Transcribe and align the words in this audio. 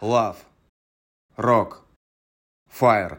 Love. 0.00 0.36
Rock. 1.36 1.78
Fire. 2.70 3.18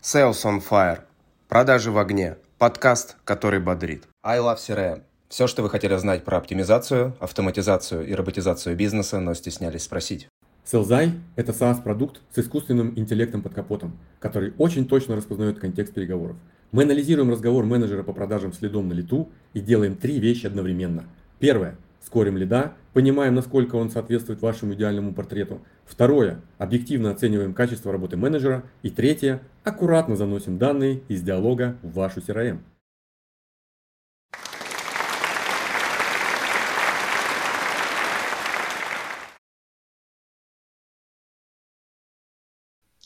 Sales 0.00 0.42
on 0.46 0.62
Fire. 0.66 1.00
Продажи 1.48 1.90
в 1.90 1.98
огне. 1.98 2.38
Подкаст, 2.56 3.18
который 3.24 3.60
бодрит. 3.60 4.04
I 4.22 4.38
Love 4.38 4.56
CRM. 4.56 5.02
Все, 5.28 5.46
что 5.46 5.62
вы 5.62 5.68
хотели 5.68 5.94
знать 5.96 6.24
про 6.24 6.38
оптимизацию, 6.38 7.14
автоматизацию 7.20 8.06
и 8.06 8.14
роботизацию 8.14 8.74
бизнеса, 8.74 9.20
но 9.20 9.34
стеснялись 9.34 9.82
спросить. 9.82 10.28
Селзай– 10.64 11.12
это 11.36 11.52
SaaS-продукт 11.52 12.22
с 12.34 12.38
искусственным 12.38 12.98
интеллектом 12.98 13.42
под 13.42 13.52
капотом, 13.52 13.98
который 14.18 14.54
очень 14.56 14.88
точно 14.88 15.14
распознает 15.14 15.58
контекст 15.58 15.92
переговоров. 15.92 16.36
Мы 16.72 16.84
анализируем 16.84 17.30
разговор 17.30 17.66
менеджера 17.66 18.02
по 18.02 18.14
продажам 18.14 18.54
следом 18.54 18.88
на 18.88 18.94
лету 18.94 19.30
и 19.52 19.60
делаем 19.60 19.94
три 19.94 20.20
вещи 20.20 20.46
одновременно. 20.46 21.04
Первое– 21.38 21.76
скорим 22.00 22.36
лида, 22.36 22.74
понимаем, 22.92 23.34
насколько 23.34 23.76
он 23.76 23.90
соответствует 23.90 24.42
вашему 24.42 24.74
идеальному 24.74 25.14
портрету. 25.14 25.64
Второе, 25.84 26.40
объективно 26.58 27.10
оцениваем 27.10 27.54
качество 27.54 27.92
работы 27.92 28.16
менеджера. 28.16 28.64
И 28.82 28.90
третье, 28.90 29.42
аккуратно 29.64 30.16
заносим 30.16 30.58
данные 30.58 31.02
из 31.08 31.22
диалога 31.22 31.76
в 31.82 31.92
вашу 31.92 32.20
CRM. 32.20 32.60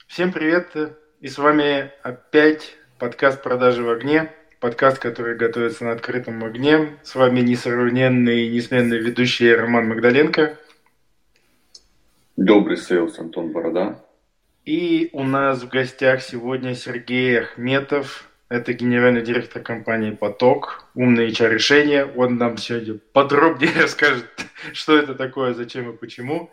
Всем 0.06 0.32
привет! 0.32 0.76
И 1.20 1.26
с 1.26 1.38
вами 1.38 1.90
опять 2.04 2.76
подкаст 3.00 3.42
«Продажи 3.42 3.82
в 3.82 3.90
огне» 3.90 4.30
подкаст, 4.64 4.98
который 4.98 5.36
готовится 5.36 5.84
на 5.84 5.92
открытом 5.92 6.42
огне. 6.42 6.96
С 7.02 7.14
вами 7.14 7.40
несравненный 7.40 8.46
и 8.46 8.50
несменный 8.50 8.96
ведущий 8.96 9.54
Роман 9.54 9.88
Магдаленко. 9.88 10.56
Добрый 12.38 12.78
sales 12.78 13.18
Антон 13.18 13.52
Борода. 13.52 14.02
И 14.64 15.10
у 15.12 15.22
нас 15.22 15.62
в 15.62 15.68
гостях 15.68 16.22
сегодня 16.22 16.74
Сергей 16.74 17.40
Ахметов. 17.40 18.30
Это 18.48 18.72
генеральный 18.72 19.20
директор 19.20 19.60
компании 19.60 20.12
«Поток», 20.12 20.86
умные 20.94 21.28
HR-решения. 21.28 22.06
Он 22.06 22.38
нам 22.38 22.56
сегодня 22.56 22.98
подробнее 23.12 23.70
расскажет, 23.82 24.24
что 24.72 24.96
это 24.96 25.14
такое, 25.14 25.52
зачем 25.52 25.90
и 25.90 25.94
почему. 25.94 26.50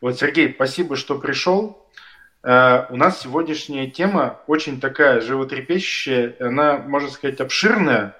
Вот, 0.00 0.16
Сергей, 0.16 0.52
спасибо, 0.54 0.94
что 0.94 1.18
пришел. 1.18 1.87
Э, 2.42 2.86
у 2.90 2.96
нас 2.96 3.20
сегодняшняя 3.20 3.90
тема 3.90 4.40
очень 4.46 4.80
такая 4.80 5.20
животрепещущая, 5.20 6.36
она, 6.40 6.78
можно 6.78 7.10
сказать, 7.10 7.40
обширная, 7.40 8.16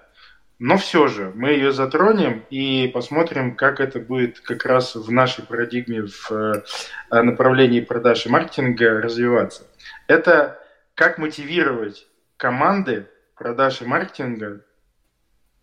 но 0.58 0.76
все 0.76 1.06
же 1.06 1.32
мы 1.36 1.50
ее 1.50 1.70
затронем 1.70 2.44
и 2.50 2.88
посмотрим, 2.88 3.54
как 3.54 3.78
это 3.78 4.00
будет 4.00 4.40
как 4.40 4.64
раз 4.64 4.96
в 4.96 5.10
нашей 5.10 5.44
парадигме 5.44 6.02
в 6.06 6.32
э, 6.32 7.22
направлении 7.22 7.80
продаж 7.80 8.26
и 8.26 8.28
маркетинга 8.28 9.00
развиваться. 9.00 9.64
Это 10.08 10.60
как 10.94 11.18
мотивировать 11.18 12.08
команды 12.36 13.06
продаж 13.36 13.82
и 13.82 13.84
маркетинга 13.84 14.64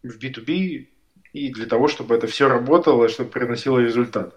в 0.02 0.18
B2B 0.18 0.88
и 1.34 1.52
для 1.52 1.66
того, 1.66 1.90
чтобы 1.90 2.16
это 2.16 2.28
все 2.28 2.48
работало, 2.48 3.10
чтобы 3.10 3.30
приносило 3.30 3.80
результат. 3.80 4.34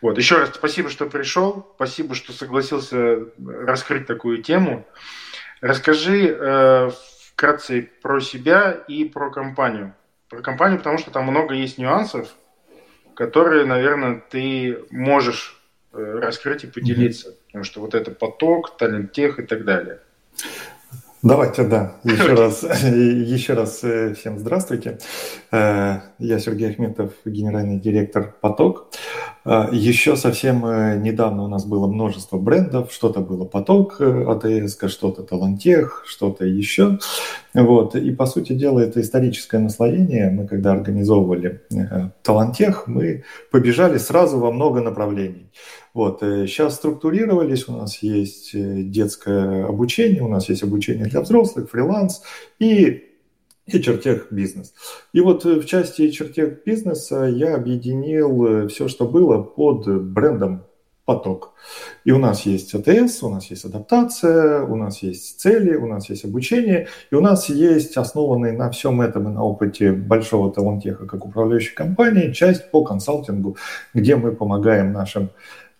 Вот. 0.00 0.18
Еще 0.18 0.36
раз 0.36 0.50
спасибо, 0.54 0.90
что 0.90 1.06
пришел. 1.06 1.72
Спасибо, 1.76 2.14
что 2.14 2.32
согласился 2.32 3.26
раскрыть 3.38 4.06
такую 4.06 4.42
тему. 4.42 4.86
Расскажи 5.60 6.28
э, 6.28 6.90
вкратце 7.32 7.90
про 8.02 8.20
себя 8.20 8.72
и 8.72 9.04
про 9.04 9.30
компанию. 9.30 9.94
Про 10.28 10.40
компанию, 10.42 10.78
потому 10.78 10.98
что 10.98 11.10
там 11.10 11.24
много 11.24 11.54
есть 11.54 11.78
нюансов, 11.78 12.28
которые, 13.14 13.64
наверное, 13.64 14.22
ты 14.30 14.84
можешь 14.90 15.60
э, 15.92 16.18
раскрыть 16.20 16.64
и 16.64 16.68
поделиться. 16.68 17.30
Mm-hmm. 17.30 17.46
Потому 17.46 17.64
что 17.64 17.80
вот 17.80 17.94
это 17.94 18.10
поток, 18.10 18.76
талент 18.76 19.12
тех 19.12 19.38
и 19.38 19.42
так 19.42 19.64
далее. 19.64 20.00
Давайте, 21.22 21.64
да, 21.64 21.94
еще 22.04 22.34
раз, 22.34 22.62
еще 22.82 23.54
раз 23.54 23.80
э, 23.82 24.14
всем 24.14 24.38
здравствуйте. 24.38 24.98
Э, 25.50 25.96
я 26.20 26.38
Сергей 26.38 26.70
Ахметов, 26.70 27.10
генеральный 27.24 27.80
директор 27.80 28.36
«Поток». 28.40 28.92
Э, 29.44 29.66
еще 29.72 30.14
совсем 30.14 30.60
недавно 31.02 31.42
у 31.42 31.48
нас 31.48 31.64
было 31.64 31.88
множество 31.88 32.38
брендов, 32.38 32.92
что-то 32.92 33.18
было 33.18 33.44
«Поток» 33.44 34.00
АТС, 34.00 34.78
что-то 34.86 35.24
«Талантех», 35.24 36.04
что-то 36.06 36.44
еще. 36.44 37.00
Вот. 37.52 37.96
И, 37.96 38.12
по 38.12 38.26
сути 38.26 38.52
дела, 38.52 38.78
это 38.78 39.00
историческое 39.00 39.58
наслоение. 39.58 40.30
Мы, 40.30 40.46
когда 40.46 40.70
организовывали 40.70 41.62
«Талантех», 42.22 42.86
мы 42.86 43.24
побежали 43.50 43.98
сразу 43.98 44.38
во 44.38 44.52
много 44.52 44.82
направлений. 44.82 45.50
Вот. 45.98 46.20
Сейчас 46.20 46.76
структурировались, 46.76 47.66
у 47.66 47.72
нас 47.72 48.04
есть 48.04 48.50
детское 48.54 49.64
обучение, 49.64 50.22
у 50.22 50.28
нас 50.28 50.48
есть 50.48 50.62
обучение 50.62 51.06
для 51.06 51.22
взрослых, 51.22 51.68
фриланс 51.68 52.22
и 52.60 53.16
HR-тех 53.66 54.28
бизнес. 54.30 54.74
И 55.12 55.20
вот 55.20 55.44
в 55.44 55.64
части 55.64 56.02
HR-тех 56.02 56.62
бизнеса 56.64 57.24
я 57.24 57.56
объединил 57.56 58.68
все, 58.68 58.86
что 58.86 59.08
было 59.08 59.42
под 59.42 59.88
брендом 60.02 60.62
поток. 61.04 61.54
И 62.04 62.12
у 62.12 62.18
нас 62.18 62.46
есть 62.46 62.74
АТС, 62.76 63.24
у 63.24 63.30
нас 63.30 63.46
есть 63.46 63.64
адаптация, 63.64 64.62
у 64.62 64.76
нас 64.76 65.02
есть 65.02 65.40
цели, 65.40 65.74
у 65.74 65.86
нас 65.88 66.10
есть 66.10 66.24
обучение, 66.24 66.86
и 67.10 67.16
у 67.16 67.20
нас 67.20 67.48
есть 67.48 67.96
основанный 67.96 68.52
на 68.52 68.70
всем 68.70 69.00
этом 69.00 69.28
и 69.28 69.32
на 69.32 69.42
опыте 69.42 69.90
большого 69.90 70.52
талантеха 70.52 71.06
как 71.06 71.24
управляющей 71.24 71.74
компании 71.74 72.30
часть 72.32 72.70
по 72.70 72.84
консалтингу, 72.84 73.56
где 73.94 74.14
мы 74.14 74.30
помогаем 74.30 74.92
нашим 74.92 75.30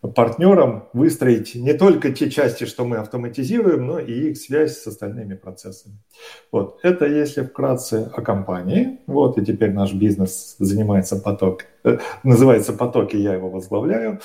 партнерам 0.01 0.89
выстроить 0.93 1.55
не 1.57 1.73
только 1.73 2.13
те 2.13 2.31
части, 2.31 2.65
что 2.65 2.85
мы 2.85 2.99
автоматизируем, 2.99 3.87
но 3.87 3.99
и 3.99 4.31
их 4.31 4.39
связь 4.39 4.79
с 4.79 4.87
остальными 4.87 5.35
процессами. 5.35 5.97
Вот. 6.53 6.79
Это 6.83 7.07
если 7.07 7.43
вкратце 7.43 8.11
о 8.15 8.23
компании. 8.23 9.01
Вот, 9.07 9.39
и 9.39 9.45
теперь 9.45 9.73
наш 9.73 9.93
бизнес 9.93 10.55
занимается 10.59 11.17
поток, 11.17 11.65
э, 11.85 11.99
называется 12.23 12.73
поток, 12.73 13.15
и 13.15 13.19
я 13.19 13.35
его 13.35 13.51
возглавляю. 13.51 14.21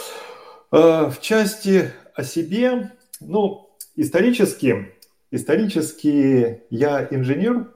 Э, 0.72 1.10
в 1.10 1.20
части 1.22 1.92
о 2.14 2.24
себе, 2.24 2.92
ну, 3.20 3.70
исторически, 3.96 4.90
исторически 5.32 6.62
я 6.70 7.08
инженер, 7.10 7.72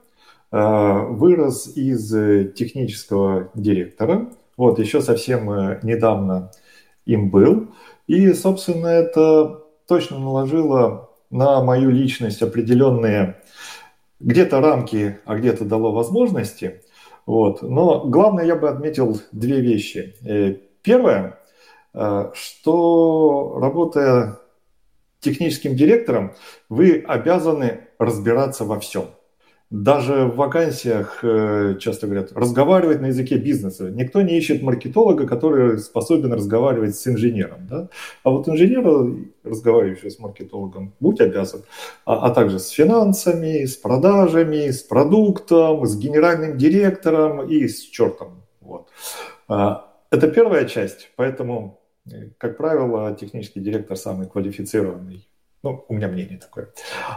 э, 0.52 1.06
вырос 1.10 1.76
из 1.76 2.10
технического 2.54 3.50
директора. 3.54 4.30
Вот, 4.56 4.78
еще 4.78 5.00
совсем 5.00 5.46
недавно 5.82 6.50
им 7.08 7.30
был. 7.30 7.68
И, 8.06 8.32
собственно, 8.34 8.86
это 8.86 9.64
точно 9.88 10.18
наложило 10.18 11.10
на 11.30 11.62
мою 11.64 11.90
личность 11.90 12.42
определенные 12.42 13.42
где-то 14.20 14.60
рамки, 14.60 15.18
а 15.24 15.36
где-то 15.36 15.64
дало 15.64 15.92
возможности. 15.92 16.82
Вот. 17.26 17.62
Но 17.62 18.04
главное, 18.04 18.44
я 18.44 18.56
бы 18.56 18.68
отметил 18.68 19.20
две 19.32 19.60
вещи. 19.60 20.14
Э, 20.24 20.56
первое, 20.82 21.38
э, 21.94 22.30
что 22.34 23.58
работая 23.60 24.38
техническим 25.20 25.76
директором, 25.76 26.34
вы 26.68 27.04
обязаны 27.06 27.88
разбираться 27.98 28.64
во 28.64 28.78
всем 28.78 29.06
даже 29.70 30.24
в 30.24 30.36
вакансиях 30.36 31.18
э, 31.22 31.76
часто 31.78 32.06
говорят, 32.06 32.32
разговаривать 32.32 33.02
на 33.02 33.06
языке 33.06 33.36
бизнеса. 33.36 33.90
Никто 33.90 34.22
не 34.22 34.38
ищет 34.38 34.62
маркетолога, 34.62 35.26
который 35.26 35.78
способен 35.78 36.32
разговаривать 36.32 36.96
с 36.96 37.06
инженером. 37.06 37.66
Да? 37.68 37.88
А 38.22 38.30
вот 38.30 38.48
инженера, 38.48 39.14
разговаривающего 39.44 40.08
с 40.08 40.18
маркетологом, 40.18 40.94
будь 41.00 41.20
обязан. 41.20 41.64
А, 42.06 42.26
а 42.26 42.30
также 42.30 42.58
с 42.60 42.68
финансами, 42.68 43.66
с 43.66 43.76
продажами, 43.76 44.70
с 44.70 44.82
продуктом, 44.82 45.84
с 45.84 45.98
генеральным 45.98 46.56
директором 46.56 47.46
и 47.46 47.68
с 47.68 47.82
чертом. 47.82 48.44
Вот. 48.62 48.88
А, 49.48 49.92
это 50.10 50.28
первая 50.28 50.64
часть, 50.64 51.10
поэтому, 51.16 51.80
как 52.38 52.56
правило, 52.56 53.14
технический 53.14 53.60
директор 53.60 53.98
самый 53.98 54.26
квалифицированный. 54.26 55.28
Ну, 55.62 55.84
у 55.88 55.94
меня 55.94 56.08
мнение 56.08 56.38
такое. 56.38 56.72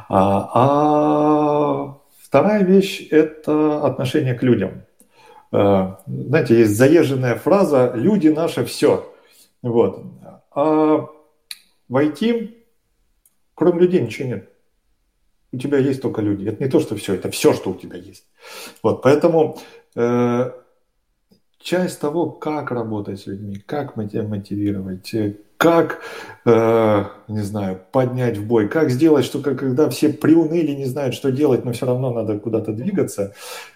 А, 0.10 0.50
а 0.54 2.01
Вторая 2.32 2.64
вещь– 2.64 3.06
это 3.12 3.86
отношение 3.86 4.36
к 4.36 4.42
людям. 4.42 4.84
Э, 5.52 5.96
знаете, 6.08 6.60
есть 6.60 6.78
заезженная 6.78 7.36
фраза 7.36 7.92
«люди– 7.94 8.30
наше 8.30 8.64
все». 8.64 9.14
Вот. 9.62 10.02
А 10.56 11.10
в 11.90 11.98
IT, 11.98 12.56
кроме 13.54 13.82
людей, 13.82 14.00
ничего 14.00 14.30
нет. 14.30 14.50
У 15.52 15.58
тебя 15.58 15.78
есть 15.78 16.02
только 16.02 16.22
люди. 16.22 16.48
Это 16.48 16.64
не 16.64 16.70
то, 16.70 16.80
что 16.80 16.96
все, 16.96 17.16
это 17.16 17.30
все, 17.32 17.52
что 17.52 17.72
у 17.72 17.76
тебя 17.76 17.98
есть. 17.98 18.26
Вот, 18.82 19.02
поэтому 19.02 19.60
э, 19.98 20.52
часть 21.64 22.00
того, 22.00 22.30
как 22.30 22.72
работать 22.72 23.20
с 23.20 23.28
людьми, 23.28 23.62
как 23.66 23.96
мотивировать, 23.96 25.14
как, 25.58 26.02
э, 26.46 27.06
не 27.28 27.42
знаю, 27.42 27.80
поднять 27.92 28.38
в 28.38 28.48
бой, 28.48 28.68
как 28.68 28.90
сделать, 28.90 29.26
что 29.26 29.42
когда 29.42 29.90
все 29.92 30.12
приуныли, 30.12 30.72
не 30.72 30.86
знают, 30.86 31.14
что 31.14 31.32
делать, 31.32 31.64
но 31.66 31.72
все 31.72 31.86
равно 31.86 32.12
надо 32.12 32.40
куда-то 32.40 32.74
двигаться, 32.74 33.36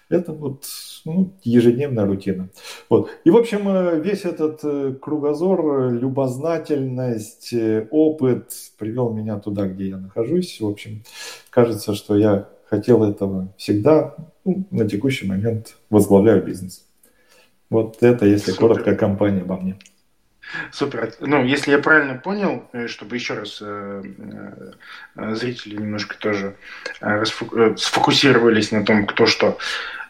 это 0.10 0.32
вот 0.32 0.66
ну, 1.06 1.32
ежедневная 1.44 2.06
рутина. 2.06 2.50
Вот. 2.90 3.12
И, 3.24 3.30
в 3.30 3.38
общем, 3.38 3.68
э, 3.70 4.00
весь 4.00 4.26
этот 4.26 4.62
э, 4.64 4.96
кругозор, 5.00 5.92
любознательность, 5.92 7.54
э, 7.54 7.88
опыт 7.92 8.52
привел 8.80 9.12
меня 9.12 9.38
туда, 9.40 9.68
где 9.68 9.90
я 9.90 9.98
нахожусь. 9.98 10.60
В 10.60 10.68
общем, 10.68 11.04
кажется, 11.52 11.94
что 11.94 12.18
я 12.18 12.50
хотел 12.68 13.04
этого 13.04 13.54
всегда, 13.58 14.16
ну, 14.44 14.66
на 14.72 14.90
текущий 14.90 15.28
момент 15.28 15.76
возглавляю 15.92 16.44
бизнес. 16.44 16.85
Вот 17.76 18.02
это, 18.02 18.26
если 18.26 18.52
Супер. 18.52 18.68
коротко, 18.68 18.96
компания 18.96 19.42
обо 19.42 19.58
мне. 19.58 19.78
Супер. 20.72 21.12
Ну, 21.20 21.44
если 21.44 21.72
я 21.72 21.80
правильно 21.80 22.16
понял, 22.16 22.70
э, 22.72 22.88
чтобы 22.88 23.18
еще 23.18 23.34
раз 23.34 23.62
э, 23.62 24.02
э, 25.18 25.36
зрители 25.36 25.76
немножко 25.76 26.18
тоже 26.18 26.56
сфокусировались 27.76 28.72
на 28.72 28.86
том, 28.86 29.06
кто 29.06 29.26
что. 29.26 29.58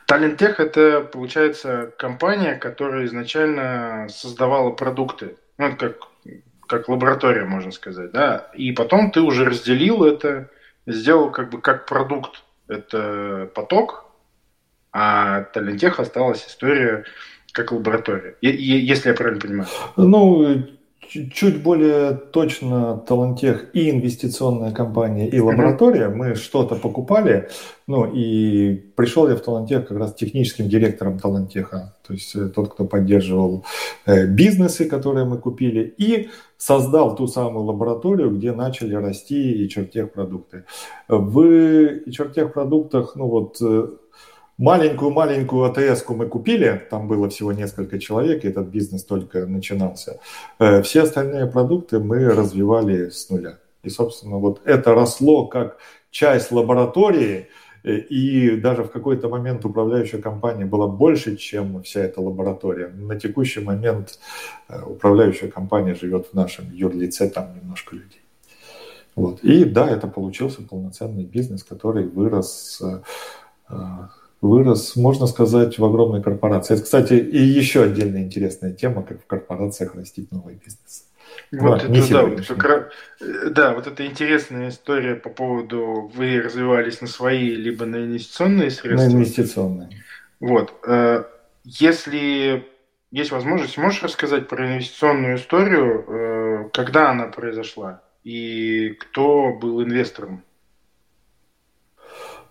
Талентех– 0.05 0.59
это, 0.59 1.01
получается, 1.01 1.91
компания, 1.97 2.53
которая 2.53 3.05
изначально 3.05 4.05
создавала 4.09 4.69
продукты. 4.69 5.37
Ну, 5.57 5.75
как, 5.75 5.97
как 6.67 6.87
лаборатория, 6.87 7.45
можно 7.45 7.71
сказать, 7.71 8.11
да. 8.11 8.51
И 8.53 8.73
потом 8.73 9.09
ты 9.09 9.21
уже 9.21 9.43
разделил 9.43 10.03
это, 10.03 10.51
сделал 10.85 11.31
как 11.31 11.49
бы 11.49 11.59
как 11.59 11.87
продукт. 11.87 12.43
Это 12.67 13.49
поток, 13.55 14.05
а 14.91 15.41
Талентех 15.53 15.99
осталась 15.99 16.45
история 16.47 17.05
как 17.55 17.71
лаборатория, 17.71 18.35
если 18.41 19.09
я 19.09 19.15
правильно 19.15 19.39
понимаю. 19.39 19.67
Ну, 19.95 20.65
чуть 21.33 21.63
более 21.63 22.11
точно 22.11 22.97
Талантех 23.07 23.69
и 23.71 23.89
инвестиционная 23.89 24.71
компания, 24.71 25.29
и 25.29 25.39
лаборатория. 25.39 26.09
Мы 26.09 26.35
что-то 26.35 26.75
покупали, 26.75 27.47
ну 27.87 28.11
и 28.13 28.75
пришел 28.97 29.29
я 29.29 29.37
в 29.37 29.39
Талантех 29.39 29.87
как 29.87 29.97
раз 29.97 30.15
техническим 30.15 30.67
директором 30.67 31.17
Талантеха, 31.17 31.95
то 32.05 32.13
есть 32.13 32.35
э, 32.35 32.49
тот, 32.49 32.73
кто 32.73 32.83
поддерживал 32.83 33.63
э, 34.05 34.27
бизнесы, 34.27 34.83
которые 34.83 35.25
мы 35.25 35.37
купили, 35.37 35.93
и 35.97 36.29
создал 36.57 37.15
ту 37.15 37.27
самую 37.27 37.63
лабораторию, 37.65 38.31
где 38.31 38.51
начали 38.51 38.95
расти 38.95 39.63
и 39.63 39.69
чертех 39.69 40.11
продукты. 40.11 40.65
В 41.07 42.11
чертех 42.11 42.51
продуктах, 42.51 43.15
ну 43.15 43.27
вот 43.27 43.61
э, 43.61 43.87
Маленькую-маленькую 44.57 45.65
АТС 45.65 46.05
мы 46.07 46.27
купили, 46.27 46.81
там 46.89 47.09
было 47.09 47.27
всего 47.29 47.51
несколько 47.51 47.99
человек, 47.99 48.45
и 48.45 48.47
этот 48.47 48.67
бизнес 48.67 49.03
только 49.03 49.45
начинался. 49.45 50.21
Э, 50.59 50.81
все 50.81 51.01
остальные 51.01 51.47
продукты 51.47 51.99
мы 51.99 52.29
развивали 52.29 53.09
с 53.09 53.29
нуля. 53.29 53.59
И, 53.83 53.89
собственно, 53.89 54.37
вот 54.37 54.61
это 54.63 54.95
росло 54.95 55.47
как 55.47 55.77
часть 56.09 56.53
лаборатории, 56.53 57.49
э, 57.83 57.97
и 57.97 58.55
даже 58.55 58.83
в 58.85 58.91
какой-то 58.91 59.27
момент 59.27 59.65
управляющая 59.65 60.21
компания 60.21 60.65
была 60.65 60.87
больше, 60.87 61.35
чем 61.35 61.83
вся 61.83 61.99
эта 61.99 62.21
лаборатория. 62.21 62.87
На 62.87 63.19
текущий 63.19 63.59
момент 63.59 64.19
э, 64.69 64.81
управляющая 64.81 65.51
компания 65.51 65.95
живет 65.95 66.27
в 66.27 66.33
нашем 66.33 66.71
юрлице, 66.71 67.29
там 67.29 67.53
немножко 67.61 67.95
людей. 67.95 68.21
Вот. 69.15 69.43
И 69.43 69.65
да, 69.65 69.89
это 69.89 70.07
получился 70.07 70.61
полноценный 70.61 71.25
бизнес, 71.25 71.61
который 71.65 72.07
вырос 72.07 72.81
вырос, 74.47 74.95
можно 74.95 75.27
сказать, 75.27 75.77
в 75.77 75.85
огромной 75.85 76.21
корпорации. 76.21 76.75
Это, 76.75 76.83
кстати, 76.83 77.13
и 77.13 77.37
еще 77.37 77.83
отдельная 77.83 78.23
интересная 78.23 78.73
тема, 78.73 79.03
как 79.03 79.21
в 79.21 79.25
корпорациях 79.25 79.95
растить 79.95 80.31
новый 80.31 80.55
бизнес. 80.55 81.05
Вот 81.51 81.61
Но 81.61 81.75
это, 81.77 82.09
да, 82.09 82.25
вот, 82.25 82.47
как, 82.57 82.91
да, 83.51 83.73
вот 83.73 83.87
это 83.87 84.05
интересная 84.05 84.69
история 84.69 85.15
по 85.15 85.29
поводу, 85.29 86.11
вы 86.15 86.41
развивались 86.41 87.01
на 87.01 87.07
свои, 87.07 87.49
либо 87.55 87.85
на 87.85 87.97
инвестиционные 87.97 88.71
средства. 88.71 89.09
На 89.09 89.11
инвестиционные. 89.11 89.89
Вот. 90.39 90.73
Э, 90.87 91.23
если 91.63 92.65
есть 93.11 93.31
возможность, 93.31 93.77
можешь 93.77 94.03
рассказать 94.03 94.47
про 94.47 94.65
инвестиционную 94.65 95.37
историю, 95.37 96.05
э, 96.07 96.69
когда 96.73 97.11
она 97.11 97.25
произошла 97.25 98.01
и 98.23 98.89
кто 98.89 99.53
был 99.53 99.83
инвестором? 99.83 100.43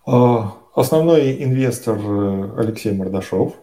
А, 0.07 0.57
Основной 0.75 1.41
инвестор 1.41 1.97
э, 1.97 2.51
Алексей 2.57 2.93
Мордашов. 2.93 3.55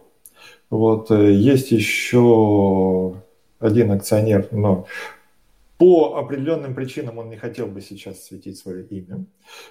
Вот, 0.70 1.10
э, 1.10 1.32
есть 1.32 1.70
еще 1.70 3.16
один 3.58 3.90
акционер, 3.90 4.48
но 4.50 4.86
по 5.76 6.16
определенным 6.16 6.74
причинам 6.74 7.18
он 7.18 7.28
не 7.28 7.36
хотел 7.36 7.66
бы 7.66 7.82
сейчас 7.82 8.24
светить 8.24 8.56
свое 8.56 8.86
имя. 8.86 9.26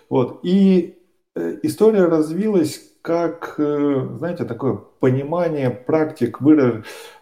Вот, 0.08 0.42
и 0.44 1.00
э, 1.36 1.58
история 1.64 2.06
развилась 2.06 2.80
как, 3.02 3.56
знаете, 3.58 4.46
такое 4.46 4.76
понимание 5.00 5.72
практик, 5.72 6.38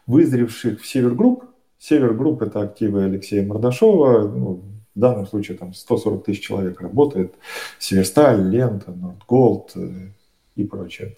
вызревших 0.07 0.81
в 0.81 0.85
Севергрупп. 0.85 1.45
Севергрупп– 1.77 2.41
это 2.43 2.59
активы 2.59 3.05
Алексея 3.05 3.47
Мордашова, 3.47 4.27
ну, 4.27 4.61
в 4.99 5.01
данном 5.01 5.25
случае 5.25 5.57
там 5.57 5.73
140 5.73 6.25
тысяч 6.25 6.41
человек 6.41 6.81
работает, 6.81 7.33
Северсталь, 7.79 8.49
Лента, 8.49 8.91
Нордголд 8.91 9.71
э, 9.75 10.09
и 10.57 10.65
прочее. 10.65 11.15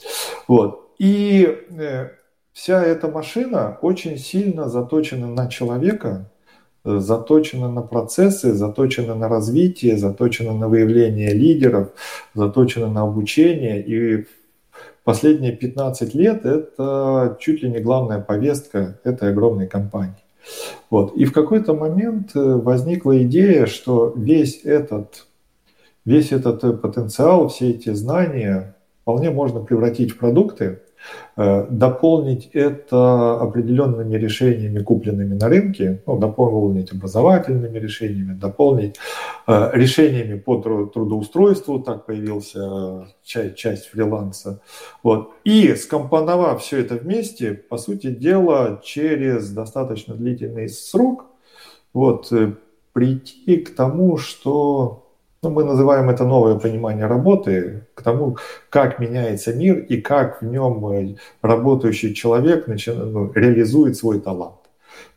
Вот. 0.48 0.94
И 1.00 1.48
э, 1.72 2.10
вся 2.54 2.84
эта 2.84 3.08
машина 3.08 3.80
очень 3.82 4.20
сильно 4.20 4.70
заточена 4.70 5.26
на 5.26 5.48
человека, 5.48 6.30
э, 6.86 7.00
заточена 7.00 7.72
на 7.72 7.82
процессы, 7.82 8.54
заточена 8.54 9.16
на 9.16 9.28
развитие, 9.28 9.98
заточена 9.98 10.54
на 10.54 10.68
выявление 10.68 11.34
лидеров, 11.34 11.90
заточена 12.36 12.88
на 12.88 13.02
обучение. 13.02 13.84
И 13.84 14.28
последние 15.04 15.54
15 15.54 16.14
лет 16.14 16.46
это 16.46 17.36
чуть 17.40 17.64
ли 17.64 17.70
не 17.72 17.80
главная 17.80 18.20
повестка 18.20 19.00
этой 19.04 19.32
огромной 19.32 19.66
компании. 19.66 20.22
Вот. 20.90 21.16
И 21.16 21.26
в 21.26 21.34
какой-то 21.34 21.74
момент 21.74 22.36
э, 22.36 22.40
возникла 22.40 23.22
идея, 23.24 23.66
что 23.66 24.14
весь 24.16 24.62
этот, 24.64 25.28
весь 26.06 26.32
этот 26.32 26.64
э, 26.64 26.74
потенциал, 26.74 27.48
все 27.48 27.72
эти 27.72 27.94
знания 27.94 28.76
вполне 29.02 29.30
можно 29.30 29.62
превратить 29.62 30.12
в 30.12 30.18
продукты, 30.18 30.82
дополнить 31.36 32.50
это 32.54 33.40
определенными 33.40 34.16
решениями, 34.18 34.84
купленными 34.84 35.34
на 35.34 35.50
рынке, 35.50 36.02
ну, 36.06 36.18
дополнить 36.18 36.92
образовательными 36.92 37.78
решениями, 37.80 38.34
дополнить 38.34 38.98
э, 39.48 39.72
решениями 39.74 40.40
по 40.40 40.58
трудоустройству, 40.58 41.80
так 41.80 42.06
появился 42.06 43.08
часть, 43.24 43.56
часть 43.56 43.88
фриланса. 43.88 44.62
Вот. 45.04 45.32
И 45.44 45.76
скомпоновав 45.76 46.62
все 46.62 46.80
это 46.80 46.96
вместе, 46.96 47.54
по 47.54 47.78
сути 47.78 48.08
дела, 48.12 48.82
через 48.84 49.50
достаточно 49.52 50.16
длительный 50.16 50.70
срок, 50.70 51.26
вот, 51.94 52.32
э, 52.32 52.54
прийти 52.94 53.58
к 53.58 53.76
тому, 53.76 54.18
что 54.18 55.01
ну, 55.44 55.50
мы 55.50 55.64
называем 55.64 56.10
это 56.10 56.24
новое 56.24 56.56
понимание 56.56 57.08
работы, 57.08 57.88
к 57.96 58.04
тому, 58.04 58.38
как 58.70 59.00
меняется 59.00 59.54
мир 59.54 59.80
и 59.80 60.00
как 60.00 60.42
в 60.42 60.46
нем 60.46 60.86
э, 60.88 61.16
работающий 61.42 62.14
человек 62.14 62.68
начинает, 62.68 63.12
ну, 63.12 63.32
реализует 63.34 63.98
свой 63.98 64.20
талант. 64.20 64.60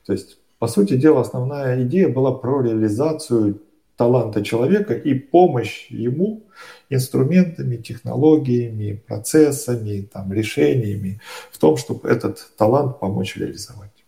То 0.06 0.14
есть, 0.14 0.38
по 0.58 0.66
сути 0.66 0.96
дела, 0.96 1.20
основная 1.20 1.82
идея 1.82 2.08
была 2.08 2.32
про 2.32 2.62
реализацию 2.62 3.60
таланта 3.96 4.42
человека 4.42 4.94
и 4.94 5.12
помощь 5.12 5.90
ему 5.90 6.42
инструментами, 6.88 7.76
технологиями, 7.76 9.02
процессами, 9.06 10.08
там, 10.10 10.32
решениями 10.32 11.20
в 11.52 11.58
том, 11.58 11.76
чтобы 11.76 12.08
этот 12.08 12.50
талант 12.56 12.98
помочь 12.98 13.36
реализовать. 13.36 14.04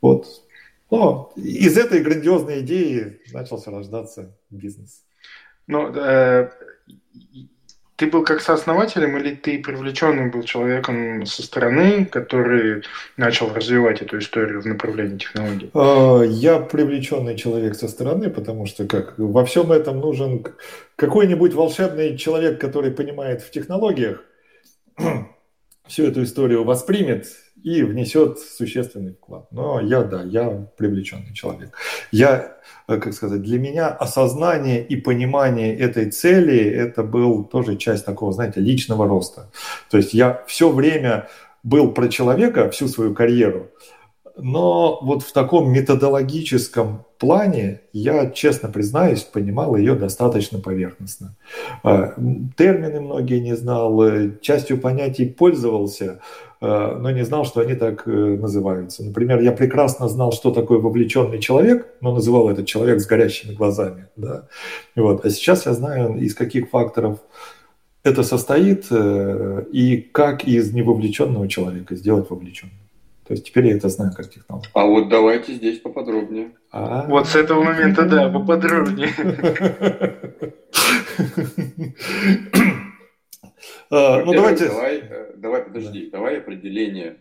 Вот. 0.00 0.26
Но 0.90 1.32
из 1.36 1.78
этой 1.78 2.02
грандиозной 2.02 2.62
идеи 2.62 3.20
начался 3.32 3.70
рождаться 3.70 4.36
бизнес. 4.50 5.04
Ну, 5.70 5.88
э, 5.94 6.48
ты 7.94 8.06
был 8.08 8.24
как 8.24 8.40
сооснователем 8.40 9.16
или 9.18 9.36
ты 9.36 9.62
привлеченным 9.62 10.32
был 10.32 10.42
человеком 10.42 11.24
со 11.26 11.44
стороны, 11.44 12.06
который 12.06 12.82
начал 13.16 13.54
развивать 13.54 14.02
эту 14.02 14.18
историю 14.18 14.62
в 14.62 14.66
направлении 14.66 15.18
технологий? 15.18 15.70
А, 15.72 16.22
я 16.22 16.58
привлеченный 16.58 17.36
человек 17.36 17.76
со 17.76 17.86
стороны, 17.86 18.30
потому 18.30 18.66
что 18.66 18.84
как 18.84 19.16
во 19.16 19.44
всем 19.44 19.70
этом 19.70 20.00
нужен 20.00 20.44
какой-нибудь 20.96 21.54
волшебный 21.54 22.18
человек, 22.18 22.60
который 22.60 22.90
понимает 22.90 23.40
в 23.40 23.52
технологиях, 23.52 24.24
всю 25.86 26.04
эту 26.04 26.24
историю 26.24 26.64
воспримет 26.64 27.26
и 27.62 27.82
внесет 27.82 28.38
существенный 28.38 29.12
вклад. 29.12 29.46
Но 29.50 29.80
я, 29.80 30.02
да, 30.02 30.22
я 30.22 30.66
привлеченный 30.76 31.32
человек. 31.34 31.72
Я, 32.10 32.56
э, 32.88 32.96
как 32.98 33.12
сказать, 33.12 33.42
для 33.42 33.58
меня 33.58 33.88
осознание 33.88 34.84
и 34.84 34.96
понимание 34.96 35.76
этой 35.76 36.10
цели, 36.10 36.58
это 36.58 37.02
был 37.02 37.44
тоже 37.44 37.76
часть 37.76 38.04
такого, 38.04 38.32
знаете, 38.32 38.60
личного 38.60 39.06
роста. 39.06 39.50
То 39.90 39.96
есть 39.96 40.14
я 40.14 40.42
все 40.46 40.70
время 40.70 41.28
был 41.62 41.92
про 41.92 42.08
человека 42.08 42.70
всю 42.70 42.88
свою 42.88 43.14
карьеру, 43.14 43.70
но 44.42 44.98
вот 45.02 45.22
в 45.22 45.32
таком 45.32 45.72
методологическом 45.72 47.04
плане 47.18 47.80
я, 47.92 48.30
честно 48.30 48.68
признаюсь, 48.68 49.22
понимал 49.22 49.76
ее 49.76 49.94
достаточно 49.94 50.58
поверхностно. 50.58 51.36
А, 51.82 52.14
термины 52.56 53.00
многие 53.00 53.40
не 53.40 53.54
знал, 53.54 54.02
э, 54.02 54.32
частью 54.40 54.78
понятий 54.78 55.26
пользовался, 55.26 56.20
э, 56.60 56.96
но 56.98 57.10
не 57.10 57.24
знал, 57.24 57.44
что 57.44 57.60
они 57.60 57.74
так 57.74 58.08
э, 58.08 58.10
называются. 58.10 59.04
Например, 59.04 59.40
я 59.40 59.52
прекрасно 59.52 60.08
знал, 60.08 60.32
что 60.32 60.50
такое 60.50 60.78
вовлеченный 60.78 61.38
человек, 61.38 61.86
но 62.00 62.14
называл 62.14 62.48
этот 62.48 62.66
человек 62.66 63.00
с 63.00 63.06
горящими 63.06 63.54
глазами. 63.54 64.06
Да? 64.16 64.46
Вот. 64.96 65.24
А 65.24 65.30
сейчас 65.30 65.66
я 65.66 65.74
знаю, 65.74 66.16
из 66.16 66.34
каких 66.34 66.70
факторов 66.70 67.18
это 68.02 68.22
состоит 68.22 68.86
и 68.90 70.08
как 70.12 70.44
из 70.44 70.72
невовлеченного 70.72 71.48
человека 71.48 71.94
сделать 71.96 72.30
вовлеченным. 72.30 72.79
То 73.26 73.34
есть 73.34 73.46
теперь 73.46 73.66
я 73.68 73.76
это 73.76 73.88
знаю 73.88 74.12
как 74.16 74.28
технологию. 74.28 74.70
А 74.74 74.86
вот 74.86 75.08
давайте 75.08 75.54
здесь 75.54 75.78
поподробнее. 75.78 76.52
А... 76.72 77.06
Вот 77.06 77.28
с 77.28 77.36
этого 77.36 77.62
момента, 77.62 78.04
да, 78.04 78.28
поподробнее. 78.28 79.10
А, 83.92 84.24
ну 84.24 84.32
давайте. 84.32 84.68
Давай, 84.68 84.98
э, 84.98 85.32
давай, 85.36 85.62
подожди, 85.62 86.10
давай 86.10 86.38
определение 86.38 87.16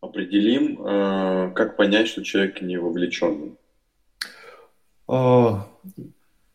определим, 0.00 0.80
э, 0.82 1.52
как 1.54 1.76
понять, 1.76 2.08
что 2.08 2.24
человек 2.24 2.62
не 2.62 2.78
вовлеченный. 2.78 3.56
А, 5.06 5.68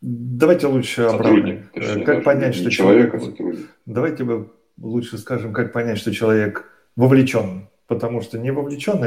давайте 0.01 0.67
лучше 0.67 1.03
обратно. 1.03 1.69
Э, 1.73 2.03
как 2.03 2.23
понять, 2.23 2.55
что 2.55 2.71
человек... 2.71 3.11
человек... 3.11 3.69
Давайте 3.85 4.23
мы 4.23 4.49
лучше 4.77 5.17
скажем, 5.17 5.53
как 5.53 5.71
понять, 5.71 5.99
что 5.99 6.11
человек 6.11 6.65
вовлеченный 6.95 7.69
потому 7.89 8.21
что 8.21 8.39
не 8.39 8.51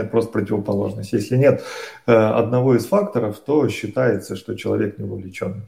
это 0.01 0.11
просто 0.11 0.33
противоположность. 0.33 1.13
Если 1.13 1.37
нет 1.39 1.63
э, 2.07 2.13
одного 2.13 2.77
из 2.77 2.85
факторов, 2.87 3.39
то 3.39 3.69
считается, 3.69 4.37
что 4.37 4.55
человек 4.55 4.99
не 4.99 5.09
вовлеченный. 5.09 5.63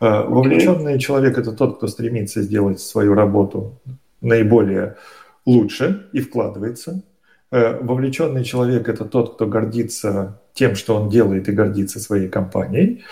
Э, 0.00 0.22
вовлеченный 0.22 0.98
человек– 0.98 1.38
это 1.40 1.52
тот, 1.52 1.78
кто 1.78 1.88
стремится 1.88 2.42
сделать 2.42 2.80
свою 2.80 3.14
работу 3.14 3.80
наиболее 4.20 4.96
лучше 5.46 6.08
и 6.12 6.20
вкладывается. 6.20 7.02
Э, 7.50 7.78
вовлеченный 7.80 8.44
человек– 8.44 8.88
это 8.90 9.04
тот, 9.04 9.34
кто 9.34 9.46
гордится 9.46 10.40
тем, 10.52 10.76
что 10.76 10.94
он 10.94 11.08
делает 11.08 11.48
и 11.48 11.52
гордится 11.52 11.98
своей 11.98 12.28
компанией. 12.28 13.02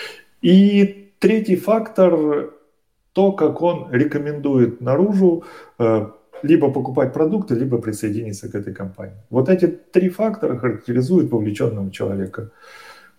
И 0.42 1.12
третий 1.18 1.56
фактор– 1.56 2.50
то, 3.16 3.32
как 3.32 3.62
он 3.62 3.88
рекомендует 3.90 4.82
наружу 4.82 5.44
э, 5.78 6.06
либо 6.42 6.70
покупать 6.70 7.12
продукты, 7.12 7.54
либо 7.54 7.78
присоединиться 7.78 8.48
к 8.48 8.54
этой 8.54 8.74
компании. 8.74 9.16
Вот 9.30 9.48
эти 9.48 9.66
три 9.66 10.08
фактора 10.08 10.56
характеризуют 10.56 11.30
вовлеченного 11.30 11.90
человека. 11.90 12.50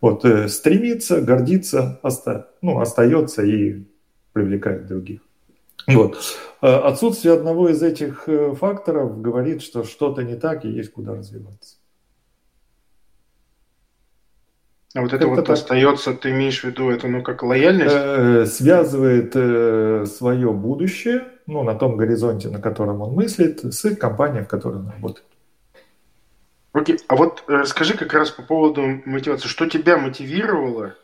Вот 0.01 0.25
э, 0.25 0.47
стремится, 0.47 1.21
гордится, 1.21 1.99
оста, 2.03 2.49
ну, 2.61 2.79
остается 2.79 3.43
и 3.43 3.83
привлекает 4.33 4.87
других. 4.87 5.21
Вот. 5.87 6.17
Э, 6.61 6.67
отсутствие 6.67 7.33
одного 7.33 7.69
из 7.69 7.81
этих 7.81 8.27
э, 8.27 8.53
факторов 8.53 9.21
говорит, 9.21 9.61
что 9.61 9.83
что-то 9.83 10.21
не 10.21 10.35
так 10.35 10.65
и 10.65 10.69
есть 10.69 10.91
куда 10.91 11.15
развиваться. 11.15 11.77
А 14.93 15.01
вот 15.01 15.13
это, 15.13 15.17
это 15.17 15.27
вот 15.27 15.45
так. 15.45 15.49
остается, 15.49 16.13
ты 16.13 16.31
имеешь 16.31 16.61
в 16.61 16.63
виду, 16.63 16.89
это 16.89 17.07
ну 17.07 17.21
как 17.21 17.43
лояльность? 17.43 17.95
Э, 17.95 18.45
связывает 18.45 19.31
э, 19.35 20.05
свое 20.07 20.51
будущее, 20.51 21.25
ну 21.47 21.63
на 21.63 21.75
том 21.75 21.97
горизонте, 21.97 22.49
на 22.49 22.59
котором 22.59 23.01
он 23.01 23.13
мыслит, 23.13 23.61
с 23.61 23.95
компанией, 23.95 24.43
в 24.43 24.47
которой 24.47 24.75
он 24.75 24.89
работает. 24.89 25.25
Окей, 26.73 26.99
а 27.07 27.15
вот 27.15 27.43
э, 27.47 27.63
скажи 27.65 27.97
как 27.97 28.13
раз 28.13 28.29
по 28.29 28.43
поводу 28.43 29.01
мотивации, 29.05 29.47
что 29.47 29.67
тебя 29.67 29.97
мотивировало 29.97 30.95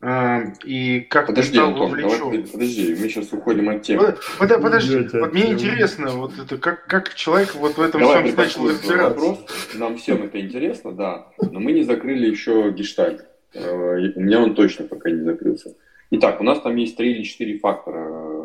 и 0.00 1.00
как 1.10 1.26
подожди, 1.26 1.50
ты 1.50 1.56
стал 1.56 1.70
Антон, 1.70 1.90
вовлечен? 1.90 2.18
Давай, 2.18 2.42
подожди, 2.44 2.90
мы 2.90 3.08
сейчас 3.08 3.32
уходим 3.32 3.68
от 3.68 3.82
темы. 3.82 4.14
Под, 4.38 4.62
подожди, 4.62 5.08
вот 5.12 5.32
мне 5.32 5.52
интересно, 5.52 6.10
вот 6.12 6.32
это 6.38 6.56
как, 6.56 6.86
как 6.86 7.14
человек 7.14 7.56
вот 7.56 7.76
в 7.76 7.82
этом 7.82 8.02
давай 8.02 8.22
всем 8.22 8.36
начал. 8.36 8.96
Вопрос. 8.96 9.38
Нам 9.74 9.98
всем 9.98 10.22
это 10.22 10.40
интересно, 10.40 10.92
да, 10.92 11.26
но 11.50 11.58
мы 11.58 11.72
не 11.72 11.82
закрыли 11.82 12.30
еще 12.30 12.70
гештальт. 12.70 13.26
Э, 13.54 14.12
у 14.14 14.20
меня 14.20 14.40
он 14.40 14.54
точно 14.54 14.86
пока 14.86 15.10
не 15.10 15.22
закрылся. 15.24 15.74
Итак, 16.12 16.40
у 16.40 16.44
нас 16.44 16.60
там 16.60 16.76
есть 16.76 16.96
три 16.96 17.14
или 17.14 17.24
четыре 17.24 17.58
фактора 17.58 18.37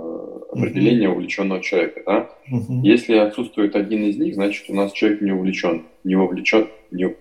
определения 0.53 1.07
uh-huh. 1.07 1.13
увлеченного 1.13 1.61
человека. 1.61 2.01
Да? 2.05 2.29
Uh-huh. 2.51 2.81
Если 2.83 3.15
отсутствует 3.15 3.75
один 3.75 4.03
из 4.03 4.17
них, 4.17 4.35
значит 4.35 4.69
у 4.69 4.73
нас 4.73 4.91
человек 4.91 5.21
не 5.21 5.31
увлечен, 5.31 5.83
не 6.03 6.15
вовлечен, 6.15 6.67
не, 6.91 7.15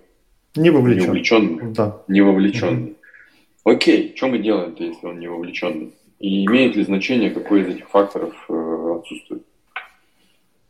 не 0.57 0.71
вовлечен, 0.71 1.01
не 1.01 1.07
вовлеченный, 1.07 1.73
да. 1.73 2.03
не 2.09 2.21
вовлеченный. 2.21 2.91
Uh-huh. 2.91 3.75
Окей, 3.75 4.15
что 4.17 4.29
мы 4.29 4.39
делаем-то, 4.39 4.83
если 4.83 5.07
он 5.07 5.21
не 5.21 5.29
вовлеченный? 5.29 5.95
И 6.19 6.47
имеет 6.47 6.77
ли 6.77 6.85
значение, 6.85 7.31
какой 7.31 7.62
из 7.62 7.69
этих 7.69 7.89
факторов 7.89 8.35
э, 8.49 8.97
отсутствует? 8.99 9.43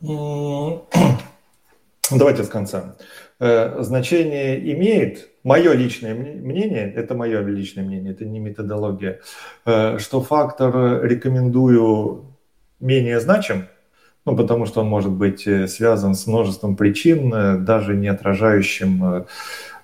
Давайте 2.11 2.43
с 2.43 2.49
конца. 2.49 2.97
Э, 3.39 3.83
значение 3.83 4.59
имеет, 4.73 5.29
мое 5.45 5.73
личное 5.73 6.15
мнение, 6.15 6.93
это 6.95 7.15
мое 7.15 7.43
личное 7.43 7.85
мнение, 7.85 8.13
это 8.13 8.25
не 8.25 8.41
методология, 8.41 9.21
э, 9.65 9.99
что 9.99 10.21
фактор 10.21 11.05
рекомендую 11.05 12.32
менее 12.83 13.21
значим, 13.21 13.67
ну, 14.25 14.37
потому 14.37 14.67
что 14.67 14.83
он 14.83 14.89
может 14.89 15.11
быть 15.11 15.49
связан 15.69 16.15
с 16.15 16.27
множеством 16.27 16.77
причин, 16.77 17.65
даже 17.65 17.97
не 17.97 18.09
отражающим 18.09 19.25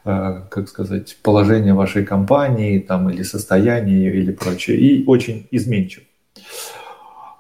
Э, 0.09 0.43
как 0.49 0.69
сказать, 0.69 1.19
положение 1.23 1.75
вашей 1.75 2.03
компании 2.03 2.79
там, 2.79 3.11
или 3.11 3.23
состояние 3.23 4.11
или 4.15 4.33
прочее, 4.33 4.79
и 4.79 5.05
очень 5.07 5.47
изменчив. 5.51 6.03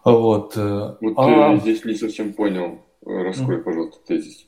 Вот. 0.04 0.52
Э, 0.56 0.96
вот 1.00 1.14
а... 1.16 1.56
здесь 1.56 1.82
не 1.86 1.94
совсем 1.94 2.34
понял. 2.34 2.80
Раскрой, 3.06 3.58
mm. 3.58 3.62
пожалуйста, 3.62 4.00
тезис. 4.06 4.46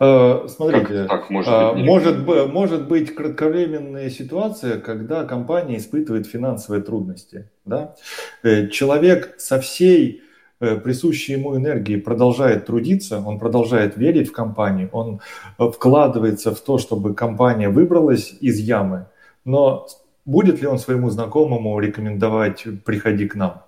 Э, 0.00 0.46
смотрите, 0.48 1.04
как 1.06 1.08
так 1.08 1.30
может, 1.30 1.74
быть, 1.74 1.84
может, 1.84 2.50
может 2.50 2.88
быть 2.88 3.14
кратковременная 3.14 4.08
ситуация, 4.08 4.80
когда 4.80 5.24
компания 5.24 5.76
испытывает 5.76 6.26
финансовые 6.26 6.82
трудности. 6.82 7.50
Да? 7.66 7.94
Человек 8.42 9.34
со 9.38 9.60
всей 9.60 10.22
Э, 10.22 10.23
присущей 10.58 11.32
ему 11.32 11.56
энергии 11.56 11.96
продолжает 11.96 12.66
трудиться, 12.66 13.20
он 13.20 13.38
продолжает 13.38 13.96
верить 13.96 14.28
в 14.28 14.32
компанию, 14.32 14.88
он 14.92 15.20
э, 15.58 15.68
вкладывается 15.68 16.54
в 16.54 16.60
то, 16.60 16.78
чтобы 16.78 17.14
компания 17.14 17.68
выбралась 17.68 18.34
из 18.40 18.58
ямы, 18.58 19.06
но 19.44 19.86
будет 20.24 20.60
ли 20.60 20.66
он 20.66 20.78
своему 20.78 21.10
знакомому 21.10 21.78
рекомендовать 21.80 22.64
«приходи 22.84 23.26
к 23.28 23.34
нам», 23.34 23.62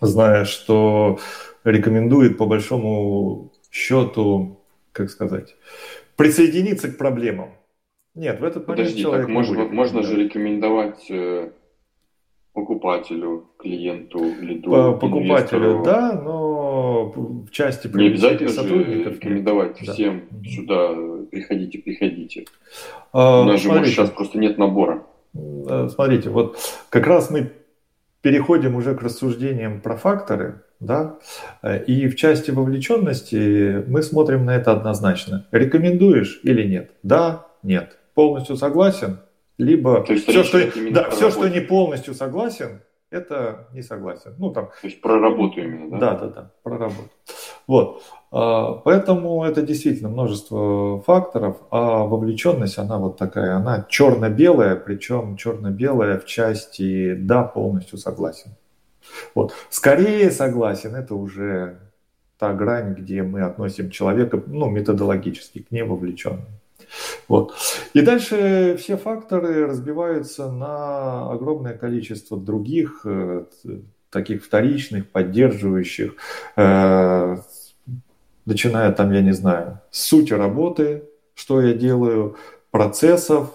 зная, 0.00 0.44
что 0.44 1.18
рекомендует 1.64 2.38
по 2.38 2.46
большому 2.46 3.52
счету, 3.70 4.60
как 4.92 5.10
сказать, 5.10 5.56
присоединиться 6.16 6.88
к 6.88 6.98
проблемам? 6.98 7.50
Нет, 8.14 8.40
в 8.40 8.44
этот 8.44 8.66
момент 8.66 8.88
Подожди, 8.88 9.02
человек 9.02 9.26
так 9.26 9.34
можно, 9.34 9.64
можно 9.66 10.02
же 10.02 10.16
рекомендовать 10.16 11.06
э, 11.08 11.50
покупателю, 12.60 13.44
клиенту, 13.58 14.20
лиду, 14.40 14.70
Покупателю, 15.00 15.72
инвестору. 15.72 15.82
да, 15.84 16.12
но 16.12 17.12
в 17.46 17.50
части 17.50 17.88
Не 17.94 18.08
обязательно 18.08 18.50
сотрудников 18.50 19.14
же 19.14 19.18
рекомендовать 19.20 19.76
да. 19.84 19.92
всем 19.92 20.22
сюда 20.44 20.90
приходите, 21.30 21.78
приходите. 21.78 22.44
А, 23.12 23.42
У 23.42 23.44
нас 23.44 23.60
же 23.60 23.68
может, 23.68 23.86
сейчас 23.86 24.10
просто 24.10 24.38
нет 24.38 24.58
набора. 24.58 25.02
Смотрите, 25.88 26.30
вот 26.30 26.58
как 26.90 27.06
раз 27.06 27.30
мы 27.30 27.52
переходим 28.22 28.74
уже 28.74 28.94
к 28.94 29.02
рассуждениям 29.02 29.80
про 29.80 29.96
факторы, 29.96 30.62
да, 30.80 31.18
и 31.86 32.08
в 32.08 32.16
части 32.16 32.50
вовлеченности 32.50 33.84
мы 33.86 34.02
смотрим 34.02 34.44
на 34.44 34.56
это 34.56 34.72
однозначно. 34.72 35.46
Рекомендуешь 35.52 36.40
или 36.42 36.64
нет? 36.66 36.90
Да, 37.02 37.46
нет. 37.62 37.98
Полностью 38.14 38.56
согласен? 38.56 39.18
Либо 39.58 40.02
То 40.02 40.12
есть 40.12 40.28
все, 40.28 40.44
что, 40.44 40.58
да, 40.92 41.10
все 41.10 41.30
что 41.30 41.48
не 41.48 41.60
полностью 41.60 42.14
согласен, 42.14 42.80
это 43.10 43.68
не 43.72 43.82
согласен. 43.82 44.34
Ну, 44.38 44.50
там, 44.52 44.66
То 44.80 44.86
есть 44.86 45.00
про 45.00 45.18
работу 45.18 45.60
именно, 45.60 45.98
да? 45.98 45.98
Да, 45.98 46.18
да, 46.18 46.26
да, 46.28 46.50
про 46.62 46.78
работу. 46.78 47.10
Вот. 47.66 48.02
А, 48.30 48.74
поэтому 48.74 49.44
это 49.44 49.62
действительно 49.62 50.10
множество 50.10 51.00
факторов, 51.00 51.56
а 51.70 52.04
вовлеченность, 52.04 52.78
она 52.78 52.98
вот 52.98 53.16
такая, 53.16 53.56
она 53.56 53.84
черно-белая, 53.88 54.76
причем 54.76 55.36
черно-белая 55.36 56.18
в 56.18 56.24
части 56.26 57.14
«да, 57.14 57.42
полностью 57.42 57.98
согласен». 57.98 58.52
Вот. 59.34 59.52
Скорее 59.70 60.30
согласен, 60.30 60.94
это 60.94 61.14
уже 61.14 61.78
та 62.38 62.52
грань, 62.52 62.94
где 62.94 63.22
мы 63.22 63.42
относим 63.42 63.90
человека 63.90 64.40
ну, 64.46 64.70
методологически 64.70 65.60
к 65.62 65.70
невовлеченному. 65.70 66.57
Вот. 67.28 67.54
И 67.94 68.00
дальше 68.00 68.76
все 68.78 68.96
факторы 68.96 69.66
разбиваются 69.66 70.50
на 70.50 71.30
огромное 71.30 71.74
количество 71.74 72.38
других, 72.38 73.02
э, 73.04 73.44
таких 74.10 74.44
вторичных, 74.44 75.08
поддерживающих, 75.08 76.14
э, 76.56 77.36
начиная 78.46 78.92
там, 78.92 79.12
я 79.12 79.20
не 79.20 79.32
знаю, 79.32 79.80
с 79.90 80.02
сути 80.02 80.32
работы, 80.32 81.04
что 81.34 81.60
я 81.60 81.74
делаю, 81.74 82.36
процессов, 82.70 83.50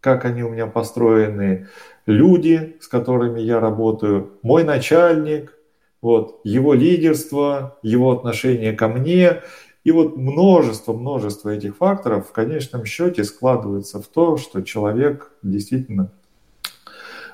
как 0.00 0.24
они 0.24 0.42
у 0.42 0.50
меня 0.50 0.66
построены, 0.66 1.68
люди, 2.06 2.76
с 2.80 2.88
которыми 2.88 3.40
я 3.40 3.60
работаю, 3.60 4.32
мой 4.42 4.64
начальник, 4.64 5.54
вот, 6.00 6.40
его 6.44 6.74
лидерство, 6.74 7.76
его 7.82 8.12
отношение 8.12 8.72
ко 8.72 8.88
мне. 8.88 9.42
И 9.88 9.90
вот 9.90 10.18
множество, 10.18 10.92
множество 10.92 11.48
этих 11.48 11.78
факторов 11.78 12.28
в 12.28 12.32
конечном 12.32 12.84
счете 12.84 13.24
складывается 13.24 14.02
в 14.02 14.06
то, 14.06 14.36
что 14.36 14.60
человек 14.60 15.32
действительно 15.42 16.12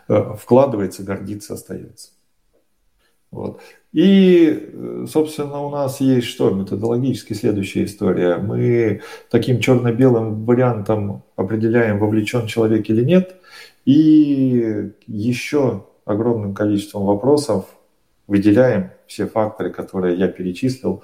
э, 0.07 0.37
вкладывается, 0.41 1.03
гордится, 1.03 1.55
остается. 1.55 2.11
Вот. 3.33 3.61
И, 3.93 4.71
э, 4.73 5.07
собственно, 5.11 5.63
у 5.63 5.71
нас 5.71 6.01
есть 6.01 6.29
что? 6.29 6.51
Методологически 6.51 7.33
следующая 7.33 7.87
история. 7.87 8.37
Мы 8.37 9.01
таким 9.31 9.59
черно-белым 9.59 10.45
вариантом 10.45 11.25
определяем, 11.35 11.99
вовлечен 11.99 12.47
человек 12.47 12.89
или 12.89 13.03
нет. 13.03 13.35
И 13.85 14.93
еще 15.09 15.87
огромным 16.05 16.55
количеством 16.55 17.05
вопросов 17.07 17.65
выделяем 18.27 18.91
все 19.07 19.27
факторы, 19.27 19.71
которые 19.71 20.17
я 20.17 20.29
перечислил. 20.29 21.03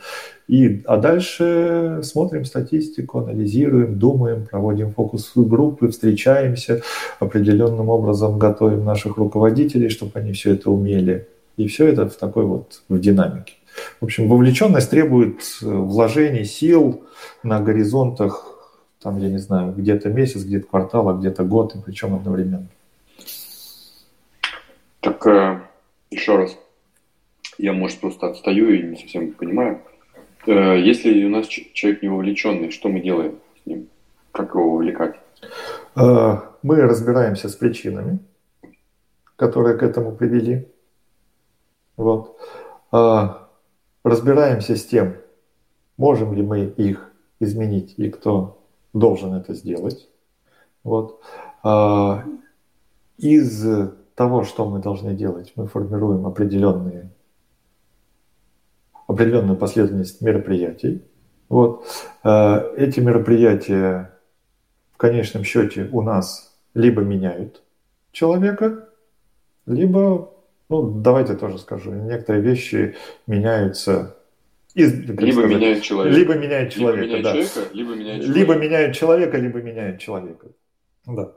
И, 0.49 0.83
а 0.87 0.97
дальше 0.97 2.01
смотрим 2.03 2.45
статистику, 2.45 3.19
анализируем, 3.19 3.99
думаем, 3.99 4.47
проводим 4.47 4.93
фокус-группы, 4.93 5.89
встречаемся, 5.89 6.83
определенным 7.19 7.89
образом 7.89 8.39
готовим 8.39 8.85
наших 8.85 9.17
руководителей, 9.17 9.89
чтобы 9.89 10.13
они 10.15 10.33
все 10.33 10.55
это 10.55 10.71
умели. 10.71 11.29
И 11.57 11.67
все 11.67 11.89
это 11.89 12.09
в 12.09 12.17
такой 12.17 12.45
вот 12.47 12.83
в 12.89 12.99
динамике. 12.99 13.55
В 14.01 14.05
общем, 14.05 14.29
вовлеченность 14.29 14.91
требует 14.91 15.41
вложений 15.61 16.45
сил 16.45 17.05
на 17.43 17.61
горизонтах 17.61 18.51
там, 19.03 19.19
я 19.19 19.29
не 19.29 19.39
знаю, 19.39 19.73
где-то 19.73 20.11
месяц, 20.11 20.43
где-то 20.45 20.67
квартал, 20.67 21.09
а 21.09 21.15
где-то 21.15 21.45
год, 21.45 21.75
и 21.75 21.79
причем 21.79 22.15
одновременно. 22.15 22.69
Так, 25.01 25.27
э, 25.27 25.61
еще 26.11 26.37
раз, 26.37 26.59
я, 27.61 27.73
может, 27.73 28.01
просто 28.01 28.29
отстаю 28.29 28.71
и 28.75 28.83
не 28.83 28.97
совсем 28.97 29.33
понимаю. 29.33 29.81
Э, 30.47 30.79
если 30.79 31.25
у 31.25 31.29
нас 31.29 31.47
человек 31.47 32.03
не 32.03 32.09
вовлеченный, 32.09 32.71
что 32.71 32.89
мы 32.89 33.01
делаем 33.01 33.39
с 33.63 33.67
ним? 33.67 33.89
Как 34.33 34.55
его 34.55 34.73
вовлекать? 34.73 35.17
Э, 35.97 36.39
мы 36.63 36.81
разбираемся 36.81 37.49
с 37.49 37.55
причинами, 37.55 38.19
которые 39.37 39.77
к 39.77 39.83
этому 39.83 40.13
привели. 40.13 40.69
Вот. 41.97 42.39
Разбираемся 44.03 44.75
с 44.75 44.87
тем, 44.87 45.17
можем 45.99 46.35
ли 46.35 46.43
мы 46.43 46.65
их 46.65 47.13
изменить 47.41 47.95
и 47.99 48.09
кто 48.09 48.63
должен 48.95 49.35
это 49.35 49.53
сделать. 49.53 50.09
Вот. 50.83 51.21
Из 53.19 53.67
того, 54.15 54.45
что 54.45 54.65
мы 54.65 54.79
должны 54.79 55.15
делать, 55.15 55.53
мы 55.57 55.67
формируем 55.67 56.27
определенные, 56.27 57.11
определенную 59.11 59.57
последовательность 59.57 60.21
мероприятий. 60.21 61.03
Вот. 61.49 61.85
А, 62.23 62.65
эти 62.77 63.01
мероприятия 63.01 64.13
в 64.93 64.97
конечном 64.97 65.45
счете 65.45 65.89
у 65.93 66.03
нас 66.03 66.57
либо 66.75 67.03
меняют 67.03 67.63
человека, 68.13 68.89
либо, 69.67 70.33
ну, 70.69 71.01
давайте 71.01 71.35
тоже 71.35 71.59
скажу, 71.59 71.93
некоторые 71.93 72.43
вещи 72.43 72.97
меняются 73.27 74.17
из, 74.75 74.93
либо 74.93 75.33
сказать, 75.33 75.51
меняет 75.51 75.83
человека. 75.83 76.17
Либо 76.17 76.35
меняет 76.35 76.73
человека, 76.73 77.01
либо 77.03 77.17
меняет 77.17 77.25
да. 77.25 77.33
человека, 77.33 77.75
либо 77.75 77.95
меняет 77.95 78.23
человека. 78.23 78.39
Либо 78.39 78.55
меняет 78.55 78.97
человека, 78.97 79.37
либо 79.39 79.63
меняет 79.63 79.99
человека. 79.99 80.47
Да. 81.07 81.33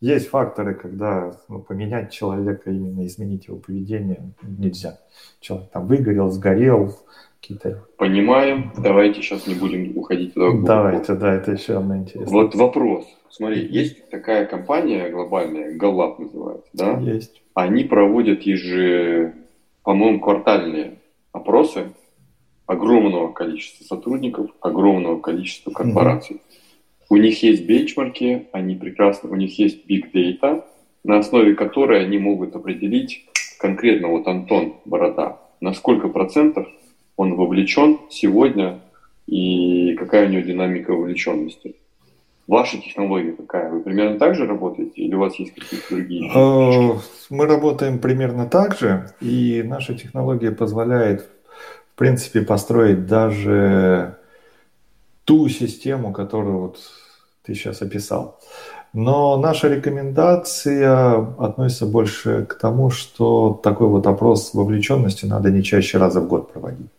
Есть 0.00 0.28
факторы, 0.28 0.74
когда 0.74 1.36
ну, 1.48 1.58
поменять 1.60 2.10
человека, 2.10 2.70
именно 2.70 3.06
изменить 3.06 3.48
его 3.48 3.58
поведение 3.58 4.32
нельзя. 4.42 4.98
Человек 5.40 5.70
там 5.70 5.86
выгорел, 5.86 6.30
сгорел, 6.30 6.96
какие-то... 7.40 7.84
Понимаем. 7.98 8.72
Давайте 8.78 9.20
сейчас 9.20 9.46
не 9.46 9.54
будем 9.54 9.96
уходить 9.98 10.32
туда. 10.32 10.52
Давайте, 10.66 11.14
да, 11.14 11.34
это 11.34 11.52
еще 11.52 11.76
одно 11.76 11.98
интересно. 11.98 12.32
Вот 12.32 12.54
вопрос. 12.54 13.04
Смотри, 13.28 13.66
есть 13.66 14.08
такая 14.10 14.46
компания 14.46 15.10
глобальная, 15.10 15.76
Галап 15.76 16.18
называется, 16.18 16.70
да? 16.72 16.98
Есть. 16.98 17.42
Они 17.52 17.84
проводят 17.84 18.42
еже, 18.42 19.34
по-моему, 19.82 20.20
квартальные 20.20 20.98
опросы 21.32 21.92
огромного 22.64 23.32
количества 23.32 23.84
сотрудников, 23.84 24.50
огромного 24.60 25.20
количества 25.20 25.70
корпораций. 25.72 26.36
Mm-hmm. 26.36 26.59
У 27.10 27.16
них 27.16 27.42
есть 27.42 27.66
бенчмарки, 27.66 28.46
они 28.52 28.76
прекрасно, 28.76 29.30
у 29.30 29.34
них 29.34 29.58
есть 29.58 29.84
big 29.86 30.12
data, 30.12 30.64
на 31.04 31.18
основе 31.18 31.54
которой 31.54 32.04
они 32.04 32.18
могут 32.18 32.54
определить 32.54 33.26
конкретно 33.58 34.08
вот 34.08 34.26
Антон 34.28 34.76
Борода, 34.84 35.38
на 35.60 35.74
сколько 35.74 36.08
процентов 36.08 36.68
он 37.16 37.34
вовлечен 37.34 37.98
сегодня 38.10 38.78
и 39.26 39.94
какая 39.98 40.28
у 40.28 40.30
него 40.30 40.42
динамика 40.42 40.92
вовлеченности. 40.92 41.74
Ваша 42.46 42.78
технология 42.78 43.32
какая? 43.32 43.70
Вы 43.70 43.80
примерно 43.80 44.18
так 44.18 44.34
же 44.34 44.46
работаете 44.46 45.02
или 45.02 45.14
у 45.14 45.18
вас 45.18 45.34
есть 45.34 45.54
какие-то 45.54 45.86
другие? 45.90 46.30
Э, 46.32 46.98
мы 47.28 47.46
работаем 47.46 47.98
примерно 47.98 48.46
так 48.46 48.78
же, 48.78 49.10
и 49.20 49.62
наша 49.64 49.94
технология 49.94 50.52
позволяет 50.52 51.28
принципе, 52.00 52.40
построить 52.40 53.06
даже 53.06 54.16
ту 55.30 55.48
систему, 55.48 56.12
которую 56.12 56.58
вот 56.58 56.78
ты 57.44 57.54
сейчас 57.54 57.82
описал. 57.82 58.40
Но 58.92 59.36
наша 59.36 59.68
рекомендация 59.68 61.18
относится 61.38 61.86
больше 61.86 62.46
к 62.46 62.54
тому, 62.54 62.90
что 62.90 63.60
такой 63.62 63.86
вот 63.86 64.08
опрос 64.08 64.52
вовлеченности 64.54 65.26
надо 65.26 65.52
не 65.52 65.62
чаще 65.62 65.98
раза 65.98 66.20
в 66.20 66.26
год 66.26 66.52
проводить. 66.52 66.90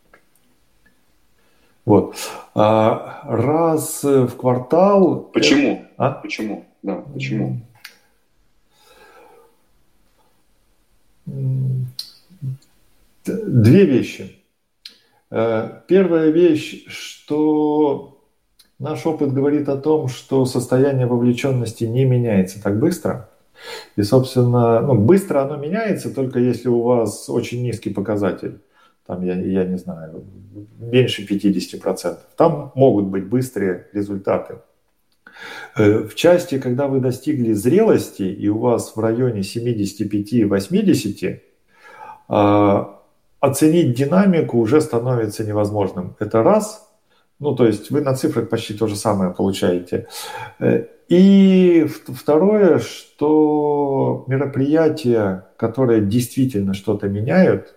Вот. 1.84 2.16
А 2.56 3.24
раз 3.26 4.02
в 4.04 4.30
квартал... 4.38 5.30
Почему? 5.34 5.86
А? 5.98 6.12
Почему? 6.12 6.64
Да, 6.84 7.04
почему? 7.14 7.60
Две 13.26 13.86
вещи. 13.86 14.38
Э, 15.30 15.82
первая 15.86 16.30
вещь, 16.30 16.86
что 16.88 18.21
наш 18.82 19.06
опыт 19.06 19.32
говорит 19.32 19.70
о 19.70 19.78
том, 19.78 20.08
что 20.08 20.46
состояние 20.46 21.06
вовлеченности 21.06 21.84
не 21.86 22.04
меняется 22.04 22.62
так 22.62 22.80
быстро. 22.80 23.30
И, 23.96 24.02
собственно, 24.02 24.82
ну, 24.82 24.96
быстро 24.96 25.44
оно 25.44 25.56
меняется, 25.56 26.14
только 26.14 26.40
если 26.40 26.68
у 26.68 26.82
вас 26.82 27.30
очень 27.30 27.62
низкий 27.62 27.92
показатель. 27.92 28.60
Там, 29.06 29.24
я, 29.24 29.36
я 29.36 29.66
не 29.66 29.78
знаю, 29.78 30.26
меньше 30.80 31.26
50%. 31.26 32.18
Там 32.36 32.72
могут 32.76 33.06
быть 33.06 33.26
быстрые 33.26 33.88
результаты. 33.94 34.56
Э, 35.78 36.00
в 36.00 36.16
части, 36.16 36.60
когда 36.60 36.88
вы 36.88 37.00
достигли 37.00 37.54
зрелости, 37.54 38.24
и 38.24 38.50
у 38.50 38.58
вас 38.58 38.96
в 38.96 39.00
районе 39.00 39.42
75-80%, 39.42 41.40
оценить 43.40 43.94
динамику 43.96 44.58
уже 44.58 44.82
становится 44.82 45.44
невозможным. 45.44 46.16
Это 46.20 46.42
раз. 46.44 46.91
Ну, 47.42 47.56
то 47.56 47.66
есть 47.66 47.90
вы 47.90 48.02
на 48.02 48.14
цифрах 48.14 48.50
почти 48.50 48.76
то 48.76 48.86
же 48.86 48.96
самое 48.96 49.32
получаете. 49.32 50.08
Э, 50.60 50.86
и 51.08 51.88
второе, 52.08 52.78
что 52.78 54.26
мероприятия, 54.28 55.48
которые 55.58 56.02
действительно 56.02 56.76
что-то 56.76 57.10
меняют, 57.10 57.74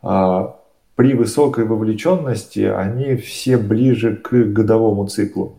а, 0.00 0.58
при 0.94 1.12
высокой 1.12 1.66
вовлеченности, 1.66 2.60
они 2.60 3.16
все 3.16 3.58
ближе 3.58 4.16
к 4.16 4.30
годовому 4.30 5.06
циклу. 5.08 5.58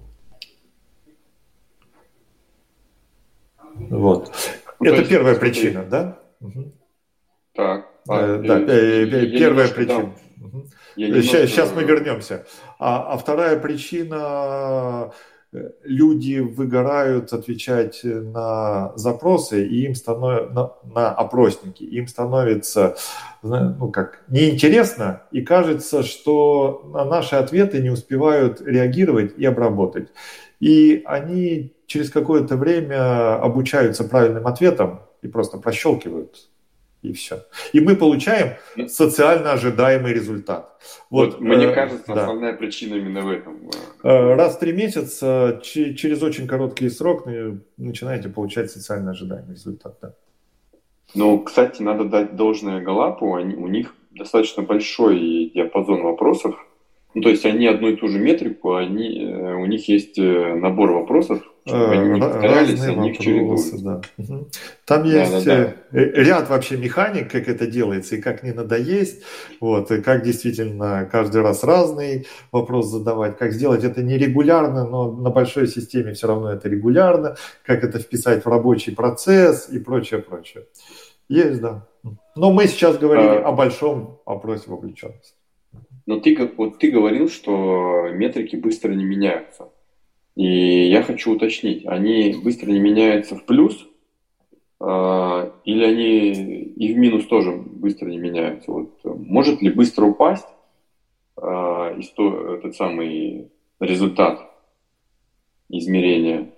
Вот. 3.76 4.32
Ну, 4.80 4.92
Это 4.92 5.08
первая 5.08 5.36
причина, 5.36 5.84
да? 5.84 6.18
Угу. 6.40 6.72
Так. 7.54 7.86
А, 8.08 8.38
да, 8.40 8.60
э, 8.60 9.28
первая 9.38 9.68
причина. 9.68 10.12
Сейчас, 10.96 11.50
сейчас 11.50 11.72
мы 11.74 11.84
вернемся. 11.84 12.46
А, 12.82 13.14
а 13.14 13.18
вторая 13.18 13.60
причина 13.60 15.12
э, 15.54 15.70
люди 15.84 16.40
выгорают 16.40 17.32
отвечать 17.32 18.00
на 18.04 18.92
запросы, 18.96 19.68
и 19.68 19.86
им 19.86 19.94
становится 19.94 20.52
на, 20.52 20.72
на 20.92 21.12
опросники, 21.12 21.84
им 21.84 22.08
становится 22.08 22.96
ну, 23.44 23.92
как, 23.92 24.24
неинтересно, 24.30 25.22
и 25.32 25.42
кажется, 25.44 26.02
что 26.02 26.90
на 26.92 27.06
наши 27.06 27.36
ответы 27.36 27.84
не 27.84 27.92
успевают 27.92 28.62
реагировать 28.62 29.38
и 29.38 29.46
обработать. 29.46 30.10
И 30.60 31.04
они 31.06 31.76
через 31.86 32.10
какое-то 32.10 32.58
время 32.58 33.36
обучаются 33.36 34.06
правильным 34.06 34.48
ответам 34.48 35.02
и 35.22 35.28
просто 35.28 35.60
прощелкивают 35.60 36.50
И 37.02 37.14
все. 37.14 37.46
И 37.74 37.80
мы 37.80 37.96
получаем 37.96 38.58
ну. 38.76 38.88
социально 38.88 39.54
ожидаемый 39.54 40.14
результат. 40.14 40.80
Вот, 41.10 41.34
вот 41.34 41.42
мне 41.42 41.66
э, 41.66 41.74
кажется, 41.74 42.14
да. 42.14 42.22
основная 42.22 42.54
причина 42.54 42.96
именно 42.96 43.22
в 43.22 43.32
этом. 43.32 43.70
Э, 44.04 44.36
раз 44.36 44.56
в 44.56 44.60
три 44.60 44.72
месяца, 44.72 45.60
через 45.64 46.22
очень 46.22 46.48
короткий 46.48 46.90
срок 46.90 47.26
начинаете 47.78 48.30
получать 48.30 48.70
социально 48.70 49.12
ожидаемый 49.12 49.54
результат. 49.56 49.98
Да. 50.02 50.14
Ну, 51.16 51.40
кстати, 51.40 51.82
надо 51.82 52.06
дать 52.06 52.36
должное 52.36 52.82
Галапу, 52.82 53.34
они, 53.36 53.56
у 53.56 53.68
них 53.68 53.96
достаточно 54.12 54.64
большой 54.64 55.52
диапазон 55.54 56.04
вопросов, 56.04 56.56
ну, 57.14 57.22
то 57.22 57.30
есть 57.30 57.46
они 57.46 57.68
одну 57.68 57.90
и 57.90 57.96
ту 57.96 58.08
же 58.08 58.20
метрику, 58.20 58.76
они, 58.76 59.24
э, 59.24 59.56
у 59.56 59.66
них 59.66 59.88
есть 59.90 60.18
э, 60.18 60.56
набор 60.56 60.92
вопросов, 60.92 61.44
чтобы 61.66 61.92
они 61.92 62.10
не 62.14 62.22
повторялись, 62.22 62.82
они 62.86 63.10
их 63.12 63.20
чередуют. 63.20 63.84
Да. 63.84 64.02
Там 64.86 65.04
есть 65.04 65.46
да, 65.46 65.74
да. 65.92 66.00
Э, 66.00 66.24
ряд 66.24 66.50
вообще 66.50 66.78
механик, 66.78 67.30
как 67.30 67.50
это 67.50 67.68
делается, 67.68 68.16
и 68.16 68.22
как 68.22 68.44
не 68.44 68.54
надоесть, 68.54 69.24
вот, 69.60 69.92
и 69.92 70.02
как 70.02 70.24
действительно 70.24 71.08
каждый 71.12 71.42
раз 71.42 71.66
разный 71.66 72.28
вопрос 72.54 72.88
задавать, 72.88 73.38
как 73.38 73.52
сделать 73.52 73.84
это 73.84 74.02
нерегулярно, 74.02 74.88
но 74.88 75.12
на 75.12 75.30
большой 75.32 75.68
системе 75.68 76.14
все 76.14 76.28
равно 76.28 76.54
это 76.54 76.70
регулярно, 76.70 77.36
как 77.66 77.84
это 77.84 78.00
вписать 78.00 78.46
в 78.46 78.48
рабочий 78.48 78.96
процесс 78.96 79.68
и 79.70 79.80
прочее, 79.80 80.22
прочее. 80.22 80.66
Есть, 81.28 81.62
да. 81.62 81.88
Но 82.36 82.52
мы 82.52 82.68
сейчас 82.68 82.98
говорили 82.98 83.42
а... 83.42 83.50
о 83.50 83.52
большом 83.52 84.22
опросе 84.26 84.64
вовлеченности. 84.68 85.41
Но 86.06 86.20
ты, 86.20 86.36
вот 86.58 86.80
ты 86.80 86.92
говорил, 86.92 87.30
что 87.30 88.10
метрики 88.12 88.56
быстро 88.56 88.94
не 88.94 89.04
меняются. 89.04 89.70
И 90.36 90.90
я 90.90 91.04
хочу 91.04 91.34
уточнить, 91.34 91.86
они 91.86 92.36
быстро 92.44 92.72
не 92.72 92.80
меняются 92.80 93.36
в 93.36 93.46
плюс, 93.46 93.88
э, 94.80 95.52
или 95.66 95.84
они 95.84 96.32
и 96.32 96.94
в 96.94 96.98
минус 96.98 97.26
тоже 97.26 97.52
быстро 97.52 98.08
не 98.08 98.18
меняются? 98.18 98.72
Вот, 98.72 99.00
может 99.04 99.62
ли 99.62 99.70
быстро 99.70 100.06
упасть 100.06 100.48
э, 101.38 101.42
исто, 101.42 102.56
этот 102.56 102.76
самый 102.76 103.52
результат 103.80 104.50
измерения? 105.70 106.52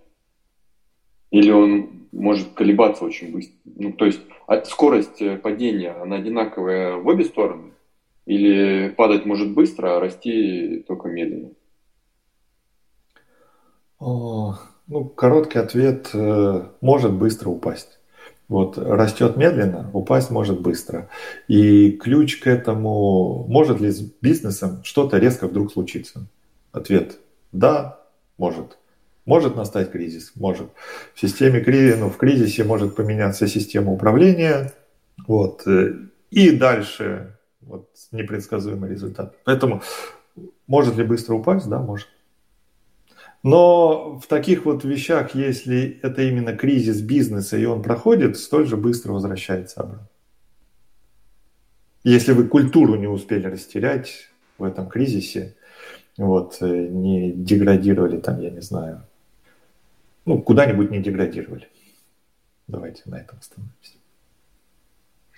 Или 1.32 1.50
он 1.50 2.08
может 2.12 2.50
колебаться 2.54 3.06
очень 3.06 3.34
быстро? 3.34 3.56
Ну, 3.66 3.92
то 3.94 4.06
есть 4.06 4.22
скорость 4.66 5.42
падения, 5.42 5.92
она 5.92 6.18
одинаковая 6.18 6.98
в 6.98 7.08
обе 7.08 7.26
стороны? 7.26 7.73
Или 8.26 8.90
падать 8.90 9.26
может 9.26 9.54
быстро, 9.54 9.98
а 9.98 10.00
расти 10.00 10.84
только 10.88 11.10
медленно? 11.10 11.52
О, 14.00 14.58
ну, 14.88 15.06
короткий 15.06 15.60
ответ 15.60 16.10
э, 16.14 16.64
может 16.82 17.14
быстро 17.14 17.50
упасть. 17.50 18.00
Вот 18.50 18.78
растет 18.78 19.38
медленно, 19.38 19.90
упасть 19.94 20.30
может 20.30 20.62
быстро. 20.62 21.10
И 21.48 21.92
ключ 21.92 22.40
к 22.40 22.48
этому, 22.48 23.46
может 23.48 23.80
ли 23.80 23.90
с 23.90 24.02
бизнесом 24.02 24.84
что-то 24.84 25.18
резко 25.18 25.48
вдруг 25.48 25.72
случиться? 25.72 26.28
Ответ– 26.72 27.18
да, 27.54 28.00
может. 28.38 28.80
Может 29.26 29.56
настать 29.56 29.92
кризис? 29.92 30.34
Может. 30.36 30.70
В 31.14 31.22
системе 31.22 31.62
кризиса, 31.62 32.00
ну, 32.00 32.10
в 32.10 32.18
кризисе 32.18 32.66
может 32.66 32.96
поменяться 32.96 33.48
система 33.48 33.94
управления. 33.94 34.74
Вот. 35.28 35.66
Э, 35.68 35.94
и 36.32 36.50
дальше 36.52 37.38
вот 37.66 37.90
непредсказуемый 38.12 38.90
результат. 38.90 39.36
Поэтому 39.44 39.82
может 40.68 40.96
ли 40.96 41.04
быстро 41.04 41.36
упасть? 41.36 41.68
Да, 41.68 41.80
может. 41.80 42.08
Но 43.44 44.20
в 44.20 44.28
таких 44.28 44.66
вот 44.66 44.86
вещах, 44.86 45.36
если 45.36 46.00
это 46.02 46.22
именно 46.22 46.56
кризис 46.56 47.02
бизнеса, 47.02 47.58
и 47.58 47.66
он 47.66 47.82
проходит, 47.82 48.38
столь 48.38 48.68
же 48.68 48.78
быстро 48.78 49.12
возвращается 49.12 49.82
обратно. 49.82 50.08
Если 52.06 52.32
вы 52.32 52.48
культуру 52.48 52.96
не 52.96 53.08
успели 53.08 53.48
растерять 53.48 54.30
в 54.58 54.64
этом 54.64 54.88
кризисе, 54.88 55.56
вот, 56.18 56.58
э, 56.62 56.88
не 56.88 57.32
деградировали 57.32 58.20
там, 58.20 58.40
я 58.40 58.50
не 58.50 58.62
знаю, 58.62 59.04
ну, 60.26 60.42
куда-нибудь 60.42 60.92
не 60.92 61.02
деградировали. 61.02 61.68
Давайте 62.68 63.04
на 63.06 63.16
этом 63.16 63.40
остановимся. 63.40 63.94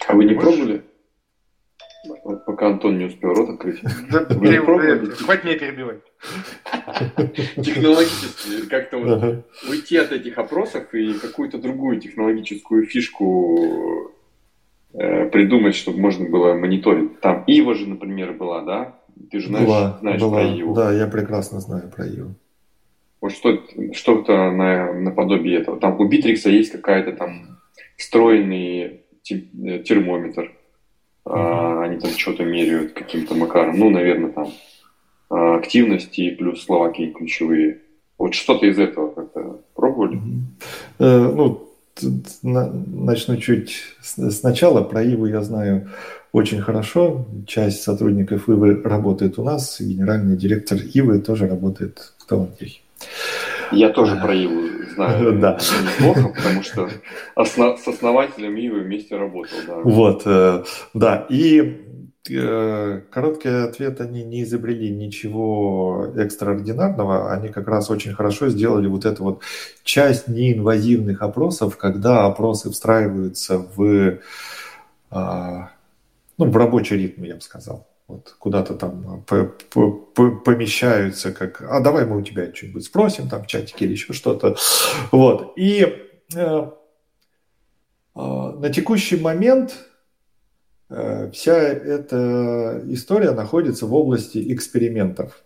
А 0.08 0.14
вы 0.14 0.26
не 0.26 0.36
пробовали? 0.36 0.84
Вот 2.24 2.46
пока 2.46 2.68
Антон 2.68 2.98
не 2.98 3.06
успел 3.06 3.34
рот 3.34 3.50
открыть. 3.50 3.80
Хватит 3.80 5.44
меня 5.44 5.60
перебивать. 5.60 6.02
Технологически 7.64 8.68
как-то 8.70 9.44
уйти 9.70 9.98
от 9.98 10.12
этих 10.12 10.38
опросов 10.38 10.94
и 10.94 11.14
какую-то 11.14 11.58
другую 11.58 12.00
технологическую 12.00 12.86
фишку 12.86 14.12
э, 14.94 15.30
придумать, 15.30 15.76
чтобы 15.76 16.00
можно 16.00 16.30
было 16.30 16.54
мониторить. 16.54 17.20
Там 17.22 17.44
Ива 17.48 17.76
же, 17.76 17.88
например, 17.88 18.34
была, 18.34 18.62
да? 18.62 18.96
Ты 19.32 19.40
же 19.40 19.48
знаешь, 19.48 19.66
была, 19.66 19.98
знаешь 20.00 20.22
была. 20.22 20.40
про 20.40 20.48
Иву. 20.48 20.74
Да, 20.74 20.94
я 20.94 21.08
прекрасно 21.08 21.60
знаю 21.60 21.92
про 21.96 22.06
Иву. 22.06 22.36
Вот 23.22 23.32
что, 23.32 23.64
что-то 23.94 24.52
на, 24.52 24.94
наподобие 24.94 25.60
этого. 25.60 25.80
Там 25.80 26.00
у 26.00 26.06
Битрикса 26.08 26.50
есть 26.50 26.72
какая-то 26.72 27.14
там 27.14 27.60
встроенный 27.98 29.02
э, 29.30 29.80
термометр 29.80 30.52
а, 31.26 31.84
они 31.84 32.00
там 32.00 32.12
что-то 32.12 32.44
меряют 32.44 32.94
каким-то 32.94 33.34
макаром. 33.36 33.80
Ну, 33.80 33.90
наверное, 33.90 34.32
там 34.32 34.52
а, 35.30 35.56
активности 35.56 36.32
плюс 36.32 36.64
слова 36.64 36.90
какие 36.90 37.12
ключевые. 37.12 37.82
Вот 38.18 38.34
что-то 38.34 38.66
из 38.66 38.80
этого 38.80 39.12
как-то 39.12 39.62
пробовали? 39.74 40.22
Э, 41.00 41.32
ну, 41.36 41.68
начну 42.44 43.38
чуть 43.38 43.84
сначала. 44.02 44.82
Про 44.84 45.04
Иву 45.04 45.26
я 45.26 45.42
знаю 45.42 45.90
очень 46.32 46.62
хорошо. 46.62 47.26
Часть 47.48 47.82
сотрудников 47.82 48.48
Ивы 48.48 48.82
работает 48.84 49.40
у 49.40 49.44
нас. 49.44 49.82
Генеральный 49.82 50.38
директор 50.38 50.78
Ивы 50.78 51.20
тоже 51.20 51.48
работает 51.48 52.14
в 52.18 52.26
Талантехе. 52.26 52.80
Я 53.72 53.90
тоже 53.90 54.16
про 54.16 54.34
Иву 54.34 54.75
знаю 54.96 55.40
да. 55.40 55.60
неплохо, 56.00 56.34
потому 56.36 56.64
что 56.64 56.90
основ, 57.36 57.80
с 57.80 57.88
основателем 57.88 58.56
Ивы 58.58 58.80
вместе 58.82 59.18
работал. 59.18 59.58
Да. 59.68 59.76
Вот, 59.84 60.24
э, 60.26 60.64
да. 60.94 61.26
И 61.30 61.82
э, 62.30 63.02
короткий 63.12 63.50
ответ, 63.50 64.02
они 64.02 64.24
не 64.24 64.44
изобрели 64.44 64.90
ничего 64.90 66.12
экстраординарного, 66.16 67.32
они 67.32 67.50
как 67.50 67.68
раз 67.68 67.90
очень 67.90 68.14
хорошо 68.14 68.50
сделали 68.50 68.88
вот 68.88 69.06
эту 69.06 69.24
вот 69.24 69.42
часть 69.84 70.28
неинвазивных 70.28 71.22
опросов, 71.22 71.78
когда 71.78 72.26
опросы 72.26 72.72
встраиваются 72.72 73.66
в, 73.76 74.18
а, 75.12 75.70
ну, 76.38 76.50
в 76.50 76.58
рабочий 76.58 76.98
ритм, 76.98 77.24
я 77.24 77.36
бы 77.36 77.42
сказал 77.42 77.86
вот 78.08 78.36
куда-то 78.38 78.76
там 78.76 79.24
помещаются, 79.26 81.32
как, 81.32 81.62
а 81.62 81.80
давай 81.80 82.06
мы 82.06 82.18
у 82.18 82.22
тебя 82.22 82.54
что-нибудь 82.54 82.86
спросим, 82.86 83.28
там 83.28 83.44
в 83.44 83.48
чатике 83.48 83.86
или 83.86 83.94
еще 83.94 84.14
что-то. 84.14 84.56
Вот. 85.12 85.54
И 85.56 85.88
э, 86.36 86.38
э, 86.38 86.68
на 88.16 88.70
текущий 88.70 89.18
момент 89.18 89.76
э, 90.90 91.32
вся 91.32 91.58
эта 91.58 92.84
история 92.88 93.32
находится 93.32 93.88
в 93.88 93.94
области 93.96 94.54
экспериментов. 94.54 95.44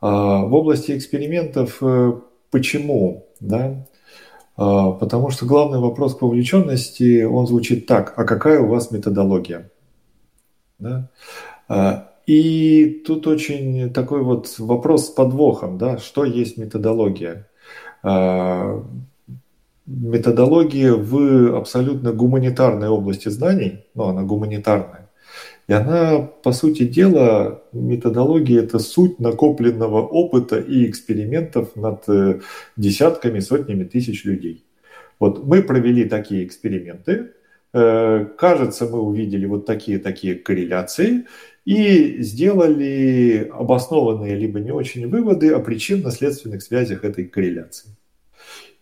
Э, 0.00 0.06
в 0.06 0.54
области 0.54 0.96
экспериментов 0.96 1.82
э, 1.82 2.12
почему? 2.50 3.28
Да? 3.40 3.86
Потому 4.56 5.30
что 5.30 5.46
главный 5.46 5.78
вопрос 5.78 6.14
к 6.14 6.20
вовлеченности, 6.20 7.22
он 7.22 7.46
звучит 7.46 7.86
так, 7.86 8.12
а 8.16 8.24
какая 8.24 8.60
у 8.60 8.66
вас 8.66 8.90
методология? 8.90 9.70
Да? 10.78 11.08
А, 11.70 12.10
и 12.26 13.00
тут 13.06 13.28
очень 13.28 13.92
такой 13.92 14.22
вот 14.22 14.58
вопрос 14.58 15.06
с 15.06 15.10
подвохом, 15.10 15.78
да, 15.78 15.98
что 15.98 16.24
есть 16.24 16.58
методология? 16.58 17.48
А, 18.02 18.84
методология 19.86 20.94
в 20.94 21.56
абсолютно 21.56 22.12
гуманитарной 22.12 22.88
области 22.88 23.28
знаний, 23.28 23.84
ну, 23.94 24.04
она 24.04 24.24
гуманитарная, 24.24 25.10
и 25.68 25.72
она, 25.72 26.18
по 26.42 26.50
сути 26.50 26.82
дела, 26.82 27.62
методология– 27.72 28.62
это 28.64 28.80
суть 28.80 29.20
накопленного 29.20 30.02
опыта 30.02 30.58
и 30.58 30.90
экспериментов 30.90 31.76
над 31.76 32.08
э, 32.08 32.40
десятками, 32.76 33.38
сотнями 33.38 33.84
тысяч 33.84 34.24
людей. 34.24 34.64
Вот 35.20 35.46
мы 35.46 35.62
провели 35.62 36.04
такие 36.08 36.44
эксперименты, 36.44 37.30
э, 37.72 38.26
кажется, 38.36 38.86
мы 38.86 39.00
увидели 39.00 39.46
вот 39.46 39.66
такие-такие 39.66 40.34
корреляции, 40.34 41.26
и 41.64 42.22
сделали 42.22 43.50
обоснованные 43.52 44.34
либо 44.34 44.60
не 44.60 44.72
очень 44.72 45.06
выводы 45.08 45.52
о 45.52 45.60
причинно-следственных 45.60 46.62
связях 46.62 47.04
этой 47.04 47.26
корреляции. 47.26 47.96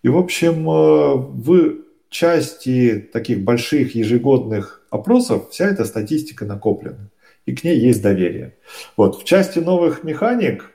И, 0.03 0.09
в 0.09 0.17
общем, 0.17 0.69
э, 0.69 1.15
в 1.17 1.77
части 2.09 3.09
таких 3.13 3.43
больших 3.43 3.95
ежегодных 3.95 4.87
опросов 4.91 5.51
вся 5.51 5.67
эта 5.67 5.85
статистика 5.85 6.45
накоплена, 6.45 7.11
и 7.47 7.55
к 7.55 7.65
ней 7.65 7.79
есть 7.79 8.03
доверие. 8.03 8.55
Вот. 8.97 9.21
В 9.21 9.25
части 9.25 9.59
новых 9.59 10.05
механик 10.05 10.71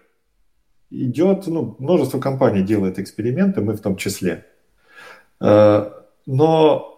идет, 0.90 1.48
ну, 1.48 1.76
множество 1.80 2.20
компаний 2.20 2.62
делает 2.62 3.00
эксперименты, 3.00 3.62
мы 3.62 3.74
в 3.74 3.82
том 3.82 3.96
числе. 3.96 4.46
Э, 5.40 5.90
но 6.26 6.93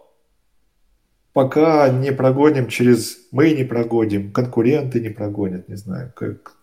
пока 1.36 1.90
не 1.90 2.14
прогоним 2.14 2.70
через... 2.70 3.18
Мы 3.34 3.52
не 3.52 3.66
прогоним, 3.66 4.32
конкуренты 4.32 5.02
не 5.02 5.10
прогонят, 5.10 5.68
не 5.68 5.76
знаю, 5.76 6.14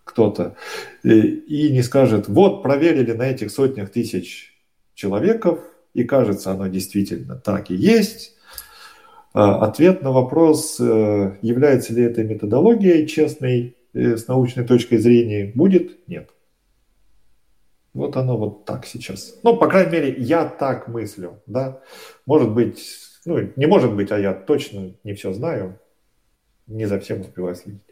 кто-то. 0.04 0.56
И, 1.02 1.68
не 1.70 1.82
скажет, 1.82 2.26
вот, 2.26 2.62
проверили 2.62 3.12
на 3.12 3.24
этих 3.24 3.50
сотнях 3.50 3.90
тысяч 3.90 4.58
человеков, 4.94 5.60
и 5.92 6.04
кажется, 6.04 6.52
оно 6.52 6.68
действительно 6.68 7.36
так 7.36 7.70
и 7.70 7.74
есть. 7.74 8.34
А, 9.34 9.62
ответ 9.66 10.00
на 10.00 10.10
вопрос, 10.10 10.80
э, 10.80 11.36
является 11.42 11.92
ли 11.92 12.04
этой 12.04 12.24
методологией 12.24 13.06
честной 13.06 13.76
э, 13.92 14.16
с 14.16 14.26
научной 14.26 14.64
точкой 14.64 14.96
зрения, 14.96 15.52
будет 15.54 16.08
нет. 16.08 16.30
Вот 17.92 18.16
оно 18.16 18.38
вот 18.38 18.64
так 18.64 18.86
сейчас. 18.86 19.34
Ну, 19.42 19.54
по 19.54 19.68
крайней 19.68 19.92
мере, 19.92 20.14
я 20.16 20.46
так 20.46 20.88
мыслю, 20.88 21.42
да. 21.46 21.82
Может 22.24 22.52
быть, 22.52 22.80
ну, 23.24 23.50
не 23.56 23.66
может 23.66 23.94
быть, 23.94 24.10
а 24.10 24.18
я 24.18 24.34
точно 24.34 24.94
не 25.04 25.14
все 25.14 25.32
знаю. 25.32 25.78
Не 26.66 26.86
за 26.86 26.98
всем 27.00 27.20
успеваю 27.20 27.54
следить. 27.54 27.82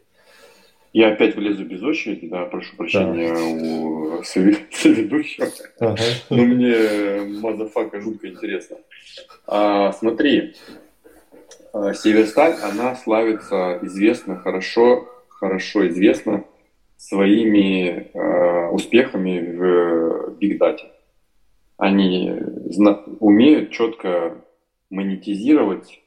Я 0.93 1.13
опять 1.13 1.35
влезу 1.35 1.65
без 1.65 1.81
очереди, 1.81 2.27
да, 2.27 2.45
прошу 2.45 2.75
прощения 2.75 3.33
да. 3.33 3.41
у 3.41 4.23
соведущего. 4.23 5.47
Ага. 5.79 6.03
Но 6.29 6.43
мне 6.43 7.39
motherfucker 7.39 8.01
жутко 8.01 8.27
интересно. 8.27 8.77
А, 9.47 9.93
смотри, 9.93 10.55
а, 11.73 11.93
Северсталь, 11.93 12.55
она 12.61 12.95
славится 12.95 13.79
известно, 13.83 14.37
хорошо, 14.37 15.07
хорошо 15.29 15.87
известна 15.87 16.43
своими 16.97 18.11
э, 18.13 18.69
успехами 18.69 19.39
в 19.39 20.37
Big 20.39 20.59
Data. 20.59 20.91
Они 21.77 22.31
умеют 23.19 23.71
четко 23.71 24.37
монетизировать 24.91 26.01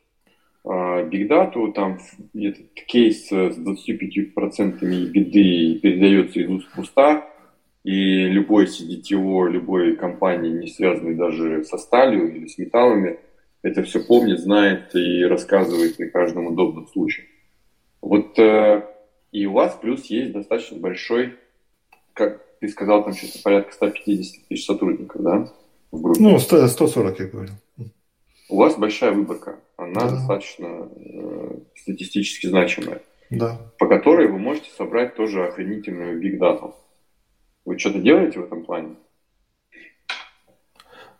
Data, 0.64 1.72
там 1.72 1.98
этот 2.34 2.72
кейс 2.86 3.28
с 3.28 3.32
25% 3.32 4.80
беды 4.80 5.78
передается 5.80 6.40
из 6.40 6.48
уст 6.48 6.68
в 6.74 6.78
уста, 6.78 7.28
и 7.84 8.28
любой 8.28 8.64
CDTO, 8.64 9.50
любой 9.50 9.96
компании, 9.96 10.50
не 10.50 10.68
связанной 10.68 11.14
даже 11.14 11.64
со 11.64 11.76
сталью 11.76 12.34
или 12.34 12.46
с 12.46 12.56
металлами, 12.56 13.18
это 13.62 13.82
все 13.82 14.02
помнит, 14.02 14.40
знает 14.40 14.94
и 14.94 15.24
рассказывает 15.24 15.96
при 15.96 16.08
каждом 16.08 16.46
удобном 16.46 16.86
случае. 16.88 17.26
Вот 18.00 18.38
э, 18.38 18.82
и 19.32 19.46
у 19.46 19.52
вас 19.52 19.76
плюс 19.80 20.04
есть 20.06 20.32
достаточно 20.32 20.78
большой, 20.78 21.34
как 22.14 22.42
ты 22.60 22.68
сказал, 22.68 23.04
там 23.04 23.12
что-то 23.14 23.42
порядка 23.42 23.72
150 23.72 24.48
тысяч 24.48 24.64
сотрудников, 24.64 25.22
да, 25.22 25.52
в 25.90 26.00
группе? 26.00 26.22
Ну, 26.22 26.38
100, 26.38 26.68
140, 26.68 27.18
я 27.20 27.26
говорю. 27.26 27.50
У 28.48 28.56
вас 28.56 28.76
большая 28.76 29.12
выборка, 29.12 29.58
она 29.76 30.00
да. 30.00 30.10
достаточно 30.10 30.88
э, 30.94 31.58
статистически 31.76 32.46
значимая, 32.46 33.02
да. 33.30 33.58
по 33.78 33.86
которой 33.86 34.28
вы 34.28 34.38
можете 34.38 34.70
собрать 34.70 35.16
тоже 35.16 35.46
охренительную 35.46 36.20
биг 36.20 36.38
дату. 36.38 36.74
Вы 37.64 37.78
что-то 37.78 38.00
делаете 38.00 38.40
в 38.40 38.44
этом 38.44 38.64
плане? 38.64 38.96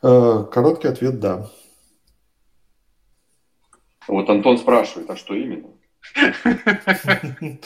Э, 0.02 0.44
короткий 0.50 0.88
ответ– 0.88 1.18
да. 1.20 1.48
Вот 4.06 4.28
Антон 4.28 4.58
спрашивает, 4.58 5.08
а 5.08 5.16
что 5.16 5.34
именно? 5.34 5.68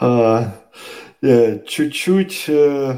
А, 0.00 0.54
э, 1.20 1.62
чуть-чуть, 1.66 2.48
э, 2.48 2.96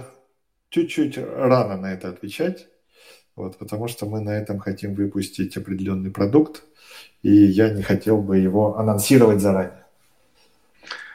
чуть-чуть 0.68 1.18
рано 1.18 1.76
на 1.76 1.92
это 1.92 2.10
отвечать, 2.10 2.68
вот, 3.36 3.58
потому 3.58 3.88
что 3.88 4.06
мы 4.06 4.20
на 4.20 4.30
этом 4.30 4.58
хотим 4.58 4.94
выпустить 4.94 5.56
определенный 5.56 6.10
продукт, 6.10 6.64
и 7.22 7.32
я 7.32 7.70
не 7.70 7.82
хотел 7.82 8.20
бы 8.20 8.38
его 8.38 8.76
анонсировать 8.78 9.40
заранее. 9.40 9.84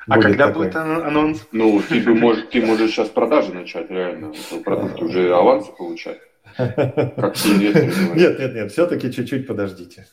А 0.08 0.16
будет 0.16 0.26
когда 0.26 0.48
такой... 0.48 0.66
будет 0.66 0.76
анонс? 0.76 1.48
Ну, 1.52 1.82
ты, 1.88 2.02
бы 2.02 2.16
можешь, 2.16 2.46
ты 2.52 2.66
можешь 2.66 2.92
сейчас 2.92 3.10
продажи 3.10 3.54
начать, 3.54 3.90
реально, 3.90 4.34
продукт 4.66 5.02
уже 5.02 5.34
авансы 5.34 5.72
получать. 5.72 6.20
Как 6.56 7.36
Нет, 7.46 8.40
нет, 8.40 8.54
нет, 8.56 8.72
все-таки 8.72 9.12
чуть-чуть 9.12 9.48
подождите. 9.48 10.08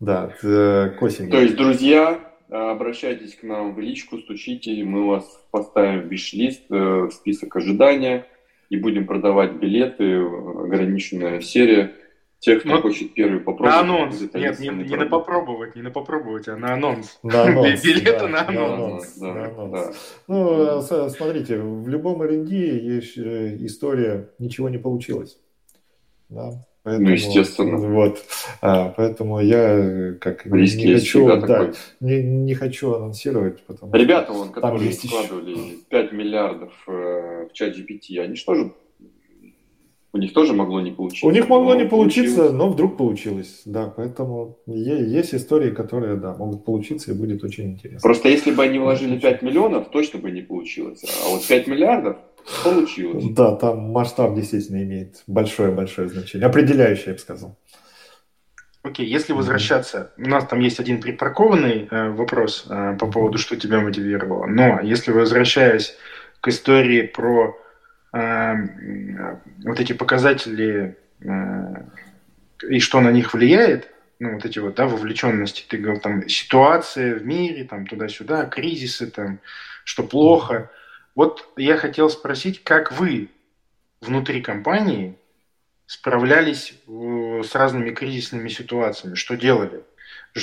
Да, 0.00 0.28
к 0.40 0.96
осени. 1.00 1.30
То 1.30 1.40
есть, 1.40 1.56
друзья, 1.56 2.20
обращайтесь 2.48 3.34
к 3.34 3.42
нам 3.42 3.74
в 3.74 3.80
личку, 3.80 4.18
стучите, 4.18 4.84
мы 4.84 5.06
вас 5.08 5.24
поставим 5.50 6.02
в 6.02 6.06
виш-лист, 6.06 6.62
э, 6.70 6.74
в 6.74 7.10
список 7.10 7.56
ожидания 7.56 8.26
и 8.74 8.80
будем 8.80 9.06
продавать 9.06 9.52
билеты, 9.52 10.16
ограниченная 10.16 11.40
серия. 11.40 11.92
Тех, 12.40 12.60
кто 12.60 12.72
ну, 12.72 12.82
хочет 12.82 13.14
первый 13.14 13.40
попробовать. 13.40 13.74
На 13.74 13.80
анонс. 13.80 14.20
Нет, 14.34 14.60
не, 14.60 14.68
не 14.68 14.96
на 14.96 15.06
попробовать, 15.06 15.76
не 15.76 15.82
на 15.82 15.90
попробовать, 15.90 16.46
а 16.48 16.56
на 16.56 16.74
анонс. 16.74 17.18
На 17.22 17.44
анонс. 17.44 17.82
Билеты 17.82 18.18
да, 18.18 18.28
на 18.28 18.48
анонс. 18.48 19.16
Да, 19.16 19.32
на 19.32 19.46
анонс. 19.46 19.72
Да. 19.72 19.92
Ну, 20.28 21.08
смотрите, 21.08 21.58
в 21.58 21.88
любом 21.88 22.20
R&D 22.20 22.54
есть 22.54 23.16
э, 23.16 23.56
история 23.60 24.28
«ничего 24.38 24.68
не 24.68 24.76
получилось». 24.76 25.38
Да. 26.28 26.66
Поэтому, 26.84 27.08
ну, 27.08 27.14
естественно. 27.14 27.78
Вот, 27.78 28.22
а, 28.60 28.90
поэтому 28.94 29.40
я 29.40 30.14
как 30.20 30.44
Риски 30.44 30.82
не 30.82 30.94
хочу, 30.94 31.26
да, 31.26 31.40
такой. 31.40 31.72
не, 32.00 32.22
не 32.22 32.54
хочу 32.54 32.92
анонсировать, 32.92 33.62
потому 33.62 33.92
Ребята, 33.94 34.34
вон, 34.34 34.52
которые 34.52 34.90
вкладывали 34.90 35.50
еще... 35.50 35.76
5 35.88 36.12
миллиардов 36.12 36.72
э, 36.86 37.48
в 37.50 37.52
чат 37.54 37.74
GPT, 37.74 38.18
они 38.18 38.36
что 38.36 38.54
же 38.54 38.72
у 40.14 40.18
них 40.18 40.32
тоже 40.32 40.52
могло 40.52 40.80
не 40.80 40.92
получиться. 40.92 41.26
У 41.26 41.30
них 41.32 41.48
могло 41.48 41.74
не 41.74 41.86
получиться, 41.86 42.36
получилось. 42.36 42.52
но 42.52 42.68
вдруг 42.68 42.96
получилось. 42.96 43.62
Да, 43.64 43.92
поэтому 43.94 44.58
есть 44.66 45.34
истории, 45.34 45.70
которые, 45.70 46.14
да, 46.14 46.34
могут 46.34 46.64
получиться 46.64 47.10
и 47.10 47.14
будет 47.14 47.42
очень 47.42 47.72
интересно. 47.72 48.00
Просто 48.00 48.28
если 48.28 48.52
бы 48.52 48.62
они 48.62 48.78
вложили 48.78 49.18
5 49.18 49.42
миллионов, 49.42 49.88
точно 49.90 50.20
бы 50.20 50.30
не 50.30 50.42
получилось. 50.42 51.02
А 51.04 51.30
вот 51.30 51.44
5 51.44 51.66
миллиардов 51.66 52.18
получилось. 52.62 53.24
Да, 53.30 53.56
там 53.56 53.90
масштаб 53.90 54.34
действительно 54.34 54.82
имеет 54.82 55.22
большое-большое 55.26 56.08
значение. 56.08 56.46
Определяющее, 56.46 57.06
я 57.08 57.12
бы 57.14 57.18
сказал. 57.18 57.58
Окей, 58.82 59.06
okay, 59.06 59.08
если 59.08 59.32
возвращаться, 59.32 60.12
у 60.18 60.28
нас 60.28 60.46
там 60.46 60.60
есть 60.60 60.78
один 60.78 61.00
припаркованный 61.00 61.88
э, 61.90 62.10
вопрос 62.10 62.66
э, 62.68 62.96
по 62.98 63.10
поводу, 63.10 63.38
что 63.38 63.56
тебя 63.56 63.80
мотивировало. 63.80 64.46
Но 64.46 64.80
если 64.80 65.10
возвращаясь 65.10 65.96
к 66.40 66.48
истории 66.48 67.02
про 67.02 67.56
Эм, 68.14 69.40
вот 69.64 69.80
эти 69.80 69.92
показатели 69.92 70.96
э, 71.20 71.28
и 72.68 72.78
что 72.78 73.00
на 73.00 73.10
них 73.10 73.34
влияет, 73.34 73.90
ну, 74.20 74.34
вот 74.34 74.44
эти 74.44 74.60
вот, 74.60 74.76
да, 74.76 74.86
вовлеченности, 74.86 75.64
ты 75.68 75.78
говорил, 75.78 76.00
там, 76.00 76.28
ситуация 76.28 77.16
в 77.16 77.26
мире, 77.26 77.64
там, 77.64 77.86
туда-сюда, 77.86 78.44
кризисы, 78.44 79.10
там, 79.10 79.40
что 79.82 80.04
плохо. 80.04 80.70
Вот 81.14 81.48
я 81.56 81.76
хотел 81.76 82.10
спросить, 82.10 82.62
как 82.64 82.92
вы 82.92 83.28
внутри 84.00 84.42
компании 84.42 85.16
справлялись 85.86 86.74
э, 86.88 87.42
с 87.44 87.54
разными 87.54 87.90
кризисными 87.90 88.48
ситуациями, 88.48 89.14
что 89.14 89.36
делали? 89.36 89.82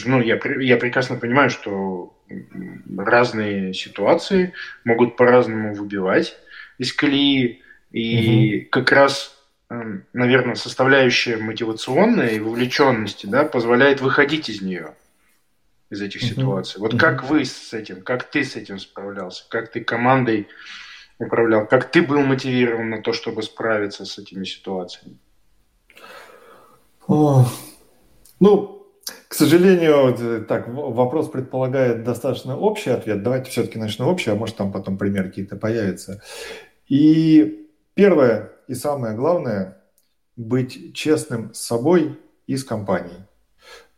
Ну, 0.05 0.21
я, 0.21 0.39
я 0.59 0.77
прекрасно 0.77 1.17
понимаю, 1.17 1.49
что 1.49 2.17
разные 2.97 3.73
ситуации 3.73 4.53
могут 4.85 5.17
по-разному 5.17 5.73
выбивать 5.73 6.37
из 6.77 6.93
колеи, 6.93 7.61
и 7.91 8.61
угу. 8.61 8.69
как 8.71 8.91
раз, 8.91 9.37
эм, 9.69 10.05
наверное, 10.13 10.55
составляющая 10.55 11.37
мотивационная 11.37 12.29
и 12.29 12.39
вовлеченности 12.39 13.25
да, 13.25 13.43
позволяет 13.43 13.99
выходить 13.99 14.49
из 14.49 14.61
нее, 14.61 14.93
из 15.91 16.01
этих 16.01 16.23
ситуаций. 16.23 16.81
Вот 16.81 16.97
как 16.97 17.29
вы 17.29 17.45
с 17.45 17.71
этим, 17.73 18.01
как 18.01 18.23
ты 18.31 18.43
с 18.43 18.55
этим 18.55 18.79
справлялся, 18.79 19.45
как 19.49 19.71
ты 19.71 19.81
командой 19.81 20.47
управлял, 21.19 21.67
как 21.67 21.91
ты 21.91 22.01
был 22.01 22.21
мотивирован 22.21 22.89
на 22.89 23.03
то, 23.03 23.13
чтобы 23.13 23.43
справиться 23.43 24.05
с 24.05 24.17
этими 24.17 24.43
ситуациями? 24.43 25.19
О, 27.07 27.45
ну, 28.39 28.87
к 29.27 29.33
сожалению, 29.35 30.15
э, 30.17 30.41
так, 30.41 30.67
вопрос 30.67 31.29
предполагает 31.29 32.03
достаточно 32.03 32.57
общий 32.57 32.89
ответ. 32.89 33.21
Давайте 33.21 33.51
все-таки 33.51 33.77
начну 33.77 34.09
общий, 34.09 34.31
а 34.31 34.35
может 34.35 34.55
там 34.55 34.71
потом 34.71 34.97
примеры 34.97 35.29
какие-то 35.29 35.57
появятся. 35.57 36.23
И 36.87 37.61
Первое 37.93 38.53
и 38.67 38.73
самое 38.73 39.15
главное– 39.15 39.77
быть 40.37 40.95
честным 40.95 41.53
с 41.53 41.59
собой 41.59 42.19
и 42.47 42.55
с 42.55 42.63
компанией. 42.63 43.27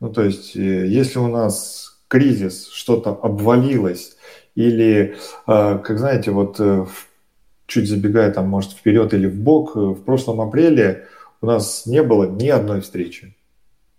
Ну, 0.03 0.11
то 0.11 0.21
есть, 0.21 0.57
э, 0.57 0.85
если 0.87 1.17
у 1.19 1.29
нас 1.29 1.97
кризис, 2.09 2.67
что-то 2.67 3.11
обвалилось, 3.11 4.17
или, 4.53 5.15
э, 5.47 5.79
как 5.79 5.97
знаете, 5.97 6.31
вот 6.31 6.59
э, 6.59 6.85
чуть 7.67 7.87
забегая 7.87 8.29
там, 8.33 8.49
может, 8.49 8.73
вперед 8.73 9.13
или 9.13 9.27
в 9.27 9.39
бок, 9.39 9.77
в 9.77 10.03
прошлом 10.03 10.41
апреле 10.41 11.07
у 11.39 11.45
нас 11.45 11.85
не 11.85 12.03
было 12.03 12.25
ни 12.29 12.49
одной 12.49 12.81
встречи. 12.81 13.37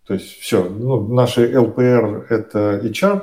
То 0.06 0.12
есть 0.12 0.26
все, 0.26 0.68
ну, 0.68 1.08
наши 1.08 1.58
ЛПР– 1.58 2.26
это 2.28 2.82
HR, 2.84 3.22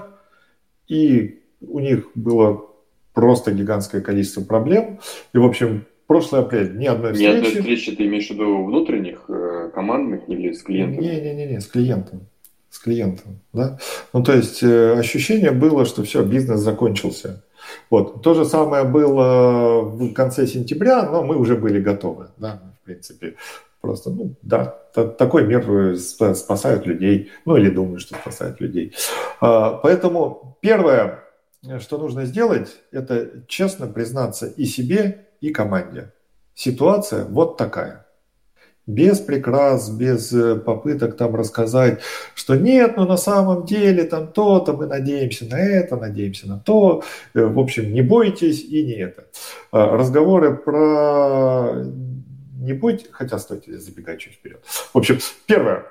и 0.88 1.40
у 1.62 1.80
них 1.80 2.10
было 2.16 2.66
просто 3.14 3.52
гигантское 3.52 4.02
количество 4.02 4.42
проблем. 4.42 5.00
И, 5.34 5.38
в 5.38 5.46
общем, 5.46 5.86
прошлый 6.08 6.42
апрель 6.42 6.76
ни 6.76 6.88
одной 6.88 7.14
встречи. 7.14 7.32
Ни 7.32 7.38
одной 7.38 7.52
встречи 7.62 7.96
ты 7.96 8.08
имеешь 8.08 8.28
в 8.30 8.32
виду 8.32 8.66
внутренних, 8.66 9.30
командных 9.72 10.28
или 10.28 10.52
с 10.52 10.64
клиентами? 10.64 11.06
Не-не-не, 11.06 11.60
с 11.60 11.68
клиентом. 11.68 12.31
Клиентом. 12.80 13.42
Да? 13.54 13.78
Ну, 14.14 14.24
то 14.24 14.34
есть 14.34 14.64
э, 14.64 14.98
ощущение 14.98 15.52
было, 15.52 15.86
что 15.86 16.04
все, 16.04 16.24
бизнес 16.24 16.62
закончился. 16.62 17.44
Вот. 17.90 18.22
То 18.24 18.34
же 18.34 18.46
самое 18.46 18.84
было 18.84 19.82
в 19.82 20.14
конце 20.14 20.48
сентября, 20.48 21.04
но 21.04 21.24
мы 21.24 21.38
уже 21.38 21.56
были 21.56 21.80
готовы. 21.80 22.28
Да? 22.38 22.62
В 22.82 22.86
принципе, 22.86 23.36
просто, 23.82 24.10
ну, 24.12 24.36
да, 24.42 24.66
такой 25.18 25.46
мир 25.46 25.98
спасает 25.98 26.86
людей, 26.86 27.32
ну, 27.46 27.58
или 27.58 27.70
думаю, 27.70 28.00
что 28.00 28.16
спасает 28.16 28.62
людей. 28.62 28.94
А, 29.40 29.74
поэтому 29.74 30.58
первое, 30.62 31.24
что 31.80 31.98
нужно 31.98 32.26
сделать, 32.26 32.70
это 32.92 33.44
честно 33.48 33.88
признаться 33.88 34.48
и 34.48 34.66
себе, 34.66 35.28
и 35.42 35.52
команде. 35.52 36.14
Ситуация 36.54 37.26
вот 37.26 37.58
такая 37.58 38.06
без 38.88 39.20
прикрас, 39.20 39.90
без 39.90 40.34
э, 40.34 40.56
попыток 40.56 41.16
там 41.16 41.36
рассказать, 41.36 42.02
что 42.36 42.56
нет, 42.56 42.98
ну 42.98 43.06
на 43.06 43.18
самом 43.18 43.66
деле 43.66 44.04
там 44.04 44.28
то-то, 44.28 44.74
мы 44.74 44.88
надеемся 44.88 45.46
на 45.46 45.60
это, 45.60 45.96
надеемся 45.96 46.48
на 46.48 46.60
то. 46.60 47.04
Э, 47.34 47.46
в 47.46 47.60
общем, 47.60 47.94
не 47.94 48.02
бойтесь 48.02 48.64
и 48.64 48.84
не 48.84 48.94
это. 48.94 49.26
А, 49.72 49.96
разговоры 49.96 50.56
про 50.56 51.84
не 52.62 52.74
бойтесь, 52.74 53.08
хотя 53.12 53.40
стойте, 53.40 53.78
забегать 53.78 54.20
чуть 54.20 54.34
вперед. 54.34 54.64
В 54.66 54.98
общем, 54.98 55.20
первое, 55.48 55.86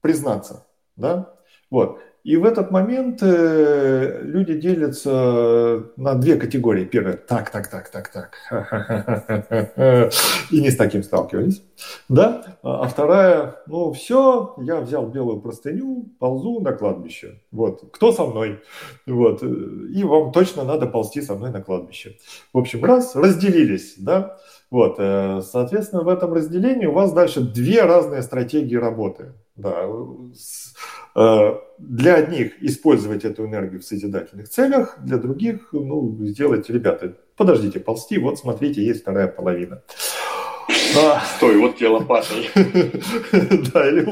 признаться, 0.00 0.66
да, 0.96 1.34
вот. 1.70 2.00
И 2.24 2.38
в 2.38 2.46
этот 2.46 2.70
момент 2.70 3.22
э, 3.22 4.20
люди 4.22 4.58
делятся 4.58 5.84
на 5.98 6.14
две 6.14 6.36
категории. 6.36 6.86
Первая, 6.86 7.18
так, 7.18 7.50
так, 7.50 7.68
так, 7.68 7.90
так, 7.90 8.08
так. 8.08 8.38
И 10.50 10.60
не 10.62 10.70
с 10.70 10.76
таким 10.76 11.02
сталкивались. 11.02 11.62
Да? 12.08 12.56
А 12.62 12.88
вторая, 12.88 13.56
ну 13.66 13.92
все, 13.92 14.54
я 14.62 14.80
взял 14.80 15.06
белую 15.06 15.42
простыню, 15.42 16.08
ползу 16.18 16.60
на 16.60 16.72
кладбище. 16.72 17.42
Вот. 17.52 17.82
Кто 17.92 18.10
со 18.10 18.24
мной? 18.24 18.62
Вот. 19.06 19.42
И 19.42 20.02
вам 20.02 20.32
точно 20.32 20.64
надо 20.64 20.86
ползти 20.86 21.20
со 21.20 21.34
мной 21.34 21.50
на 21.50 21.60
кладбище. 21.60 22.16
В 22.54 22.58
общем, 22.58 22.82
раз, 22.86 23.14
разделились, 23.14 23.96
да? 23.98 24.38
Вот, 24.70 24.96
э, 24.98 25.42
соответственно, 25.42 26.02
в 26.02 26.08
этом 26.08 26.32
разделении 26.32 26.86
у 26.86 26.92
вас 26.92 27.12
дальше 27.12 27.42
две 27.42 27.82
разные 27.82 28.22
стратегии 28.22 28.76
работы. 28.76 29.34
Да. 29.56 29.88
Э, 31.14 31.58
для 31.78 32.14
одних 32.16 32.60
использовать 32.62 33.24
эту 33.24 33.46
энергию 33.46 33.80
в 33.80 33.84
созидательных 33.84 34.48
целях, 34.48 34.98
для 35.00 35.16
других, 35.16 35.68
ну, 35.72 36.16
сделать, 36.26 36.68
ребята, 36.68 37.16
подождите, 37.36 37.78
ползти, 37.78 38.18
вот 38.18 38.38
смотрите, 38.38 38.84
есть 38.84 39.02
вторая 39.02 39.28
половина. 39.28 39.82
Стой, 41.36 41.58
вот 41.58 41.76
тебе 41.76 41.88
лопатой. 41.88 42.48
Да, 43.72 43.88
или 43.88 44.04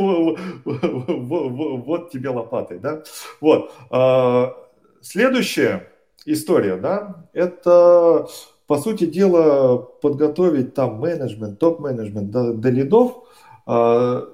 вот 0.64 2.10
тебе 2.10 2.28
лопатой, 2.28 2.78
да. 2.78 3.02
Вот. 3.40 3.72
А, 3.90 4.54
следующая 5.00 5.88
история, 6.24 6.76
да, 6.76 7.26
это, 7.32 8.28
по 8.66 8.78
сути 8.78 9.06
дела, 9.06 9.76
подготовить 9.76 10.74
там 10.74 11.00
менеджмент, 11.00 11.58
топ-менеджмент 11.58 12.30
до, 12.30 12.52
до 12.52 12.68
лидов, 12.70 13.24
а, 13.66 14.28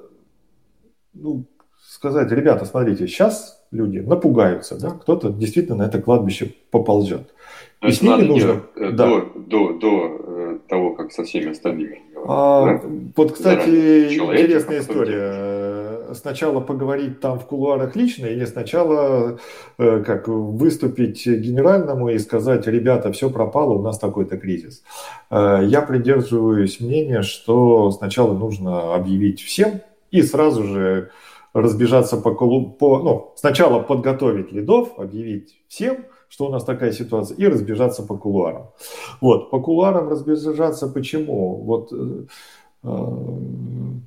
ну, 1.20 1.44
сказать, 1.88 2.30
ребята, 2.30 2.64
смотрите, 2.64 3.06
сейчас 3.06 3.64
люди 3.70 3.98
напугаются, 3.98 4.80
да, 4.80 4.90
кто-то 4.90 5.30
действительно 5.30 5.78
на 5.78 5.82
это 5.84 6.00
кладбище 6.00 6.54
поползет. 6.70 7.34
То 7.80 7.88
и 7.88 7.92
с 7.92 8.02
ними 8.02 8.22
нужно... 8.22 8.62
Э, 8.76 8.90
да. 8.90 9.06
До, 9.06 9.20
до, 9.36 9.72
до 9.78 10.20
э, 10.26 10.58
того, 10.68 10.94
как 10.94 11.12
со 11.12 11.22
всеми 11.22 11.50
остальными. 11.50 12.02
А, 12.26 12.64
да? 12.66 12.82
Вот, 13.16 13.32
кстати, 13.32 13.68
интересная 14.14 14.80
история. 14.80 16.14
Сначала 16.14 16.60
поговорить 16.60 17.20
там 17.20 17.38
в 17.38 17.44
кулуарах 17.44 17.94
лично 17.94 18.26
или 18.26 18.46
сначала 18.46 19.38
э, 19.76 20.02
как 20.04 20.26
выступить 20.26 21.26
генеральному 21.26 22.08
и 22.08 22.18
сказать, 22.18 22.66
ребята, 22.66 23.12
все 23.12 23.30
пропало, 23.30 23.74
у 23.74 23.82
нас 23.82 23.98
такой-то 23.98 24.38
кризис. 24.38 24.82
Я 25.30 25.84
придерживаюсь 25.86 26.80
мнения, 26.80 27.22
что 27.22 27.90
сначала 27.90 28.32
нужно 28.36 28.94
объявить 28.94 29.40
всем 29.42 29.82
и 30.10 30.22
сразу 30.22 30.64
же 30.64 31.10
разбежаться 31.52 32.16
по, 32.16 32.34
по 32.34 32.98
ну, 32.98 33.32
сначала 33.36 33.80
подготовить 33.80 34.52
лидов, 34.52 34.98
объявить 34.98 35.60
всем, 35.68 36.04
что 36.28 36.46
у 36.46 36.50
нас 36.50 36.64
такая 36.64 36.92
ситуация, 36.92 37.36
и 37.36 37.46
разбежаться 37.46 38.02
по 38.02 38.16
кулуарам. 38.16 38.70
Вот, 39.20 39.50
по 39.50 39.60
кулуарам 39.60 40.08
разбежаться 40.08 40.88
почему? 40.88 41.56
Вот 41.62 41.92
э, 41.92 42.26
э 42.84 42.88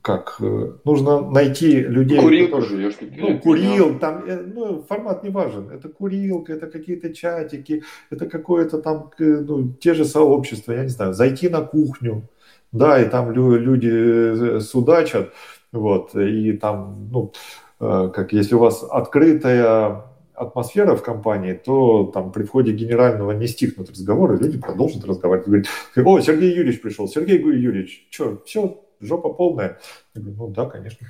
как 0.02 0.38
э, 0.40 0.72
нужно 0.84 1.30
найти 1.30 1.80
людей, 1.80 2.20
курил 2.20 2.46
которые, 2.48 2.70
живешь, 2.70 2.96
ну 3.18 3.40
курил, 3.40 4.00
там, 4.00 4.24
ну 4.56 4.84
формат 4.88 5.24
не 5.24 5.30
важен, 5.30 5.70
это 5.70 5.90
курилка, 5.90 6.54
это 6.54 6.68
какие-то 6.68 7.14
чатики, 7.14 7.84
это 8.10 8.26
какое-то 8.26 8.80
там, 8.80 9.12
ну 9.20 9.74
те 9.74 9.94
же 9.94 10.06
сообщества, 10.06 10.74
я 10.74 10.84
не 10.84 10.90
знаю, 10.90 11.14
зайти 11.14 11.50
на 11.50 11.62
кухню, 11.62 12.24
да, 12.72 13.00
и 13.00 13.10
там 13.10 13.32
люди 13.32 14.60
судачат, 14.60 15.34
вот, 15.72 16.16
и 16.16 16.54
там, 16.54 17.10
ну, 17.12 17.34
э, 17.80 18.12
как 18.14 18.34
если 18.34 18.56
у 18.56 18.60
вас 18.60 18.84
открытая 18.84 20.04
атмосфера 20.42 20.96
в 20.96 21.04
компании, 21.04 21.54
то 21.54 22.06
там 22.14 22.32
при 22.32 22.44
входе 22.44 22.72
генерального 22.72 23.32
не 23.32 23.48
стихнут 23.48 23.90
разговоры, 23.90 24.38
люди 24.38 24.60
продолжат 24.60 25.06
разговаривать. 25.06 25.48
Говорят, 25.48 25.68
о, 25.98 26.20
Сергей 26.22 26.54
Юрьевич 26.54 26.82
пришел. 26.82 27.08
Сергей 27.08 27.40
Юрьевич, 27.40 28.08
что, 28.10 28.42
все, 28.46 28.82
жопа 29.00 29.30
полная? 29.30 29.80
Я 30.16 30.22
говорю, 30.22 30.38
ну 30.38 30.48
да, 30.48 30.66
конечно. 30.66 31.08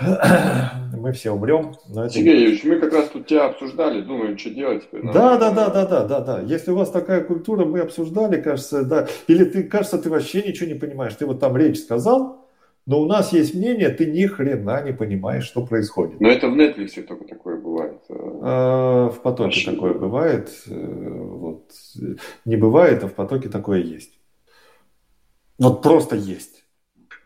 Мы 0.96 1.12
все 1.12 1.30
умрем. 1.30 1.74
Но 1.88 2.08
Сергей 2.08 2.40
Юрьевич, 2.40 2.64
мы 2.64 2.80
как 2.80 2.92
раз 2.92 3.08
тут 3.08 3.26
тебя 3.26 3.46
обсуждали, 3.46 4.02
думаем, 4.02 4.36
что 4.36 4.50
делать 4.50 4.84
теперь. 4.84 5.02
Да, 5.12 5.36
да, 5.36 5.50
да, 5.50 5.70
да, 5.70 5.86
да, 5.86 6.04
да, 6.04 6.20
да. 6.20 6.40
Если 6.40 6.70
у 6.70 6.76
вас 6.76 6.90
такая 6.90 7.22
культура, 7.22 7.64
мы 7.64 7.80
обсуждали, 7.80 8.40
кажется, 8.40 8.84
да. 8.84 9.06
Или 9.26 9.44
ты, 9.44 9.62
кажется, 9.64 9.98
ты 9.98 10.10
вообще 10.10 10.42
ничего 10.42 10.68
не 10.68 10.74
понимаешь. 10.78 11.14
Ты 11.14 11.26
вот 11.26 11.40
там 11.40 11.56
речь 11.56 11.80
сказал, 11.80 12.45
но 12.86 13.02
у 13.02 13.06
нас 13.06 13.32
есть 13.32 13.54
мнение, 13.54 13.88
ты 13.88 14.06
ни 14.06 14.26
хрена 14.26 14.82
не 14.84 14.92
понимаешь, 14.92 15.44
что 15.44 15.66
происходит. 15.66 16.20
Но 16.20 16.28
это 16.28 16.48
в 16.48 16.56
Netflix 16.56 17.02
только 17.02 17.24
такое 17.24 17.56
бывает. 17.56 18.00
А, 18.08 19.08
в 19.08 19.22
потоке 19.22 19.44
Вообще. 19.44 19.72
такое 19.72 19.94
бывает. 19.94 20.50
Э, 20.68 20.72
вот. 20.72 21.72
Не 22.44 22.56
бывает, 22.56 23.02
а 23.02 23.08
в 23.08 23.14
потоке 23.14 23.48
такое 23.48 23.80
есть. 23.80 24.20
Вот 25.58 25.82
просто 25.82 26.14
есть. 26.14 26.64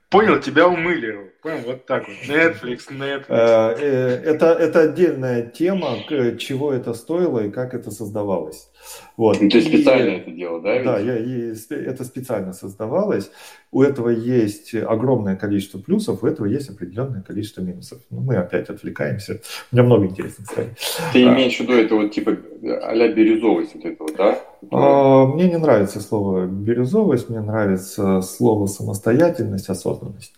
Понял, 0.09 0.41
тебя 0.41 0.67
умыли. 0.67 1.30
Понял, 1.43 1.59
вот 1.65 1.87
так 1.87 2.07
вот. 2.07 2.17
Netflix, 2.29 2.91
Netflix. 2.91 3.25
Э, 3.29 3.75
э, 3.79 4.23
это, 4.25 4.47
это 4.47 4.81
отдельная 4.81 5.43
тема, 5.43 5.97
чего 6.39 6.73
это 6.73 6.93
стоило 6.93 7.41
и 7.47 7.51
как 7.51 7.73
это 7.73 7.91
создавалось. 7.91 8.69
Вот. 9.17 9.41
Ну, 9.41 9.49
ты 9.49 9.63
специально 9.63 10.11
и, 10.11 10.17
это 10.19 10.31
делал, 10.31 10.61
да? 10.61 10.83
Да, 10.83 10.99
я, 10.99 11.17
и, 11.17 11.55
это 11.71 12.05
специально 12.05 12.53
создавалось. 12.53 13.31
У 13.73 13.83
этого 13.83 14.11
есть 14.11 14.75
огромное 14.75 15.37
количество 15.37 15.79
плюсов, 15.79 16.23
у 16.23 16.27
этого 16.27 16.47
есть 16.47 16.69
определенное 16.69 17.23
количество 17.23 17.63
минусов. 17.63 18.01
Но 18.11 18.21
ну, 18.21 18.27
мы 18.27 18.37
опять 18.37 18.69
отвлекаемся. 18.69 19.41
У 19.73 19.77
меня 19.77 19.85
много 19.85 20.07
интересных 20.07 20.47
историй. 20.47 20.71
Ты 21.13 21.27
а, 21.27 21.35
имеешь 21.35 21.57
в 21.57 21.61
виду 21.61 21.73
это 21.73 21.95
вот 21.95 22.13
типа 22.13 22.37
а-ля 22.83 23.13
бирюзовость 23.13 23.75
вот 23.75 23.85
этого, 23.85 24.11
да? 24.17 24.39
А, 24.71 25.27
мне 25.27 25.49
не 25.49 25.59
нравится 25.59 26.01
слово 26.01 26.47
бирюзовость, 26.47 27.31
мне 27.31 27.41
нравится 27.41 28.21
слово 28.21 28.67
самостоятельность, 28.67 29.69
осознанность. 29.69 30.35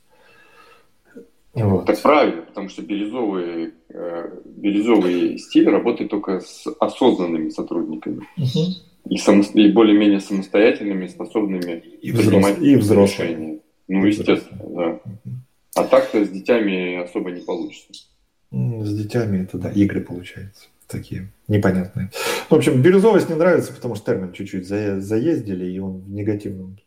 Вот. 1.55 1.87
Так 1.87 2.01
правильно, 2.01 2.43
потому 2.43 2.69
что 2.69 2.83
бирюзовый, 2.83 3.75
э, 3.91 4.39
бирюзовый 4.45 5.39
стиль 5.39 5.69
работает 5.69 6.11
только 6.11 6.41
с 6.41 6.67
осознанными 6.81 7.51
сотрудниками. 7.51 8.27
Угу. 8.39 9.11
И, 9.11 9.19
само, 9.19 9.43
и 9.43 9.71
более-менее 9.71 10.21
самостоятельными, 10.21 11.09
способными 11.09 11.83
и 12.01 12.13
принимать 12.13 12.59
и 12.61 12.77
взрослые. 12.77 13.31
решения. 13.31 13.59
Ну, 13.89 14.05
и 14.07 14.09
естественно, 14.09 14.63
да. 14.65 15.01
А 15.75 15.85
так-то 15.85 16.25
с 16.25 16.29
детьми 16.29 16.97
особо 16.97 17.31
не 17.31 17.41
получится. 17.41 18.05
С 18.51 18.97
детьми 18.97 19.39
это, 19.39 19.59
да, 19.59 19.71
игры 19.71 20.01
получаются 20.01 20.69
такие 20.87 21.33
непонятные. 21.49 22.11
В 22.49 22.55
общем, 22.55 22.81
бирюзовость 22.83 23.29
не 23.29 23.35
нравится, 23.35 23.73
потому 23.73 23.95
что 23.95 24.07
термин 24.07 24.33
чуть-чуть 24.33 24.67
заездили, 24.67 25.73
и 25.73 25.79
он 25.79 26.01
в 26.01 26.11
негативном 26.11 26.79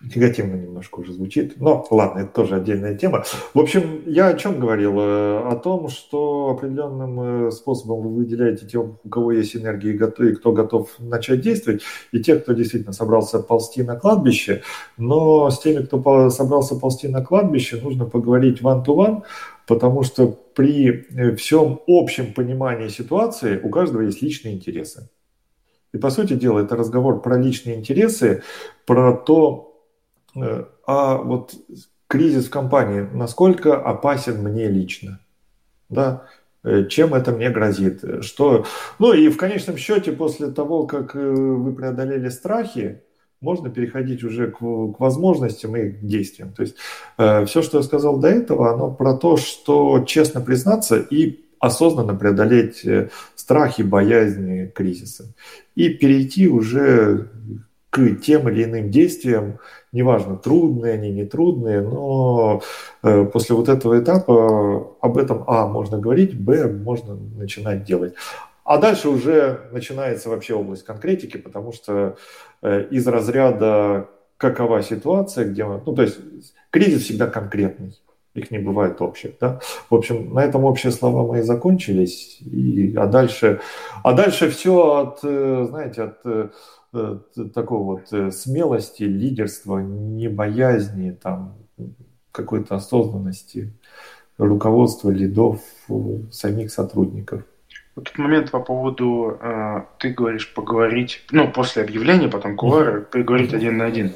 негативно 0.00 0.54
немножко 0.54 1.00
уже 1.00 1.12
звучит. 1.12 1.60
Но 1.60 1.86
ладно, 1.90 2.20
это 2.20 2.32
тоже 2.32 2.56
отдельная 2.56 2.94
тема. 2.94 3.24
В 3.54 3.60
общем, 3.60 4.02
я 4.06 4.28
о 4.28 4.34
чем 4.34 4.60
говорил? 4.60 4.94
Э, 4.98 5.48
о 5.48 5.56
том, 5.56 5.88
что 5.88 6.50
определенным 6.50 7.48
э, 7.48 7.50
способом 7.50 8.02
вы 8.02 8.14
выделяете 8.14 8.66
тех, 8.66 8.82
у 9.02 9.08
кого 9.08 9.32
есть 9.32 9.56
энергия 9.56 9.92
и 9.92 10.34
кто 10.34 10.52
готов 10.52 10.90
начать 10.98 11.40
действовать, 11.40 11.82
и 12.12 12.20
тех, 12.20 12.42
кто 12.42 12.52
действительно 12.52 12.92
собрался 12.92 13.40
ползти 13.40 13.82
на 13.82 13.96
кладбище. 13.96 14.62
Но 14.96 15.50
с 15.50 15.60
теми, 15.60 15.84
кто 15.84 16.30
собрался 16.30 16.76
ползти 16.76 17.08
на 17.08 17.24
кладбище, 17.24 17.80
нужно 17.82 18.04
поговорить 18.04 18.60
one-to-one, 18.60 19.22
потому 19.66 20.02
что 20.02 20.28
при 20.54 21.06
э, 21.10 21.34
всем 21.36 21.80
общем 21.86 22.32
понимании 22.32 22.88
ситуации 22.88 23.60
у 23.62 23.68
каждого 23.70 24.02
есть 24.02 24.22
личные 24.22 24.54
интересы. 24.54 25.08
И 25.92 25.98
по 25.98 26.10
сути 26.10 26.34
дела 26.34 26.60
это 26.60 26.76
разговор 26.76 27.20
про 27.22 27.38
личные 27.38 27.76
интересы, 27.76 28.42
про 28.84 29.14
то, 29.14 29.68
Э, 30.34 30.64
а 30.86 31.16
вот 31.16 31.54
кризис 32.06 32.46
в 32.46 32.50
компании, 32.50 33.06
насколько 33.12 33.76
опасен 33.76 34.42
мне 34.42 34.68
лично? 34.68 35.20
да, 35.88 36.26
э, 36.64 36.84
чем 36.86 37.14
это 37.14 37.32
мне 37.32 37.48
грозит, 37.48 38.22
что, 38.22 38.66
ну 38.98 39.14
и 39.14 39.30
в 39.30 39.38
конечном 39.38 39.78
счете 39.78 40.12
после 40.12 40.48
того, 40.48 40.86
как 40.86 41.16
э, 41.16 41.18
вы 41.18 41.72
преодолели 41.72 42.28
страхи, 42.28 43.02
можно 43.40 43.70
переходить 43.70 44.22
уже 44.22 44.50
к, 44.50 44.58
к 44.58 45.00
возможностям 45.00 45.74
и 45.76 45.90
к 45.90 46.00
действиям. 46.00 46.52
То 46.52 46.62
есть 46.62 46.76
э, 47.16 47.46
все, 47.46 47.62
что 47.62 47.78
я 47.78 47.84
сказал 47.84 48.18
до 48.18 48.28
этого, 48.28 48.74
оно 48.74 48.90
про 48.90 49.14
то, 49.14 49.38
что 49.38 50.04
честно 50.04 50.42
признаться 50.42 50.98
и 50.98 51.47
осознанно 51.60 52.14
преодолеть 52.14 52.84
э, 52.84 53.08
страхи, 53.34 53.82
боязни, 53.82 54.70
кризисы. 54.74 55.34
И 55.74 55.88
перейти 55.88 56.48
уже 56.48 57.28
к 57.90 58.16
тем 58.16 58.48
или 58.48 58.64
иным 58.64 58.90
действиям, 58.90 59.58
неважно, 59.92 60.36
трудные 60.36 60.94
они, 60.94 61.10
не 61.10 61.24
трудные, 61.24 61.80
но 61.80 62.62
э, 63.02 63.24
после 63.24 63.56
вот 63.56 63.68
этого 63.68 63.98
этапа 64.00 64.96
об 65.00 65.16
этом, 65.16 65.44
а, 65.46 65.66
можно 65.66 65.98
говорить, 65.98 66.38
б, 66.38 66.68
можно 66.68 67.16
начинать 67.36 67.84
делать. 67.84 68.14
А 68.64 68.76
дальше 68.76 69.08
уже 69.08 69.62
начинается 69.72 70.28
вообще 70.28 70.54
область 70.54 70.84
конкретики, 70.84 71.38
потому 71.38 71.72
что 71.72 72.16
э, 72.60 72.86
из 72.90 73.06
разряда 73.06 74.08
какова 74.36 74.82
ситуация, 74.82 75.46
где 75.46 75.64
мы, 75.64 75.82
ну 75.84 75.94
то 75.94 76.02
есть 76.02 76.18
кризис 76.70 77.04
всегда 77.04 77.26
конкретный, 77.26 77.94
их 78.34 78.50
не 78.50 78.58
бывает 78.58 79.00
общих, 79.00 79.32
да. 79.40 79.60
В 79.90 79.94
общем, 79.94 80.32
на 80.32 80.44
этом 80.44 80.64
общие 80.64 80.92
слова 80.92 81.26
мои 81.26 81.42
закончились, 81.42 82.40
и, 82.40 82.94
а 82.96 83.06
дальше, 83.06 83.60
а 84.04 84.12
дальше 84.12 84.50
все 84.50 84.96
от, 84.96 85.20
э, 85.22 85.66
знаете, 85.68 86.02
от, 86.02 86.26
от 86.26 86.52
э, 87.36 87.44
такого 87.54 88.00
вот 88.00 88.34
смелости, 88.34 89.02
лидерства, 89.02 89.78
не 89.78 90.28
боязни, 90.28 91.10
там 91.10 91.56
какой-то 92.32 92.76
осознанности 92.76 93.72
руководства, 94.38 95.10
лидов, 95.10 95.60
самих 96.30 96.70
сотрудников. 96.70 97.42
Вот 97.96 98.06
этот 98.06 98.18
момент 98.18 98.50
по 98.52 98.60
поводу, 98.60 99.36
э, 99.40 99.82
ты 99.98 100.10
говоришь, 100.10 100.54
поговорить, 100.54 101.24
ну, 101.32 101.50
после 101.50 101.82
объявления, 101.82 102.28
потом 102.28 102.54
кулуары, 102.54 103.02
поговорить 103.02 103.52
один 103.52 103.76
на 103.76 103.86
один. 103.86 104.12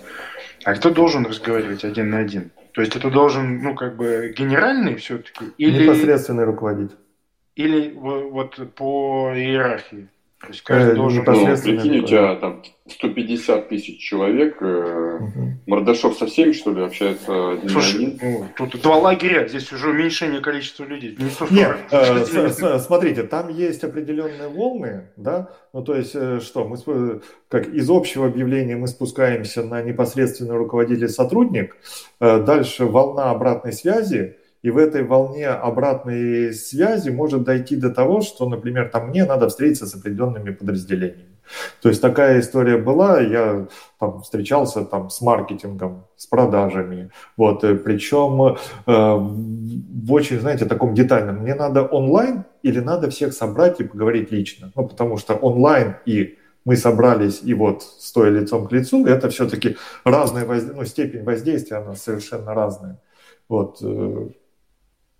А 0.65 0.75
кто 0.75 0.91
должен 0.91 1.27
разговаривать 1.27 1.85
один 1.85 2.11
на 2.11 2.19
один? 2.19 2.53
То 2.73 2.81
есть 2.81 2.97
это 2.97 3.11
должен, 3.11 3.63
ну, 3.63 3.75
как 3.75 3.97
бы 3.97 4.33
генеральный 4.37 4.97
все-таки? 4.97 5.47
Или... 5.59 5.85
Непосредственный 5.85 6.45
руководитель. 6.45 6.97
Или 7.55 7.93
вот 7.95 8.59
по 8.75 9.33
иерархии? 9.35 10.09
То 10.43 10.49
есть 10.49 10.63
каждый 10.63 10.93
э, 10.93 10.97
должен... 10.97 11.25
Ну, 11.25 11.57
прикинь, 11.57 11.99
у 11.99 12.03
тебя 12.03 12.35
там 12.35 12.63
150 12.89 13.69
тысяч 13.69 14.01
человек, 14.01 14.61
угу. 14.61 15.53
Мордашов 15.67 16.19
со 16.19 16.27
всеми, 16.27 16.51
что 16.51 16.73
ли, 16.73 16.83
общается 16.83 17.53
один 17.53 17.69
Слушай, 17.69 17.95
один? 17.95 18.19
Ну, 18.21 18.49
тут 18.57 18.83
два 18.83 18.97
лагеря, 18.97 19.47
здесь 19.47 19.73
уже 19.73 19.91
уменьшение 19.91 20.41
количества 20.41 20.85
людей. 20.85 21.17
Не 21.17 21.57
Нет, 21.57 21.77
э, 21.93 22.79
смотрите, 22.81 23.23
там 23.23 23.51
есть 23.51 23.85
определенные 23.85 24.49
волны, 24.49 25.11
да, 25.17 25.51
ну 25.73 25.85
то 25.85 25.95
есть 25.95 26.13
э, 26.15 26.41
что, 26.41 26.67
мы 26.67 27.21
как 27.49 27.69
из 27.69 27.89
общего 27.89 28.27
объявления 28.27 28.77
мы 28.77 28.89
спускаемся 28.89 29.63
на 29.63 29.81
непосредственный 29.81 30.57
руководитель 30.57 31.09
сотрудник, 31.09 31.77
э, 32.19 32.41
дальше 32.41 32.87
волна 32.87 33.31
обратной 33.31 33.73
связи, 33.73 34.37
и 34.63 34.71
в 34.71 34.79
этой 34.79 35.03
волне 35.03 35.49
обратной 35.49 36.53
связи 36.55 37.11
может 37.11 37.43
дойти 37.43 37.77
до 37.77 37.91
того, 37.91 38.21
что, 38.21 38.49
например, 38.49 38.89
там 38.91 39.09
мне 39.09 39.25
надо 39.25 39.49
встретиться 39.49 39.87
с 39.87 39.95
определенными 39.95 40.51
подразделениями. 40.51 41.33
То 41.81 41.89
есть 41.89 42.01
такая 42.01 42.41
история 42.41 42.79
была, 42.79 43.21
я 43.21 43.67
там 43.99 44.23
встречался 44.23 44.85
там 44.85 45.11
с 45.11 45.21
маркетингом, 45.21 46.07
с 46.17 46.27
продажами, 46.27 47.11
вот, 47.37 47.65
э, 47.65 47.75
причем 47.75 48.41
э, 48.43 48.57
в 48.87 50.13
очень, 50.13 50.41
знаете, 50.41 50.65
таком 50.67 50.95
детальном, 50.95 51.39
мне 51.39 51.55
надо 51.55 51.83
онлайн 51.83 52.45
или 52.63 52.79
надо 52.79 53.11
всех 53.11 53.35
собрать 53.35 53.81
и 53.81 53.85
поговорить 53.85 54.31
лично, 54.31 54.71
ну, 54.77 54.87
потому 54.87 55.17
что 55.19 55.35
онлайн 55.35 55.97
и 56.07 56.39
мы 56.65 56.77
собрались 56.77 57.41
и 57.43 57.55
вот 57.55 57.83
стоя 57.83 58.31
лицом 58.31 58.69
к 58.69 58.73
лицу, 58.73 59.05
это 59.05 59.29
все-таки 59.29 59.77
разная 60.05 60.47
воз... 60.47 60.63
ну, 60.75 60.85
степень 60.85 61.25
воздействия, 61.25 61.79
она 61.79 61.97
совершенно 61.97 62.55
разная. 62.55 63.01
Вот, 63.49 63.79
э, 63.83 64.29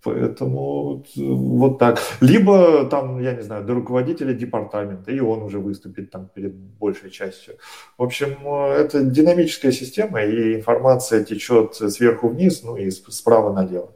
Поэтому 0.03 1.05
вот 1.15 1.79
так. 1.79 1.99
Либо 2.19 2.85
там, 2.85 3.21
я 3.21 3.33
не 3.33 3.41
знаю, 3.41 3.63
до 3.63 3.73
руководителя 3.73 4.33
департамента, 4.33 5.11
и 5.11 5.19
он 5.19 5.43
уже 5.43 5.59
выступит 5.59 6.11
там 6.11 6.29
перед 6.33 6.53
большей 6.53 7.09
частью. 7.09 7.55
В 7.97 8.03
общем, 8.03 8.47
это 8.47 9.03
динамическая 9.03 9.71
система, 9.71 10.21
и 10.23 10.55
информация 10.55 11.23
течет 11.23 11.75
сверху 11.75 12.27
вниз, 12.27 12.63
ну 12.63 12.75
и 12.75 12.89
справа 12.91 13.53
налево. 13.53 13.93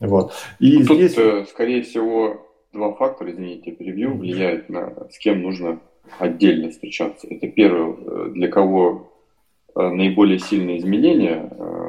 Вот. 0.00 0.32
И 0.58 0.78
ну, 0.78 0.94
здесь... 0.94 1.14
Тут, 1.14 1.24
э, 1.24 1.46
скорее 1.46 1.82
всего, 1.82 2.46
два 2.72 2.92
фактора, 2.94 3.30
извините, 3.30 3.70
перебью, 3.70 4.16
влияют 4.16 4.68
на 4.68 5.08
с 5.10 5.18
кем 5.18 5.42
нужно 5.42 5.80
отдельно 6.18 6.70
встречаться. 6.70 7.28
Это 7.28 7.46
первое, 7.48 7.94
э, 7.94 8.30
для 8.32 8.48
кого 8.48 9.12
э, 9.76 9.88
наиболее 9.88 10.38
сильные 10.38 10.78
изменения 10.78 11.44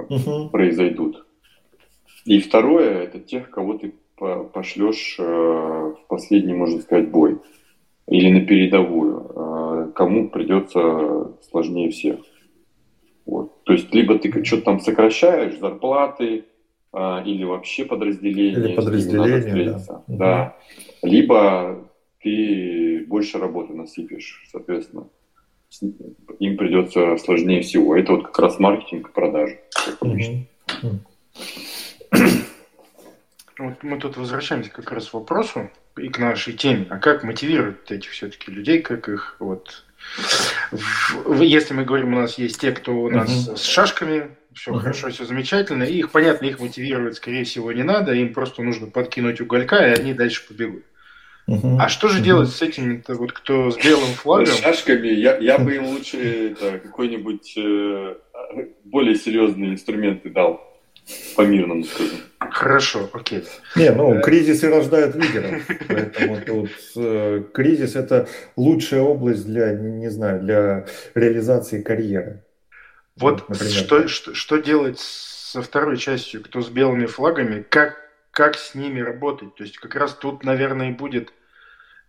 угу. 0.10 0.50
произойдут 0.50 1.26
и 2.26 2.39
второе, 2.39 3.03
это 3.03 3.19
тех, 3.19 3.49
кого 3.49 3.78
ты 3.78 3.93
пошлешь 4.53 5.15
э, 5.17 5.24
в 5.24 5.97
последний, 6.07 6.53
можно 6.53 6.80
сказать, 6.82 7.09
бой 7.09 7.39
или 8.07 8.30
на 8.30 8.45
передовую, 8.45 9.32
э, 9.36 9.91
кому 9.95 10.30
придется 10.30 11.34
сложнее 11.49 11.89
всех. 11.89 12.19
Вот. 13.26 13.63
То 13.63 13.74
есть 13.74 13.93
либо 13.93 14.19
ты 14.19 14.43
что-то 14.43 14.63
там 14.63 14.80
сокращаешь, 14.80 15.57
зарплаты, 15.57 16.45
э, 16.93 17.24
или 17.26 17.43
вообще 17.43 17.86
подразделение, 17.86 18.69
или 18.69 18.76
подразделение 18.76 19.80
да. 19.88 20.03
да. 20.07 20.57
Либо 21.01 21.89
ты 22.22 23.05
больше 23.07 23.39
работы 23.39 23.74
насыпешь, 23.74 24.43
соответственно, 24.51 25.07
им 26.39 26.57
придется 26.57 27.17
сложнее 27.17 27.61
всего. 27.61 27.95
Это 27.95 28.13
вот 28.13 28.26
как 28.26 28.38
раз 28.38 28.59
маркетинг 28.59 29.09
и 29.09 29.13
продажи. 29.13 29.59
Mm-hmm. 30.01 30.99
Вот 33.57 33.84
мы 33.84 33.99
тут 33.99 34.18
возвращаемся 34.18 34.72
как 34.72 34.91
раз 34.91 35.09
к 35.09 35.14
вопросу 35.14 35.70
и 35.97 36.09
к 36.09 36.18
нашей 36.18 36.53
теме. 36.53 36.88
А 36.89 36.97
как 36.97 37.24
мотивировать 37.24 37.91
этих 37.91 38.12
все-таки 38.12 38.51
людей, 38.51 38.82
как 38.82 39.07
их 39.09 39.36
вот... 39.39 39.84
Если 41.28 41.76
мы 41.76 41.86
говорим, 41.86 42.14
у 42.14 42.20
нас 42.22 42.39
есть 42.39 42.59
те, 42.59 42.72
кто 42.72 42.93
у 42.93 43.09
нас 43.09 43.30
uh-huh. 43.30 43.55
с 43.55 43.64
шашками, 43.64 44.32
все 44.51 44.72
uh-huh. 44.72 44.80
хорошо, 44.80 45.09
все 45.09 45.26
замечательно, 45.26 45.84
и 45.84 45.99
их, 45.99 46.09
понятно, 46.09 46.47
их 46.47 46.59
мотивировать, 46.59 47.18
скорее 47.18 47.43
всего, 47.43 47.72
не 47.72 47.84
надо, 47.84 48.14
им 48.14 48.34
просто 48.34 48.64
нужно 48.64 48.88
подкинуть 48.88 49.41
уголька, 49.41 49.78
и 49.78 49.99
они 49.99 50.16
дальше 50.16 50.47
побегут. 50.47 50.84
Uh-huh. 51.47 51.78
А 51.80 51.88
что 51.88 52.07
же 52.07 52.20
uh-huh. 52.20 52.24
делать 52.24 52.49
с 52.49 52.64
этим, 52.64 53.03
вот 53.07 53.32
кто 53.34 53.70
с 53.70 53.78
белым 53.78 54.14
флагом? 54.16 54.47
С 54.47 54.59
шашками 54.59 55.09
я, 55.09 55.38
я 55.38 55.59
бы 55.59 55.76
им 55.76 55.86
лучше 55.86 56.18
это, 56.51 56.80
какой-нибудь 56.80 57.53
э, 57.57 58.16
более 58.86 59.16
серьезный 59.16 59.74
инструменты 59.74 60.32
дал 60.32 60.70
по-мирному 61.36 61.84
скажем. 61.84 62.18
Хорошо, 62.39 63.09
окей. 63.14 63.45
Не, 63.76 63.91
ну, 63.91 64.16
э, 64.16 64.22
кризисы 64.22 64.70
рождают 64.70 65.16
лидеров. 65.16 65.64
Поэтому 65.88 66.41
тут 66.41 66.70
э, 66.95 67.43
кризис– 67.53 67.95
это 67.95 68.28
лучшая 68.55 69.01
область 69.01 69.45
для, 69.45 69.74
не 69.74 70.09
знаю, 70.09 70.41
для 70.41 70.86
реализации 71.16 71.82
карьеры. 71.82 72.43
Вот, 73.16 73.45
вот 73.47 73.62
что, 73.62 74.07
что, 74.07 74.34
что 74.34 74.57
делать 74.57 74.99
со 74.99 75.62
второй 75.62 75.97
частью, 75.97 76.43
кто 76.43 76.62
с 76.62 76.70
белыми 76.70 77.05
флагами, 77.05 77.62
как, 77.62 77.95
как 78.32 78.57
с 78.57 78.74
ними 78.74 78.99
работать? 78.99 79.55
То 79.55 79.64
есть 79.64 79.78
как 79.78 79.95
раз 79.95 80.14
тут, 80.14 80.43
наверное, 80.43 80.89
и 80.89 80.93
будет 80.93 81.34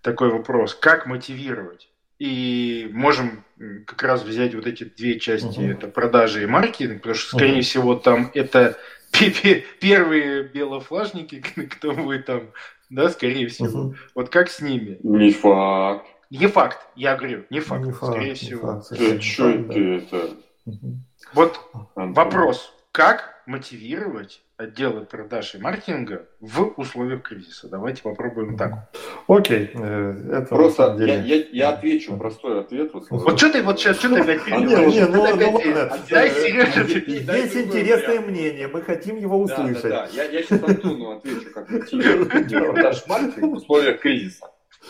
такой 0.00 0.30
вопрос, 0.30 0.74
как 0.74 1.06
мотивировать? 1.06 1.91
И 2.22 2.88
можем 2.92 3.42
как 3.84 4.00
раз 4.04 4.22
взять 4.22 4.54
вот 4.54 4.68
эти 4.68 4.84
две 4.84 5.18
части, 5.18 5.58
uh-huh. 5.58 5.72
это 5.72 5.88
продажи 5.88 6.44
и 6.44 6.46
маркетинг, 6.46 6.98
потому 6.98 7.16
что, 7.16 7.36
скорее 7.36 7.58
uh-huh. 7.58 7.62
всего, 7.62 7.96
там 7.96 8.30
это 8.32 8.78
первые 9.80 10.44
белофлажники, 10.44 11.40
кто 11.70 11.90
будет 11.90 12.26
там, 12.26 12.50
да, 12.90 13.08
скорее 13.08 13.48
всего. 13.48 13.90
Uh-huh. 13.90 13.96
Вот 14.14 14.28
как 14.28 14.50
с 14.50 14.60
ними? 14.60 15.00
Не 15.02 15.32
факт. 15.32 16.06
Не 16.30 16.46
факт, 16.46 16.78
я 16.94 17.16
говорю, 17.16 17.44
не 17.50 17.58
факт, 17.58 17.86
не 17.86 17.92
скорее 17.92 18.34
факт, 18.34 18.40
всего. 18.40 18.60
Факт, 18.60 18.86
да, 19.00 19.20
что 19.20 19.50
это? 19.50 20.36
Вот 21.34 21.60
Антон. 21.96 22.12
вопрос, 22.14 22.72
как 22.92 23.42
мотивировать 23.46 24.42
отделы 24.62 25.04
продаж 25.04 25.54
и 25.54 25.58
маркетинга 25.58 26.26
в 26.40 26.74
условиях 26.76 27.22
кризиса. 27.22 27.68
Давайте 27.68 28.02
попробуем 28.02 28.56
так. 28.56 28.90
Окей. 29.26 29.70
Э, 29.74 30.14
это 30.32 30.46
Просто 30.54 30.96
я, 31.00 31.22
я, 31.22 31.44
я 31.52 31.68
отвечу 31.70 32.16
простой 32.16 32.60
ответ. 32.60 32.92
Вот, 32.94 33.10
вот 33.10 33.38
что 33.38 33.52
ты 33.52 33.62
вот 33.62 33.78
сейчас, 33.78 33.98
что 33.98 34.08
ты 34.08 34.20
опять 34.20 34.40
ну, 34.48 35.08
ну 35.08 35.22
ладно. 35.22 35.98
Дай 36.08 36.30
Сережа. 36.30 36.82
Есть 37.36 37.56
интересное 37.56 38.20
мнение, 38.20 38.68
мы 38.68 38.82
хотим 38.82 39.16
его 39.16 39.40
услышать. 39.40 39.82
Да, 39.82 40.06
да, 40.06 40.08
Я, 40.12 40.24
я 40.24 40.42
сейчас 40.42 40.62
Антону 40.62 41.16
отвечу, 41.16 41.50
как 41.52 41.68
продаж 41.68 43.06
маркетинг 43.06 43.52
в 43.52 43.56
условиях 43.56 44.00
кризиса. 44.00 44.46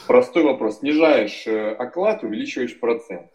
Простой 0.07 0.45
вопрос. 0.45 0.79
Снижаешь 0.79 1.47
э, 1.47 1.73
оклад, 1.73 2.23
увеличиваешь 2.23 2.79
процент. 2.79 3.31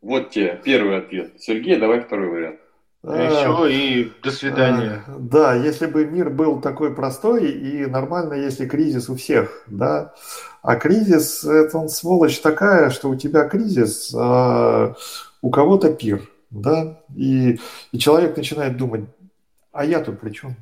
Вот 0.00 0.30
тебе 0.30 0.60
первый 0.64 0.98
ответ. 0.98 1.40
Сергей, 1.40 1.76
давай 1.76 2.00
второй 2.00 2.28
вариант. 2.28 2.60
И 3.08 3.20
а, 3.20 3.30
все, 3.30 3.66
и 3.66 4.12
до 4.22 4.30
свидания. 4.30 5.02
А, 5.06 5.16
да, 5.18 5.54
если 5.54 5.86
бы 5.86 6.04
мир 6.04 6.30
был 6.30 6.60
такой 6.60 6.94
простой 6.94 7.50
и 7.50 7.86
нормально, 7.86 8.34
если 8.34 8.66
кризис 8.66 9.08
у 9.08 9.16
всех, 9.16 9.64
да. 9.66 10.14
А 10.62 10.76
кризис, 10.76 11.44
это 11.44 11.78
он 11.78 11.88
сволочь 11.88 12.40
такая, 12.40 12.90
что 12.90 13.08
у 13.08 13.16
тебя 13.16 13.48
кризис, 13.48 14.14
а 14.14 14.94
у 15.40 15.50
кого-то 15.50 15.92
пир, 15.92 16.28
да. 16.50 17.00
И, 17.16 17.58
и 17.92 17.98
человек 17.98 18.36
начинает 18.36 18.76
думать, 18.76 19.04
а 19.72 19.84
я 19.84 20.00
тут 20.00 20.20
при 20.20 20.30
чем? 20.30 20.56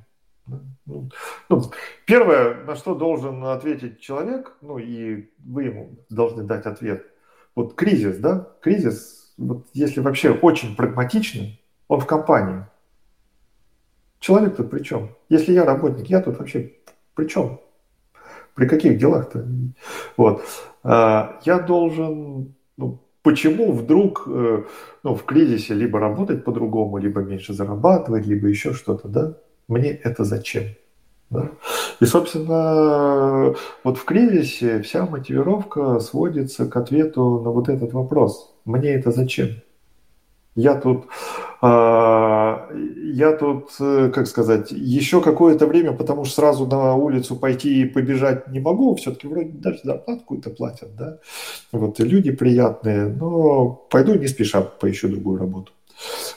Ну, 0.87 1.11
ну, 1.49 1.63
первое, 2.07 2.63
на 2.65 2.77
что 2.77 2.95
должен 2.95 3.45
ответить 3.45 4.01
человек, 4.01 4.57
ну 4.61 4.79
и 4.79 5.31
вы 5.45 5.65
ему 5.65 5.99
должны 6.11 6.45
дать 6.45 6.67
ответ. 6.67 7.05
Вот 7.57 7.75
кризис, 7.75 8.19
да, 8.19 8.49
кризис, 8.61 9.33
вот 9.37 9.67
если 9.73 10.01
вообще 10.01 10.31
очень 10.31 10.77
прагматичный, 10.77 11.61
он 11.89 12.01
в 12.01 12.07
компании. 12.07 12.65
Человек 14.19 14.57
тут 14.57 14.71
при 14.71 14.83
чем? 14.83 15.11
Если 15.29 15.53
я 15.53 15.65
работник, 15.65 16.07
я 16.07 16.21
тут 16.21 16.39
вообще 16.39 16.73
при 17.15 17.27
чем? 17.27 17.61
При 18.55 18.67
каких 18.67 18.99
делах-то? 18.99 19.47
Вот. 20.17 20.43
А, 20.83 21.39
я 21.45 21.59
должен, 21.59 22.55
ну, 22.77 22.99
почему 23.23 23.73
вдруг 23.73 24.25
э, 24.27 24.65
ну, 25.03 25.15
в 25.15 25.25
кризисе 25.25 25.75
либо 25.75 26.01
работать 26.01 26.45
по-другому, 26.45 26.99
либо 26.99 27.21
меньше 27.21 27.53
зарабатывать, 27.53 28.27
либо 28.27 28.49
еще 28.49 28.73
что-то, 28.73 29.09
да? 29.09 29.35
Мне 29.69 29.91
это 29.91 30.25
зачем? 30.25 30.65
Да? 31.31 31.51
И, 32.01 32.05
собственно, 32.05 33.55
вот 33.83 33.99
в 33.99 34.05
кризисе 34.05 34.81
вся 34.83 35.07
мотивировка 35.07 35.99
сводится 36.01 36.67
к 36.67 36.77
ответу 36.77 37.41
на 37.41 37.51
вот 37.51 37.69
этот 37.69 37.93
вопрос. 37.93 38.55
Мне 38.65 38.95
это 38.95 39.11
зачем? 39.11 39.49
Я 40.55 40.75
тут, 40.75 41.07
я 41.63 43.37
тут, 43.39 43.71
э, 43.81 44.11
как 44.15 44.27
сказать, 44.27 44.73
еще 44.73 45.21
какое-то 45.23 45.67
время, 45.67 45.93
потому 45.93 46.25
что 46.25 46.35
сразу 46.35 46.67
на 46.67 46.95
улицу 46.95 47.37
пойти 47.37 47.83
и 47.83 47.85
побежать 47.87 48.49
не 48.49 48.61
могу, 48.61 48.95
все-таки 48.97 49.27
вроде 49.27 49.51
даже 49.51 49.81
зарплату 49.85 50.21
какую-то 50.21 50.51
платят, 50.51 50.95
да, 50.97 51.19
вот, 51.73 51.99
и 52.01 52.05
люди 52.05 52.31
приятные, 52.31 53.07
но 53.07 53.71
пойду 53.91 54.15
не 54.15 54.27
спеша 54.27 54.61
поищу 54.61 55.09
другую 55.09 55.39
работу. 55.39 55.73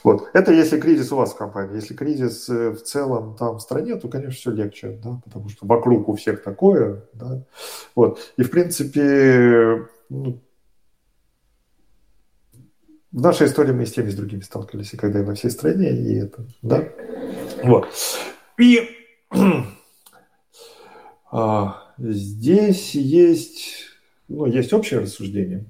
Вот. 0.04 0.30
Это 0.34 0.54
если 0.54 0.80
кризис 0.80 1.12
у 1.12 1.18
вас 1.18 1.34
в 1.34 1.38
компании. 1.38 1.76
Если 1.76 1.94
кризис 1.94 2.48
э, 2.50 2.72
в 2.72 2.82
целом 2.82 3.36
там 3.38 3.58
в 3.58 3.62
стране, 3.62 3.96
то, 3.96 4.08
конечно, 4.08 4.32
все 4.32 4.52
легче, 4.52 4.98
да, 5.04 5.20
потому 5.26 5.50
что 5.50 5.66
вокруг 5.66 6.08
у 6.08 6.16
всех 6.16 6.44
такое, 6.44 7.04
да. 7.14 7.44
Вот. 7.96 8.20
И, 8.38 8.44
в 8.44 8.52
принципе, 8.52 9.86
ну, 10.10 10.40
в 13.12 13.22
нашей 13.22 13.47
истории 13.47 13.72
мы 13.72 13.86
с 13.86 13.91
теми, 13.91 14.10
с 14.10 14.16
другими 14.16 14.41
сталкивались, 14.41 14.93
и 14.93 14.97
когда 14.97 15.20
и 15.20 15.24
во 15.24 15.34
всей 15.34 15.49
стране, 15.49 15.91
и 15.91 16.16
это, 16.16 16.45
да. 16.62 16.84
Вот. 17.64 17.88
И 18.60 18.88
а, 21.32 21.93
здесь 21.97 22.95
есть, 22.95 23.88
ну, 24.28 24.45
есть 24.45 24.74
общее 24.74 25.01
рассуждение. 25.01 25.66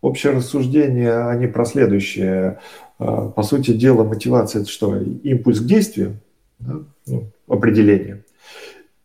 Общее 0.00 0.34
рассуждение, 0.34 1.28
они 1.28 1.46
про 1.46 1.64
следующее. 1.64 2.60
А, 2.98 3.28
по 3.28 3.42
сути 3.42 3.72
дела, 3.72 4.04
мотивация– 4.04 4.60
это 4.62 4.70
что? 4.70 4.96
Импульс 4.96 5.60
к 5.60 5.66
действию, 5.66 6.20
да? 6.60 6.80
ну, 7.06 7.30
определение. 7.48 8.23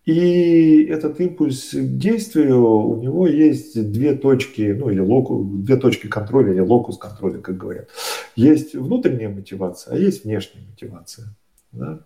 И 0.06 0.84
этот 0.86 1.20
импульс 1.20 1.72
к 1.74 1.98
действию, 1.98 2.64
у 2.64 2.96
него 3.02 3.28
есть 3.28 3.92
две 3.92 4.16
точки, 4.16 4.76
ну 4.78 4.90
или 4.90 5.00
локу, 5.00 5.44
две 5.44 5.76
точки 5.76 6.08
контроля, 6.08 6.52
или 6.52 6.62
локус 6.62 6.98
контроля, 6.98 7.40
как 7.40 7.58
говорят. 7.58 7.90
Есть 8.36 8.74
внутренняя 8.74 9.30
мотивация, 9.30 9.94
а 9.94 9.98
есть 9.98 10.24
внешняя 10.24 10.62
мотивация. 10.68 11.28
Да? 11.72 12.00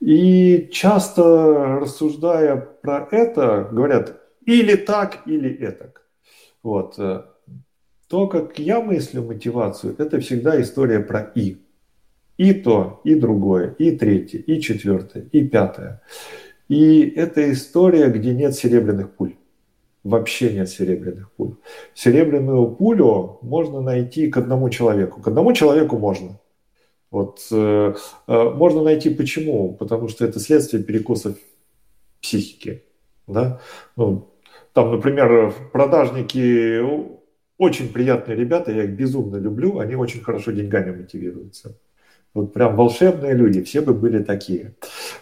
И 0.00 0.68
часто 0.70 1.78
рассуждая 1.80 2.56
про 2.56 3.08
это, 3.10 3.68
говорят 3.72 4.20
или 4.44 4.76
так, 4.76 5.22
или 5.26 5.50
этак. 5.50 6.02
Вот. 6.62 6.96
То, 8.08 8.26
как 8.28 8.58
я 8.58 8.80
мыслю 8.80 9.22
мотивацию, 9.22 9.96
это 9.98 10.20
всегда 10.20 10.60
история 10.60 11.00
про 11.00 11.20
«и». 11.34 11.56
И 12.36 12.52
то, 12.52 13.00
и 13.02 13.14
другое, 13.14 13.74
и 13.78 13.96
третье, 13.96 14.38
и 14.38 14.60
четвертое, 14.60 15.24
и 15.32 15.42
пятое. 15.42 16.02
И 16.68 17.02
это 17.02 17.52
история, 17.52 18.08
где 18.08 18.34
нет 18.34 18.54
серебряных 18.54 19.14
пуль. 19.14 19.36
Вообще 20.02 20.52
нет 20.52 20.68
серебряных 20.68 21.32
пуль. 21.32 21.54
Серебряную 21.94 22.70
пулю 22.70 23.38
можно 23.42 23.80
найти 23.80 24.30
к 24.30 24.36
одному 24.36 24.70
человеку. 24.70 25.20
К 25.20 25.28
одному 25.28 25.52
человеку 25.52 25.98
можно. 25.98 26.38
Вот, 27.10 27.40
э, 27.50 27.94
э, 28.26 28.50
можно 28.50 28.82
найти 28.82 29.10
почему? 29.10 29.74
Потому 29.74 30.08
что 30.08 30.24
это 30.24 30.40
следствие 30.40 30.82
перекосов 30.82 31.36
психики. 32.20 32.82
Да? 33.26 33.60
Ну, 33.96 34.28
там, 34.72 34.90
например, 34.92 35.54
продажники 35.72 36.80
очень 37.58 37.92
приятные 37.92 38.36
ребята, 38.36 38.70
я 38.72 38.84
их 38.84 38.90
безумно 38.90 39.36
люблю, 39.36 39.78
они 39.78 39.94
очень 39.94 40.22
хорошо 40.22 40.52
деньгами 40.52 40.94
мотивируются. 40.94 41.78
Вот 42.36 42.52
прям 42.52 42.76
волшебные 42.76 43.34
люди, 43.34 43.62
все 43.62 43.80
бы 43.80 43.94
были 43.94 44.22
такие. 44.22 44.74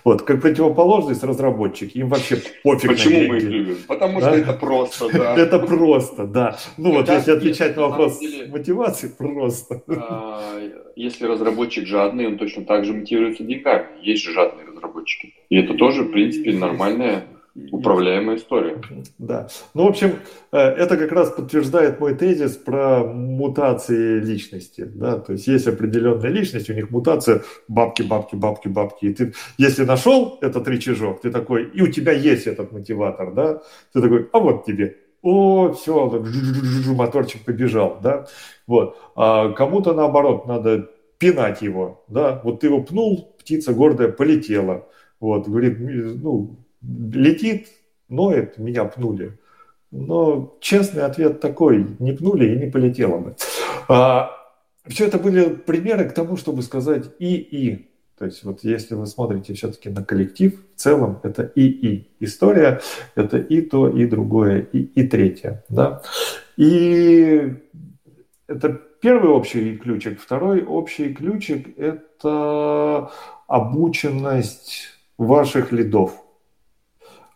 Вот, 0.03 0.23
как 0.23 0.43
противоположность 0.43 1.23
разработчик, 1.23 1.95
им 1.95 2.09
вообще 2.09 2.43
пофиг 2.65 2.91
Почему 2.91 3.29
мы 3.29 3.37
их 3.37 3.45
любим? 3.45 3.77
Потому 3.87 4.21
да? 4.21 4.31
что 4.33 4.41
это 4.41 4.53
просто, 4.53 5.09
да. 5.13 5.37
Это 5.39 5.59
просто, 5.61 6.27
да. 6.27 6.59
Ну 6.77 6.93
вот, 6.93 7.09
если 7.09 7.31
отвечать 7.31 7.77
на 7.77 7.83
вопрос 7.83 8.21
мотивации, 8.49 9.09
просто. 9.17 9.81
А, 9.89 10.61
если 10.97 11.27
разработчик 11.27 11.87
жадный, 11.87 12.27
он 12.27 12.37
точно 12.37 12.65
так 12.65 12.85
же 12.85 12.93
мотивируется 12.93 13.45
деньгами. 13.45 13.87
Есть 14.03 14.25
же 14.25 14.33
жадные 14.33 14.67
разработчики. 14.67 15.35
И 15.51 15.57
это 15.57 15.75
тоже, 15.75 16.03
в 16.03 16.11
принципе, 16.11 16.53
нормальная 16.53 17.27
Управляемая 17.71 18.37
история. 18.37 18.81
Да. 19.19 19.47
Ну, 19.75 19.85
в 19.85 19.89
общем, 19.89 20.17
э, 20.51 20.59
это 20.59 20.97
как 20.97 21.13
раз 21.13 21.31
подтверждает 21.31 22.01
мой 22.01 22.17
тезис 22.17 22.57
про 22.57 23.05
мутации 23.05 24.19
личности. 24.19 24.91
Да? 24.93 25.19
То 25.19 25.33
есть 25.35 25.47
есть 25.47 25.69
определенная 25.69 26.31
личность, 26.31 26.69
у 26.69 26.73
них 26.75 26.91
мутация 26.91 27.43
бабки, 27.69 28.03
бабки, 28.03 28.35
бабки, 28.35 28.67
бабки. 28.67 29.07
И 29.07 29.15
ты, 29.15 29.35
если 29.57 29.85
нашел 29.85 30.39
этот 30.41 30.67
рычажок, 30.67 31.21
ты 31.21 31.31
такой, 31.31 31.65
и 31.69 31.81
у 31.81 31.87
тебя 31.87 32.13
есть 32.13 32.49
этот 32.49 32.73
мотиватор, 32.73 33.33
да, 33.33 33.63
ты 33.93 34.03
такой, 34.03 34.29
а 34.33 34.39
вот 34.41 34.65
тебе. 34.65 34.97
О, 35.23 35.73
все, 35.73 36.25
моторчик 36.89 37.45
побежал, 37.45 37.99
да. 38.03 38.27
Вот. 38.67 38.99
А 39.15 39.53
кому-то 39.53 39.95
наоборот 39.95 40.47
надо 40.47 40.91
пинать 41.19 41.63
его, 41.63 42.05
да. 42.09 42.41
Вот 42.43 42.61
ты 42.61 42.67
его 42.67 42.83
пнул, 42.83 43.33
птица 43.39 43.73
гордая 43.73 44.09
полетела. 44.09 44.89
Вот, 45.21 45.49
говорит, 45.49 45.79
ну, 45.79 46.64
летит, 47.13 47.69
ноет, 48.09 48.59
меня 48.59 48.85
пнули. 48.85 49.39
Но 49.91 50.57
честный 50.61 51.05
ответ 51.05 51.41
такой, 51.41 51.87
не 51.99 52.13
пнули 52.13 52.53
и 52.53 52.59
не 52.59 52.71
полетело 52.71 53.19
бы. 53.19 53.37
А, 53.89 54.31
все 54.87 55.07
это 55.07 55.19
были 55.19 55.49
примеры 55.49 56.09
к 56.09 56.13
тому, 56.13 56.37
чтобы 56.37 56.63
сказать 56.63 57.05
и-и. 57.19 57.89
То 58.19 58.27
есть 58.27 58.45
вот 58.45 58.63
если 58.63 58.95
вы 58.95 59.07
смотрите 59.07 59.55
все-таки 59.55 59.89
на 59.89 60.05
коллектив, 60.05 60.55
в 60.75 60.81
целом 60.81 61.21
это 61.23 61.43
и-и. 61.43 62.09
История– 62.21 62.81
это 63.15 63.39
и 63.39 63.61
то, 63.61 63.89
и 63.89 64.07
другое, 64.07 64.61
и, 64.73 64.79
и 64.79 65.07
третье. 65.07 65.65
Да? 65.69 66.03
И 66.57 67.55
это 68.47 68.81
первый 69.01 69.31
общий 69.31 69.77
ключик. 69.77 70.21
Второй 70.21 70.65
общий 70.65 71.13
ключик– 71.13 71.69
это 71.79 73.11
обученность 73.47 74.89
ваших 75.19 75.73
лидов. 75.73 76.24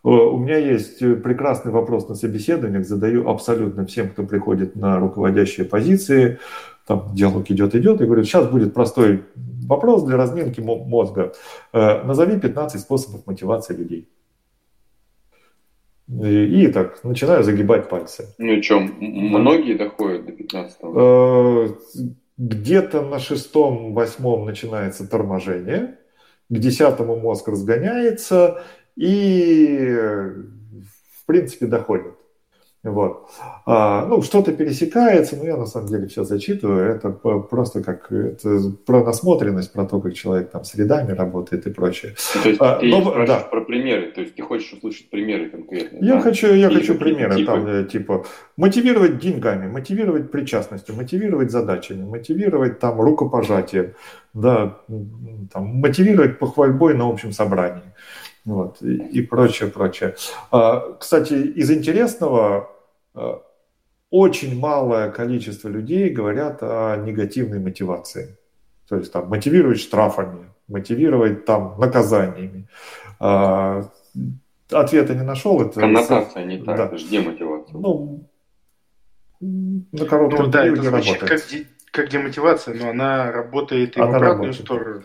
Э, 0.03 0.09
у 0.09 0.37
меня 0.37 0.57
есть 0.57 1.01
э, 1.01 1.15
прекрасный 1.15 1.71
вопрос 1.71 2.07
на 2.07 2.15
собеседованиях, 2.15 2.85
задаю 2.85 3.29
абсолютно 3.29 3.85
всем, 3.85 4.09
кто 4.09 4.23
приходит 4.23 4.75
на 4.75 4.99
руководящие 4.99 5.65
позиции. 5.65 6.39
Там 6.85 7.11
диалог 7.13 7.49
идет, 7.51 7.75
идет, 7.75 8.01
и 8.01 8.05
говорю, 8.05 8.23
сейчас 8.23 8.47
будет 8.47 8.73
простой 8.73 9.23
вопрос 9.67 10.03
для 10.03 10.17
разминки 10.17 10.61
мозга. 10.61 11.33
Э, 11.73 12.03
назови 12.03 12.39
15 12.39 12.81
способов 12.81 13.27
мотивации 13.27 13.75
людей. 13.75 14.07
И, 16.07 16.63
и 16.63 16.67
так, 16.67 17.03
начинаю 17.03 17.43
загибать 17.43 17.87
пальцы. 17.87 18.33
Ну 18.39 18.63
что, 18.63 18.79
многие 18.79 19.75
доходят 19.75 20.25
до 20.25 20.31
15 20.31 20.77
Где-то 22.37 23.01
на 23.03 23.19
шестом, 23.19 23.93
восьмом 23.93 24.45
начинается 24.45 25.07
торможение, 25.07 25.97
к 26.49 26.57
десятому 26.57 27.15
мозг 27.15 27.47
разгоняется, 27.47 28.63
и, 28.99 29.95
в 29.95 31.25
принципе, 31.25 31.67
доходит. 31.67 32.15
Вот. 32.81 33.29
А, 33.65 34.05
ну, 34.05 34.21
что-то 34.21 34.53
пересекается, 34.53 35.35
но 35.35 35.43
я 35.43 35.57
на 35.57 35.65
самом 35.65 35.87
деле 35.87 36.07
все 36.07 36.23
зачитываю. 36.23 36.95
Это 36.95 37.09
просто 37.09 37.83
как 37.83 38.09
это 38.09 38.71
про 38.85 39.03
насмотренность, 39.03 39.73
про 39.73 39.85
то, 39.85 39.99
как 39.99 40.13
человек 40.13 40.51
там 40.51 40.63
с 40.63 40.75
рядами 40.75 41.11
работает 41.11 41.67
и 41.67 41.71
прочее. 41.71 42.15
То 42.41 42.49
есть 42.49 42.61
а, 42.61 42.79
ты 42.79 42.87
но, 42.87 43.25
да. 43.25 43.39
про 43.39 43.61
примеры, 43.61 44.11
то 44.11 44.21
есть 44.21 44.35
ты 44.35 44.41
хочешь 44.43 44.71
услышать 44.71 45.09
примеры 45.09 45.49
конкретные? 45.49 46.05
Я 46.05 46.15
да? 46.15 46.21
хочу, 46.21 46.53
я 46.53 46.69
хочу 46.69 46.95
примеры, 46.95 47.35
типы? 47.35 47.45
там, 47.45 47.67
э, 47.67 47.83
типа 47.83 48.25
мотивировать 48.55 49.19
деньгами, 49.19 49.69
мотивировать 49.69 50.31
причастностью, 50.31 50.95
мотивировать 50.95 51.51
задачами, 51.51 52.05
мотивировать 52.05 52.79
там 52.79 53.01
рукопожатием, 53.01 53.93
да, 54.33 54.77
там, 55.51 55.65
мотивировать 55.65 56.39
похвальбой 56.39 56.93
на 56.93 57.09
общем 57.09 57.33
собрании 57.33 57.83
вот, 58.45 58.81
и, 58.81 58.95
и 58.95 59.21
прочее, 59.21 59.69
прочее. 59.69 60.15
А, 60.51 60.93
кстати, 60.93 61.33
из 61.33 61.71
интересного, 61.71 62.69
а, 63.13 63.41
очень 64.09 64.57
малое 64.57 65.11
количество 65.11 65.69
людей 65.69 66.09
говорят 66.09 66.59
о 66.61 66.97
негативной 66.97 67.59
мотивации. 67.59 68.37
То 68.87 68.95
есть 68.95 69.11
там 69.11 69.27
мотивировать 69.27 69.79
штрафами, 69.79 70.49
мотивировать 70.67 71.45
там 71.45 71.75
наказаниями. 71.77 72.67
А, 73.19 73.83
ответа 74.71 75.13
не 75.13 75.23
нашел. 75.23 75.61
Это 75.61 75.81
Коннотация 75.81 76.45
не 76.45 76.57
так, 76.57 76.77
да. 76.77 76.85
это 76.85 76.97
же 76.97 77.07
демотивация. 77.07 77.77
Ну, 77.77 78.27
на 79.39 80.05
коротком 80.05 80.45
ну, 80.45 80.51
да, 80.51 80.65
это 80.65 80.81
звучит 80.81 81.21
работает. 81.21 81.43
как, 81.43 82.01
как 82.03 82.09
демотивация, 82.09 82.73
но 82.75 82.89
она 82.89 83.31
работает 83.31 83.95
и 83.95 84.01
она 84.01 84.11
в 84.11 84.15
обратную 84.15 84.51
работает. 84.51 84.65
сторону. 84.65 85.03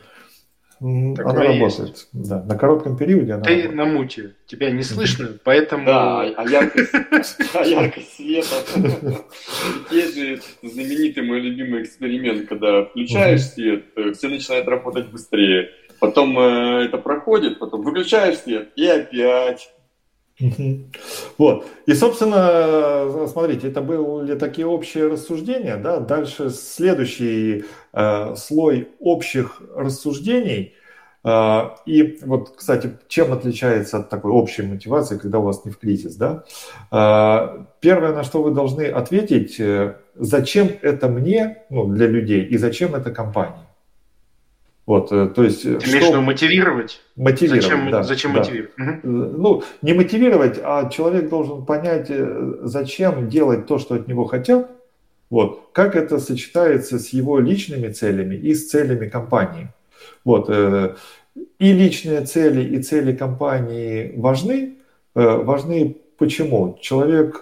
Такое 1.17 1.33
она 1.33 1.43
работает, 1.45 1.89
есть. 1.89 2.09
да. 2.13 2.43
На 2.43 2.59
коротком 2.59 2.99
периоде 2.99 3.33
она 3.33 3.43
Ты 3.43 3.63
работает. 3.63 3.75
на 3.75 3.85
муте, 3.87 4.35
тебя 4.47 4.71
не 4.71 4.83
слышно, 4.83 5.39
поэтому... 5.43 5.87
Да, 5.87 6.21
а 6.21 6.47
яркость, 6.47 6.93
а 7.55 7.65
яркость 7.65 8.17
света. 8.17 8.57
Есть 9.91 10.15
же 10.15 10.41
знаменитый 10.63 11.23
мой 11.23 11.41
любимый 11.41 11.85
эксперимент, 11.85 12.49
когда 12.49 12.85
включаешь 12.85 13.45
свет, 13.45 13.87
э, 13.97 14.13
все 14.13 14.29
начинает 14.29 14.69
работать 14.69 15.09
быстрее. 15.09 15.71
Потом 16.01 16.39
э, 16.39 16.85
это 16.85 16.99
проходит, 16.99 17.59
потом 17.59 17.81
выключаешь 17.83 18.37
свет 18.39 18.69
и 18.77 18.87
опять. 18.87 19.74
Вот. 21.39 21.67
И, 21.87 21.95
собственно, 21.95 23.27
смотрите, 23.29 23.69
это 23.69 23.81
были 23.81 24.35
такие 24.37 24.67
общие 24.67 25.09
рассуждения, 25.09 25.77
да, 25.77 26.01
дальше 26.01 26.51
следующий 26.51 27.65
э, 27.93 28.37
слой 28.37 28.89
общих 29.01 29.63
рассуждений. 29.75 30.75
Э, 31.25 31.71
и 31.87 32.19
вот, 32.23 32.55
кстати, 32.57 32.93
чем 33.09 33.33
отличается 33.33 33.99
от 33.99 34.11
такой 34.11 34.31
общей 34.31 34.63
мотивации, 34.63 35.19
когда 35.19 35.39
у 35.39 35.43
вас 35.43 35.65
не 35.65 35.71
в 35.71 35.79
кризис, 35.79 36.17
да? 36.17 36.45
Э, 36.91 37.65
первое, 37.81 38.13
на 38.13 38.25
что 38.25 38.43
вы 38.43 38.53
должны 38.53 38.83
ответить, 38.83 39.59
э, 39.59 39.97
зачем 40.15 40.69
это 40.83 41.09
мне, 41.09 41.65
ну, 41.71 41.87
для 41.87 42.07
людей, 42.07 42.45
и 42.45 42.57
зачем 42.59 42.95
это 42.95 43.11
компании. 43.11 43.64
Вот, 44.87 45.13
э, 45.13 45.29
то 45.29 45.43
есть, 45.43 45.63
Ты 45.63 45.81
что... 45.81 45.91
имеешь 45.91 46.15
мотивировать? 46.15 47.01
Мотивировать, 47.17 47.63
зачем, 47.63 47.91
да. 47.91 48.03
Зачем 48.03 48.33
да. 48.35 48.41
мотивировать? 48.41 48.73
Угу. 48.79 49.01
Ну, 49.03 49.63
не 49.81 49.95
мотивировать, 49.95 50.61
а 50.63 50.91
человек 50.91 51.31
должен 51.31 51.65
понять, 51.65 52.07
э, 52.11 52.55
зачем 52.63 53.29
делать 53.29 53.67
то, 53.67 53.79
что 53.79 53.95
от 53.95 54.09
него 54.09 54.27
хотят, 54.27 54.71
вот, 55.31 55.71
как 55.73 55.97
это 55.97 56.19
сочетается 56.19 56.99
с 56.99 57.09
его 57.09 57.39
личными 57.39 57.89
целями 57.89 58.35
и 58.35 58.55
с 58.55 58.69
целями 58.69 59.09
компании. 59.09 59.69
Вот, 60.23 60.51
и 60.51 61.73
личные 61.73 62.21
цели, 62.27 62.63
и 62.77 62.83
цели 62.83 63.17
компании 63.17 64.13
важны. 64.17 64.75
Важны 65.15 65.97
почему? 66.19 66.79
Человек 66.81 67.39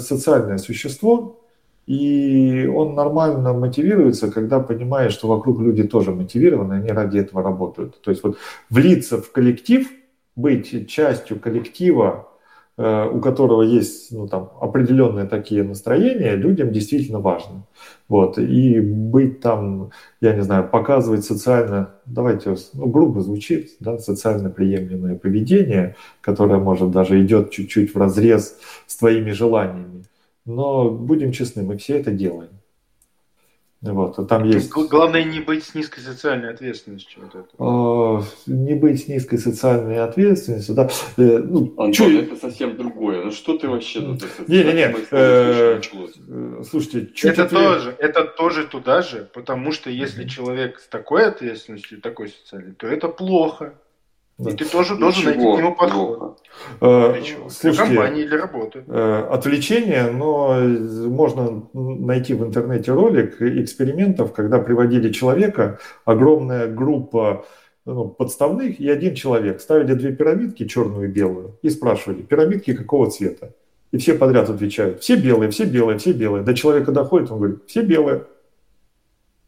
социальное 0.00 0.58
существо, 0.58 1.39
и 1.86 2.66
он 2.66 2.94
нормально 2.94 3.52
мотивируется, 3.52 4.30
когда 4.30 4.60
понимает, 4.60 5.12
что 5.12 5.28
вокруг 5.28 5.60
люди 5.60 5.82
тоже 5.82 6.12
мотивированы, 6.12 6.74
они 6.74 6.90
ради 6.90 7.18
этого 7.18 7.42
работают. 7.42 8.00
То 8.00 8.10
есть 8.10 8.22
вот 8.22 8.36
влиться 8.68 9.20
в 9.20 9.32
коллектив, 9.32 9.88
быть 10.36 10.88
частью 10.88 11.38
коллектива, 11.38 12.28
э, 12.76 13.08
у 13.12 13.20
которого 13.20 13.62
есть 13.62 14.12
ну, 14.12 14.28
там, 14.28 14.50
определенные 14.60 15.26
такие 15.26 15.62
настроения, 15.62 16.36
людям 16.36 16.72
действительно 16.72 17.20
важно. 17.20 17.66
Вот. 18.08 18.38
И 18.38 18.80
быть 18.80 19.40
там, 19.40 19.90
я 20.20 20.34
не 20.34 20.42
знаю, 20.42 20.68
показывать 20.68 21.24
социально, 21.24 21.90
давайте, 22.06 22.56
ну, 22.74 22.86
грубо 22.86 23.20
звучит, 23.20 23.70
да, 23.80 23.98
социально 23.98 24.50
приемлемое 24.50 25.16
поведение, 25.16 25.96
которое, 26.20 26.58
может, 26.58 26.90
даже 26.90 27.22
идет 27.22 27.50
чуть-чуть 27.50 27.94
в 27.94 27.98
разрез 27.98 28.58
с 28.86 28.96
твоими 28.96 29.32
желаниями. 29.32 30.04
Но 30.50 30.90
будем 30.90 31.32
честны, 31.32 31.62
мы 31.62 31.76
все 31.76 31.98
это 31.98 32.10
делаем. 32.10 32.50
Вот, 33.82 34.18
а 34.18 34.24
там 34.24 34.44
есть... 34.44 34.68
Главное 34.70 35.24
не 35.24 35.40
быть 35.40 35.64
с 35.64 35.74
низкой 35.74 36.00
социальной 36.00 36.50
ответственностью. 36.50 37.22
Вот 37.22 37.34
это. 37.34 37.48
А, 37.58 38.22
не 38.46 38.74
быть 38.74 39.04
с 39.04 39.08
низкой 39.08 39.38
социальной 39.38 40.00
ответственностью, 40.00 40.74
да. 40.74 40.90
Э, 41.16 41.38
ну, 41.38 41.72
Антон, 41.78 41.92
чё... 41.92 42.20
это 42.20 42.36
совсем 42.36 42.76
другое. 42.76 43.24
Ну 43.24 43.30
что 43.30 43.56
ты 43.56 43.68
вообще 43.68 44.00
Не-не-не. 44.46 44.94
Э, 45.12 45.80
э, 45.80 46.62
слушайте, 46.68 47.10
чуть 47.14 47.30
это 47.30 47.48
тоже, 47.48 47.96
это 47.98 48.24
тоже 48.24 48.66
туда 48.66 49.00
же, 49.00 49.26
потому 49.32 49.72
что 49.72 49.88
если 49.88 50.28
человек 50.28 50.78
с 50.78 50.86
такой 50.86 51.26
ответственностью, 51.26 52.02
такой 52.02 52.28
социальной, 52.28 52.74
то 52.74 52.86
это 52.86 53.08
плохо. 53.08 53.72
И 54.48 54.52
ты 54.56 54.64
тоже 54.64 54.96
должен 54.96 55.24
найти 55.24 55.40
к 55.40 55.42
нему 55.42 55.74
подход. 55.74 56.40
Э, 56.80 57.14
слушайте, 57.48 57.70
для 57.70 57.86
компании 57.86 58.22
или 58.22 58.34
работы. 58.34 58.84
Э, 58.86 59.28
отвлечение, 59.30 60.10
но 60.10 60.60
можно 60.62 61.64
найти 61.72 62.34
в 62.34 62.44
интернете 62.44 62.92
ролик 62.92 63.40
экспериментов, 63.42 64.32
когда 64.32 64.58
приводили 64.58 65.12
человека, 65.12 65.78
огромная 66.04 66.68
группа 66.68 67.44
ну, 67.84 68.08
подставных 68.08 68.80
и 68.80 68.88
один 68.88 69.14
человек. 69.14 69.60
Ставили 69.60 69.94
две 69.94 70.12
пирамидки, 70.12 70.66
черную 70.66 71.08
и 71.08 71.12
белую, 71.12 71.58
и 71.62 71.70
спрашивали, 71.70 72.22
пирамидки 72.22 72.74
какого 72.74 73.10
цвета? 73.10 73.54
И 73.92 73.98
все 73.98 74.14
подряд 74.14 74.48
отвечают, 74.48 75.00
все 75.02 75.16
белые, 75.16 75.50
все 75.50 75.64
белые, 75.64 75.98
все 75.98 76.12
белые. 76.12 76.44
До 76.44 76.54
человека 76.54 76.92
доходит, 76.92 77.30
он 77.30 77.38
говорит, 77.38 77.58
все 77.66 77.82
белые. 77.82 78.24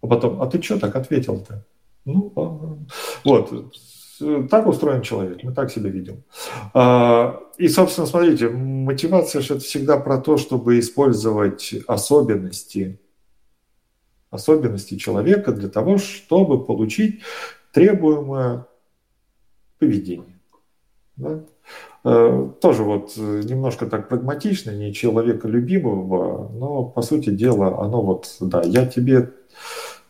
А 0.03 0.07
потом, 0.09 0.43
а 0.43 0.47
ты 0.47 0.61
что 0.61 0.81
так 0.81 0.97
ответил-то? 0.97 1.65
Ну, 2.05 2.33
а, 2.35 2.77
вот, 3.25 3.53
так 4.49 4.67
устроен 4.67 5.03
человек, 5.03 5.43
мы 5.43 5.53
так 5.53 5.71
себя 5.71 5.91
видим. 5.91 6.23
А, 6.75 7.41
и, 7.59 7.69
собственно, 7.69 8.07
смотрите, 8.07 8.49
мотивация 8.49 9.43
же 9.43 9.55
это 9.55 9.65
всегда 9.65 9.99
про 9.99 10.19
то, 10.19 10.37
чтобы 10.37 10.79
использовать 10.79 11.75
особенности, 11.87 12.99
особенности 14.31 14.97
человека 14.97 15.53
для 15.53 15.69
того, 15.69 15.99
чтобы 15.99 16.65
получить 16.65 17.21
требуемое 17.73 18.67
поведение. 19.79 20.39
Да? 21.17 21.45
А, 22.05 22.49
тоже 22.61 22.83
вот 22.83 23.17
немножко 23.17 23.87
так 23.87 24.09
прагматично, 24.09 24.71
не 24.73 24.93
человека 24.93 25.49
любимого, 25.49 26.49
но 26.49 26.85
по 26.85 27.03
сути 27.03 27.31
дела 27.31 27.81
оно 27.81 28.03
вот, 28.03 28.37
да, 28.41 28.63
я 28.63 28.87
тебе 28.87 29.33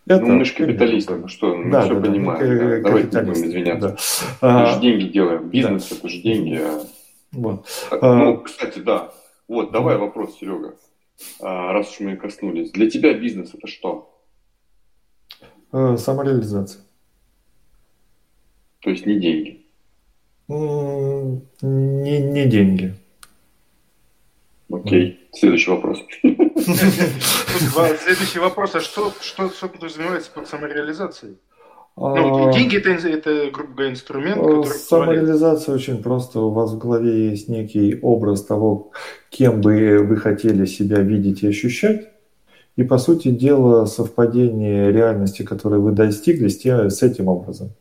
это, 0.06 0.24
ну, 0.24 0.34
мы 0.34 0.44
же 0.44 0.54
капиталисты, 0.54 1.14
ну 1.14 1.28
что, 1.28 1.56
мы 1.56 1.70
да, 1.70 1.82
все 1.82 1.94
да, 1.94 2.00
понимаем. 2.00 2.58
Да, 2.58 2.80
Давайте 2.88 3.16
не 3.18 3.24
будем 3.24 3.44
извиняться. 3.44 3.96
Да. 4.40 4.60
Мы 4.60 4.66
же 4.66 4.72
а, 4.72 4.80
деньги 4.80 5.04
делаем. 5.04 5.48
Бизнес 5.48 5.88
да. 5.88 5.96
это 5.96 6.08
же 6.08 6.18
деньги. 6.22 6.54
А... 6.60 6.84
Вот. 7.32 7.66
А, 7.90 8.14
ну, 8.16 8.38
кстати, 8.38 8.80
да. 8.80 9.12
Вот, 9.46 9.70
давай 9.70 9.96
вопрос, 9.96 10.38
Серега. 10.38 10.74
А, 11.40 11.72
раз 11.72 11.90
уж 11.92 12.00
мы 12.00 12.16
коснулись. 12.16 12.72
Для 12.72 12.90
тебя 12.90 13.14
бизнес 13.14 13.54
это 13.54 13.68
что? 13.68 14.20
А, 15.70 15.96
самореализация. 15.96 16.82
То 18.80 18.90
есть 18.90 19.06
не 19.06 19.20
деньги? 19.20 19.64
Не, 20.48 22.20
не 22.20 22.46
деньги. 22.46 22.94
Окей. 24.68 25.21
Следующий 25.34 25.70
вопрос. 25.70 26.02
Следующий 26.22 28.38
вопрос. 28.38 28.74
А 28.74 28.80
что, 28.80 29.12
что, 29.20 29.50
что 29.50 29.68
подразумевается 29.68 30.30
под 30.30 30.46
самореализацией? 30.46 31.36
Ну, 31.96 32.50
деньги 32.52 32.78
это, 32.78 32.90
это, 32.90 33.50
грубо 33.50 33.74
говоря, 33.74 33.90
инструмент, 33.90 34.38
э, 34.38 34.40
который... 34.40 34.64
Самореализация 34.64 35.74
очень 35.74 36.02
просто. 36.02 36.40
У 36.40 36.50
вас 36.50 36.72
в 36.72 36.78
голове 36.78 37.30
есть 37.30 37.48
некий 37.48 37.98
образ 38.00 38.44
того, 38.44 38.92
кем 39.28 39.60
бы 39.60 39.98
вы 39.98 40.16
хотели 40.16 40.64
себя 40.64 41.00
видеть 41.00 41.42
и 41.42 41.48
ощущать. 41.48 42.08
И, 42.76 42.84
по 42.84 42.96
сути 42.96 43.28
дела, 43.28 43.84
совпадение 43.84 44.90
реальности, 44.90 45.42
которой 45.42 45.80
вы 45.80 45.92
достигли, 45.92 46.48
с, 46.48 46.58
тем, 46.58 46.88
с 46.88 47.02
этим 47.02 47.28
образом. 47.28 47.72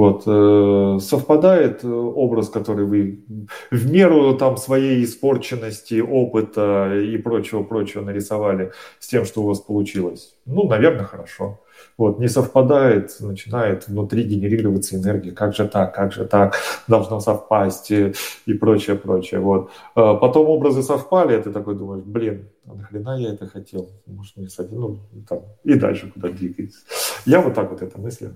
Вот, 0.00 0.22
э, 0.26 0.98
совпадает 0.98 1.84
образ, 1.84 2.48
который 2.48 2.86
вы 2.86 3.22
в 3.70 3.92
меру 3.92 4.34
там 4.34 4.56
своей 4.56 5.04
испорченности, 5.04 6.00
опыта 6.00 6.94
и 6.94 7.18
прочего-прочего 7.18 8.00
нарисовали 8.00 8.72
с 8.98 9.08
тем, 9.08 9.26
что 9.26 9.42
у 9.42 9.46
вас 9.46 9.60
получилось? 9.60 10.38
Ну, 10.46 10.66
наверное, 10.66 11.04
хорошо. 11.04 11.60
Вот, 11.98 12.18
не 12.18 12.28
совпадает, 12.28 13.14
начинает 13.20 13.88
внутри 13.88 14.22
генерироваться 14.22 14.96
энергия. 14.96 15.32
Как 15.32 15.54
же 15.54 15.68
так, 15.68 15.94
как 15.94 16.12
же 16.12 16.24
так, 16.24 16.54
должно 16.88 17.20
совпасть 17.20 17.90
и, 17.90 18.14
и 18.46 18.54
прочее, 18.54 18.96
прочее. 18.96 19.40
Вот. 19.40 19.70
А 19.94 20.14
потом 20.14 20.48
образы 20.48 20.82
совпали, 20.82 21.38
и 21.38 21.42
ты 21.42 21.52
такой 21.52 21.74
думаешь, 21.74 22.04
блин, 22.04 22.48
а 22.66 22.74
нахрена 22.74 23.18
я 23.18 23.34
это 23.34 23.46
хотел? 23.46 23.90
Может, 24.06 24.38
не 24.38 24.48
совсем, 24.48 24.80
ну, 24.80 24.98
там, 25.28 25.40
и 25.62 25.74
дальше 25.74 26.10
куда 26.10 26.30
двигается. 26.30 26.78
Я 27.26 27.42
вот 27.42 27.52
так 27.52 27.70
вот 27.70 27.82
это 27.82 28.00
мыслю. 28.00 28.34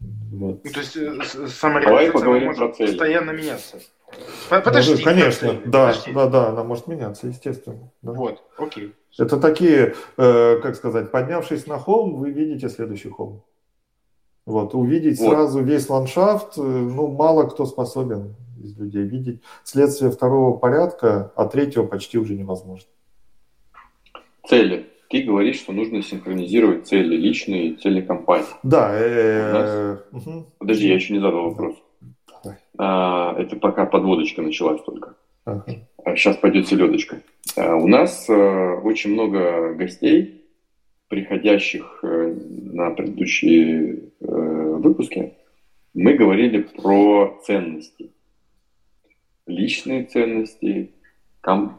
Вот. 0.00 0.64
Ну, 0.64 0.70
то 0.70 0.80
есть 0.80 0.96
э, 0.96 1.48
самореализация 1.48 2.40
может 2.40 2.78
постоянно 2.78 3.30
меняться. 3.32 3.78
Подожди. 4.48 4.92
Может, 4.92 5.04
конечно, 5.04 5.48
подожди, 5.48 5.70
да, 5.70 5.86
подожди. 5.88 6.12
да, 6.12 6.26
да, 6.26 6.48
она 6.48 6.64
может 6.64 6.86
меняться, 6.86 7.26
естественно. 7.26 7.92
Да. 8.02 8.12
Вот, 8.12 8.42
окей. 8.56 8.94
Это 9.18 9.38
такие, 9.38 9.94
э, 10.16 10.60
как 10.62 10.76
сказать, 10.76 11.10
поднявшись 11.10 11.66
на 11.66 11.78
холм, 11.78 12.16
вы 12.16 12.30
видите 12.30 12.68
следующий 12.68 13.10
холм. 13.10 13.42
Вот, 14.46 14.74
увидеть 14.74 15.20
вот. 15.20 15.30
сразу 15.30 15.62
весь 15.62 15.88
ландшафт, 15.88 16.58
э, 16.58 16.62
ну, 16.62 17.08
мало 17.08 17.44
кто 17.44 17.66
способен 17.66 18.34
из 18.62 18.76
людей 18.78 19.04
видеть. 19.04 19.42
Следствие 19.64 20.10
второго 20.10 20.56
порядка, 20.56 21.32
а 21.36 21.46
третьего 21.46 21.86
почти 21.86 22.18
уже 22.18 22.34
невозможно. 22.34 22.88
Цели 24.48 24.89
ты 25.10 25.22
говоришь, 25.22 25.56
что 25.56 25.72
нужно 25.72 26.02
синхронизировать 26.02 26.86
цели 26.86 27.16
личные 27.16 27.66
и 27.66 27.76
цели 27.76 28.00
компании. 28.00 28.46
Да. 28.62 28.90
Э, 28.94 29.96
Подожди, 30.58 30.86
я 30.86 30.94
еще 30.94 31.12
не 31.12 31.18
задал 31.18 31.50
вопрос. 31.50 31.74
А, 32.78 33.34
это 33.36 33.56
пока 33.56 33.86
подводочка 33.86 34.40
началась 34.40 34.80
только. 34.82 35.16
Сейчас 36.14 36.36
а 36.36 36.40
пойдет 36.40 36.68
селедочка. 36.68 37.20
А, 37.56 37.74
у 37.74 37.88
нас 37.88 38.28
э, 38.28 38.32
очень 38.32 39.12
много 39.12 39.74
гостей, 39.74 40.44
приходящих 41.08 41.98
э, 42.04 42.36
на 42.72 42.90
предыдущие 42.90 44.12
выпуски. 44.20 45.34
Мы 45.92 46.14
говорили 46.14 46.62
про 46.62 47.40
ценности. 47.44 48.12
Личные 49.46 50.04
ценности, 50.04 50.92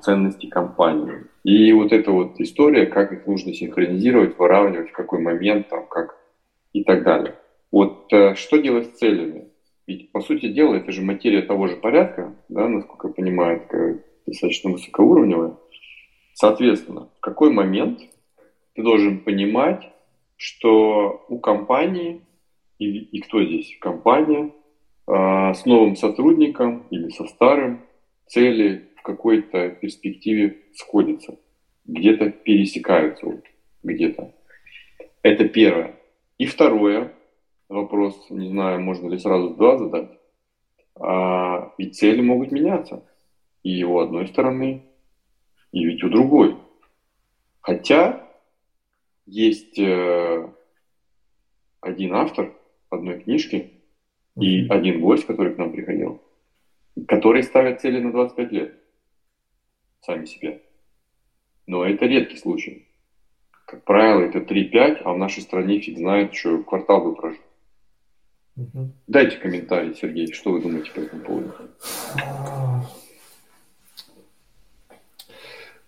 ценности 0.01 0.47
компании. 0.47 1.25
И 1.43 1.71
вот 1.73 1.91
эта 1.91 2.11
вот 2.11 2.39
история, 2.39 2.85
как 2.85 3.11
их 3.11 3.25
нужно 3.27 3.53
синхронизировать, 3.53 4.37
выравнивать, 4.37 4.89
в 4.89 4.93
какой 4.93 5.19
момент, 5.19 5.69
там, 5.69 5.87
как 5.87 6.17
и 6.73 6.83
так 6.83 7.03
далее. 7.03 7.35
Вот 7.71 8.11
э, 8.11 8.35
что 8.35 8.57
делать 8.57 8.87
с 8.87 8.99
целями? 8.99 9.49
Ведь, 9.87 10.11
по 10.11 10.21
сути 10.21 10.47
дела, 10.47 10.75
это 10.75 10.91
же 10.91 11.01
материя 11.01 11.41
того 11.41 11.67
же 11.67 11.75
порядка, 11.75 12.35
да, 12.49 12.67
насколько 12.67 13.07
я 13.07 13.13
понимаю, 13.13 13.61
такая 13.61 14.03
достаточно 14.25 14.71
высокоуровневая. 14.71 15.55
Соответственно, 16.33 17.09
в 17.17 17.19
какой 17.19 17.51
момент 17.51 17.99
ты 18.75 18.83
должен 18.83 19.19
понимать, 19.19 19.89
что 20.37 21.25
у 21.27 21.39
компании, 21.39 22.21
и, 22.79 22.85
и 22.85 23.19
кто 23.21 23.43
здесь 23.43 23.77
компания, 23.79 24.51
э, 25.07 25.53
с 25.53 25.65
новым 25.65 25.95
сотрудником 25.95 26.87
или 26.89 27.09
со 27.09 27.25
старым, 27.25 27.81
цели 28.27 28.90
в 29.01 29.03
какой-то 29.03 29.71
перспективе 29.71 30.57
сходятся, 30.75 31.39
где-то 31.85 32.29
пересекаются, 32.29 33.41
где-то. 33.81 34.31
Это 35.23 35.49
первое. 35.49 35.95
И 36.37 36.45
второе, 36.45 37.11
вопрос, 37.67 38.27
не 38.29 38.49
знаю, 38.49 38.79
можно 38.81 39.09
ли 39.09 39.17
сразу 39.17 39.55
два 39.55 39.77
задать. 39.79 40.11
А, 40.99 41.73
ведь 41.79 41.95
цели 41.95 42.21
могут 42.21 42.51
меняться. 42.51 43.03
И 43.63 43.83
у 43.83 43.97
одной 43.97 44.27
стороны, 44.27 44.83
и 45.71 45.83
ведь 45.83 46.03
у 46.03 46.09
другой. 46.09 46.57
Хотя 47.61 48.27
есть 49.25 49.79
э, 49.79 50.47
один 51.79 52.13
автор 52.13 52.53
одной 52.89 53.19
книжки 53.19 53.71
и 54.39 54.67
один 54.67 55.01
гость, 55.01 55.25
который 55.25 55.55
к 55.55 55.57
нам 55.57 55.71
приходил, 55.71 56.21
который 57.07 57.41
ставит 57.41 57.81
цели 57.81 57.99
на 57.99 58.11
25 58.11 58.51
лет 58.51 58.80
сами 60.01 60.25
себе. 60.25 60.61
Но 61.67 61.85
это 61.85 62.05
редкий 62.05 62.37
случай. 62.37 62.87
Как 63.65 63.83
правило, 63.83 64.21
это 64.21 64.39
3-5, 64.39 65.01
а 65.03 65.13
в 65.13 65.17
нашей 65.17 65.43
стране 65.43 65.79
фиг 65.79 65.97
знает, 65.97 66.33
что 66.33 66.61
квартал 66.63 67.03
бы 67.03 67.15
прожил. 67.15 67.41
Угу. 68.57 68.91
Дайте 69.07 69.37
комментарий, 69.37 69.95
Сергей, 69.95 70.31
что 70.33 70.51
вы 70.51 70.61
думаете 70.61 70.91
по 70.91 70.99
этому 70.99 71.23
поводу? 71.23 71.53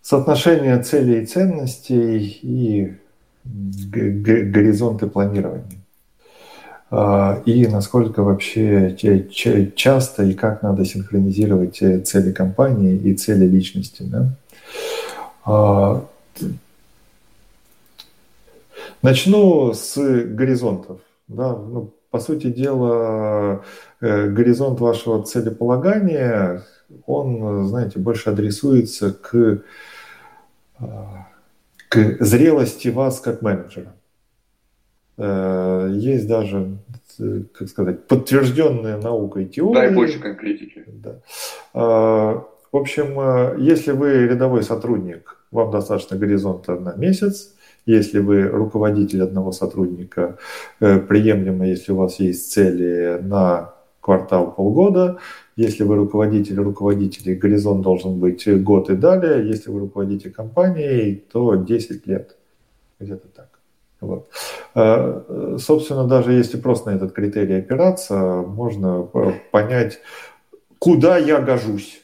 Соотношение 0.02 0.82
целей 0.82 1.24
и 1.24 1.26
ценностей 1.26 2.40
и 2.42 2.94
горизонты 3.44 5.08
планирования. 5.08 5.83
А, 6.96 7.42
и 7.46 7.66
насколько 7.66 8.22
вообще 8.22 8.96
часто 9.76 10.24
и 10.26 10.36
как 10.36 10.62
надо 10.62 10.86
синхронизировать 10.86 11.78
цели 11.78 12.32
компании 12.32 12.96
и 12.96 13.16
цели 13.16 13.48
личности. 13.48 14.04
Да? 14.04 14.28
А, 15.44 16.06
начну 19.02 19.74
с 19.74 19.96
горизонтов. 19.98 21.00
Да? 21.28 21.56
Ну, 21.56 21.92
по 22.12 22.20
сути 22.20 22.52
дела, 22.52 23.64
э, 24.00 24.28
горизонт 24.30 24.80
вашего 24.80 25.24
целеполагания, 25.24 26.62
он, 27.08 27.70
знаете, 27.70 27.98
больше 27.98 28.30
адресуется 28.30 29.12
к, 29.14 29.64
а, 30.78 31.28
к 31.90 32.24
зрелости 32.24 32.90
вас 32.90 33.20
как 33.20 33.42
менеджера. 33.42 33.94
Э, 35.18 35.90
есть 35.94 36.28
даже, 36.28 36.58
э, 36.58 36.83
как 37.18 37.70
сказать, 37.70 38.08
подтвержденная 38.08 39.02
наукой 39.02 39.46
теория. 39.46 39.82
Дай 39.82 39.96
больше 39.96 40.20
конкретики. 40.20 40.86
Да. 40.88 41.20
Э, 41.74 42.40
в 42.72 42.78
общем, 42.78 43.60
если 43.60 43.92
вы 43.92 44.28
рядовой 44.28 44.64
сотрудник, 44.64 45.38
вам 45.52 45.70
достаточно 45.72 46.18
горизонта 46.18 46.76
на 46.76 46.96
месяц. 46.96 47.54
Если 47.86 48.20
вы 48.20 48.44
руководитель 48.44 49.22
одного 49.22 49.52
сотрудника, 49.52 50.38
приемлемо, 50.80 51.68
если 51.68 51.92
у 51.92 51.98
вас 51.98 52.20
есть 52.20 52.52
цели 52.52 53.20
на 53.22 53.74
квартал, 54.04 54.54
полгода. 54.54 55.18
Если 55.56 55.84
вы 55.84 55.96
руководитель 55.96 56.60
руководителей, 56.60 57.36
горизонт 57.36 57.82
должен 57.82 58.20
быть 58.20 58.48
год 58.64 58.90
и 58.90 58.96
далее. 58.96 59.48
Если 59.48 59.72
вы 59.72 59.80
руководитель 59.80 60.32
компании, 60.32 61.24
то 61.32 61.56
10 61.56 62.06
лет. 62.06 62.36
Где-то 63.00 63.28
так. 63.30 63.53
Вот. 64.04 64.30
Э, 64.76 65.58
собственно, 65.60 66.08
даже 66.08 66.34
если 66.34 66.58
просто 66.58 66.92
на 66.92 66.96
этот 66.96 67.14
критерий 67.14 67.56
опираться, 67.56 68.44
можно 68.46 69.04
понять, 69.52 70.00
куда 70.80 71.18
я 71.18 71.40
гожусь. 71.40 72.04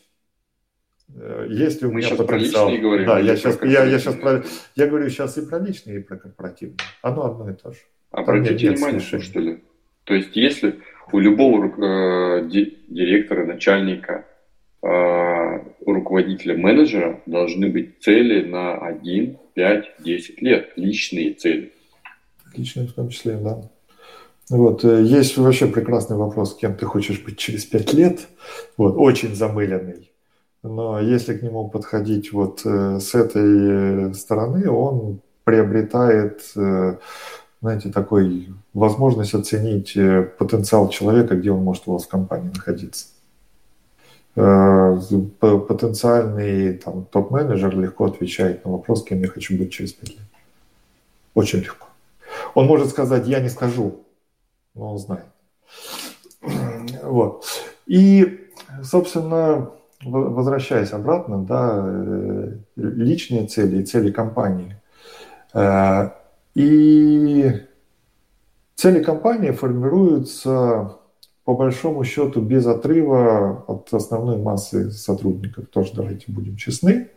Э, 1.16 1.48
если 1.50 1.88
у 1.88 1.92
Мы 1.92 2.00
меня 2.00 2.16
потенциал. 2.16 2.70
Про 2.70 2.78
говорим, 2.78 3.08
да, 3.08 3.20
я 3.20 3.36
сейчас, 3.36 3.62
я, 3.64 3.84
я 3.84 4.00
сейчас 4.00 4.16
про, 4.16 4.44
я 4.76 4.88
говорю 4.88 5.10
сейчас 5.10 5.38
и 5.38 5.46
про 5.46 5.60
личные, 5.60 5.98
и 5.98 6.04
про 6.04 6.18
корпоративные. 6.18 6.78
Оно 7.02 7.26
одно 7.26 7.50
и 7.50 7.54
то 7.54 7.72
же. 7.72 7.80
Обратите 8.12 8.72
внимание, 8.72 9.02
слушатели. 9.02 9.64
То 10.06 10.14
есть, 10.14 10.36
если 10.36 10.80
у 11.12 11.20
любого 11.20 11.66
э, 11.66 12.48
директора, 12.50 13.46
начальника, 13.46 14.26
э, 14.82 15.60
руководителя, 15.86 16.58
менеджера 16.58 17.22
должны 17.26 17.70
быть 17.70 18.00
цели 18.02 18.48
на 18.48 18.78
1, 18.78 19.38
5, 19.54 19.86
10 20.00 20.42
лет, 20.42 20.74
личные 20.76 21.34
цели. 21.34 21.74
Личные 22.56 22.88
в 22.88 22.94
том 22.94 23.10
числе, 23.10 23.38
да. 23.38 23.62
Вот. 24.50 24.84
Э, 24.84 25.02
есть 25.04 25.38
вообще 25.38 25.68
прекрасный 25.68 26.18
вопрос, 26.18 26.56
кем 26.56 26.76
ты 26.76 26.86
хочешь 26.86 27.24
быть 27.24 27.38
через 27.38 27.66
пять 27.66 27.94
лет. 27.94 28.28
Вот. 28.78 28.96
Очень 28.98 29.36
замыленный. 29.36 30.12
Но 30.64 31.00
если 31.00 31.38
к 31.38 31.44
нему 31.44 31.70
подходить 31.70 32.34
вот 32.34 32.62
э, 32.66 33.00
с 33.00 33.16
этой 33.16 34.14
стороны, 34.16 34.70
он 34.70 35.22
приобретает, 35.44 36.42
э, 36.56 36.98
знаете, 37.62 37.92
такой 37.92 38.50
возможность 38.74 39.34
оценить 39.34 39.98
потенциал 40.38 40.90
человека, 40.90 41.36
где 41.36 41.52
он 41.52 41.64
может 41.64 41.84
у 41.88 41.94
вас 41.94 42.06
в 42.06 42.10
компании 42.10 42.52
находиться. 42.54 43.08
Потенциальный 44.36 46.74
там, 46.74 47.06
топ-менеджер 47.06 47.76
легко 47.78 48.06
отвечает 48.06 48.64
на 48.64 48.72
вопрос, 48.72 49.04
кем 49.04 49.22
я 49.22 49.28
хочу 49.28 49.58
быть 49.58 49.74
через 49.74 49.92
пять 49.92 50.12
лет. 50.12 50.20
Очень 51.34 51.60
легко. 51.60 51.89
Он 52.54 52.66
может 52.66 52.90
сказать, 52.90 53.28
я 53.28 53.40
не 53.40 53.50
скажу, 53.50 54.06
но 54.74 54.94
он 54.94 54.98
знает. 54.98 55.26
Вот. 57.04 57.46
И, 57.86 58.50
собственно, 58.84 59.72
возвращаясь 60.04 60.92
обратно, 60.92 61.44
да, 61.44 61.84
э, 61.86 62.58
личные 62.76 63.48
цели 63.48 63.82
и 63.82 63.86
цели 63.86 64.12
компании. 64.12 64.80
Э, 65.54 66.10
и 66.56 67.62
цели 68.76 69.04
компании 69.04 69.52
формируются 69.52 71.00
по 71.44 71.56
большому 71.56 72.04
счету 72.04 72.42
без 72.42 72.68
отрыва 72.68 73.64
от 73.68 73.92
основной 73.94 74.38
массы 74.38 74.92
сотрудников. 74.92 75.68
Тоже 75.68 75.94
давайте 75.96 76.26
будем 76.32 76.58
честны. 76.58 77.10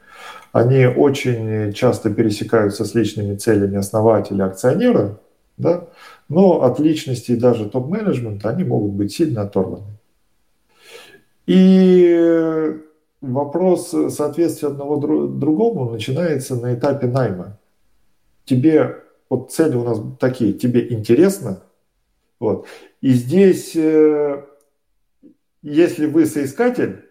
Они 0.52 0.86
очень 0.86 1.72
часто 1.72 2.10
пересекаются 2.10 2.84
с 2.84 2.94
личными 2.94 3.36
целями 3.36 3.78
основателя, 3.78 4.44
акционера 4.46 5.18
да? 5.56 5.88
но 6.28 6.62
от 6.62 6.78
личности 6.78 7.34
даже 7.34 7.68
топ-менеджмента 7.68 8.50
они 8.50 8.64
могут 8.64 8.92
быть 8.92 9.12
сильно 9.12 9.42
оторваны. 9.42 9.98
И 11.46 12.78
вопрос 13.20 13.90
соответствия 13.90 14.68
одного 14.68 14.96
другому 14.96 15.90
начинается 15.90 16.56
на 16.56 16.74
этапе 16.74 17.06
найма. 17.06 17.58
Тебе, 18.44 19.02
вот 19.28 19.52
цели 19.52 19.76
у 19.76 19.84
нас 19.84 20.00
такие, 20.18 20.52
тебе 20.52 20.92
интересно, 20.92 21.62
вот, 22.38 22.66
и 23.00 23.12
здесь, 23.12 23.76
э, 23.76 24.44
если 25.62 26.06
вы 26.06 26.26
соискатель, 26.26 27.04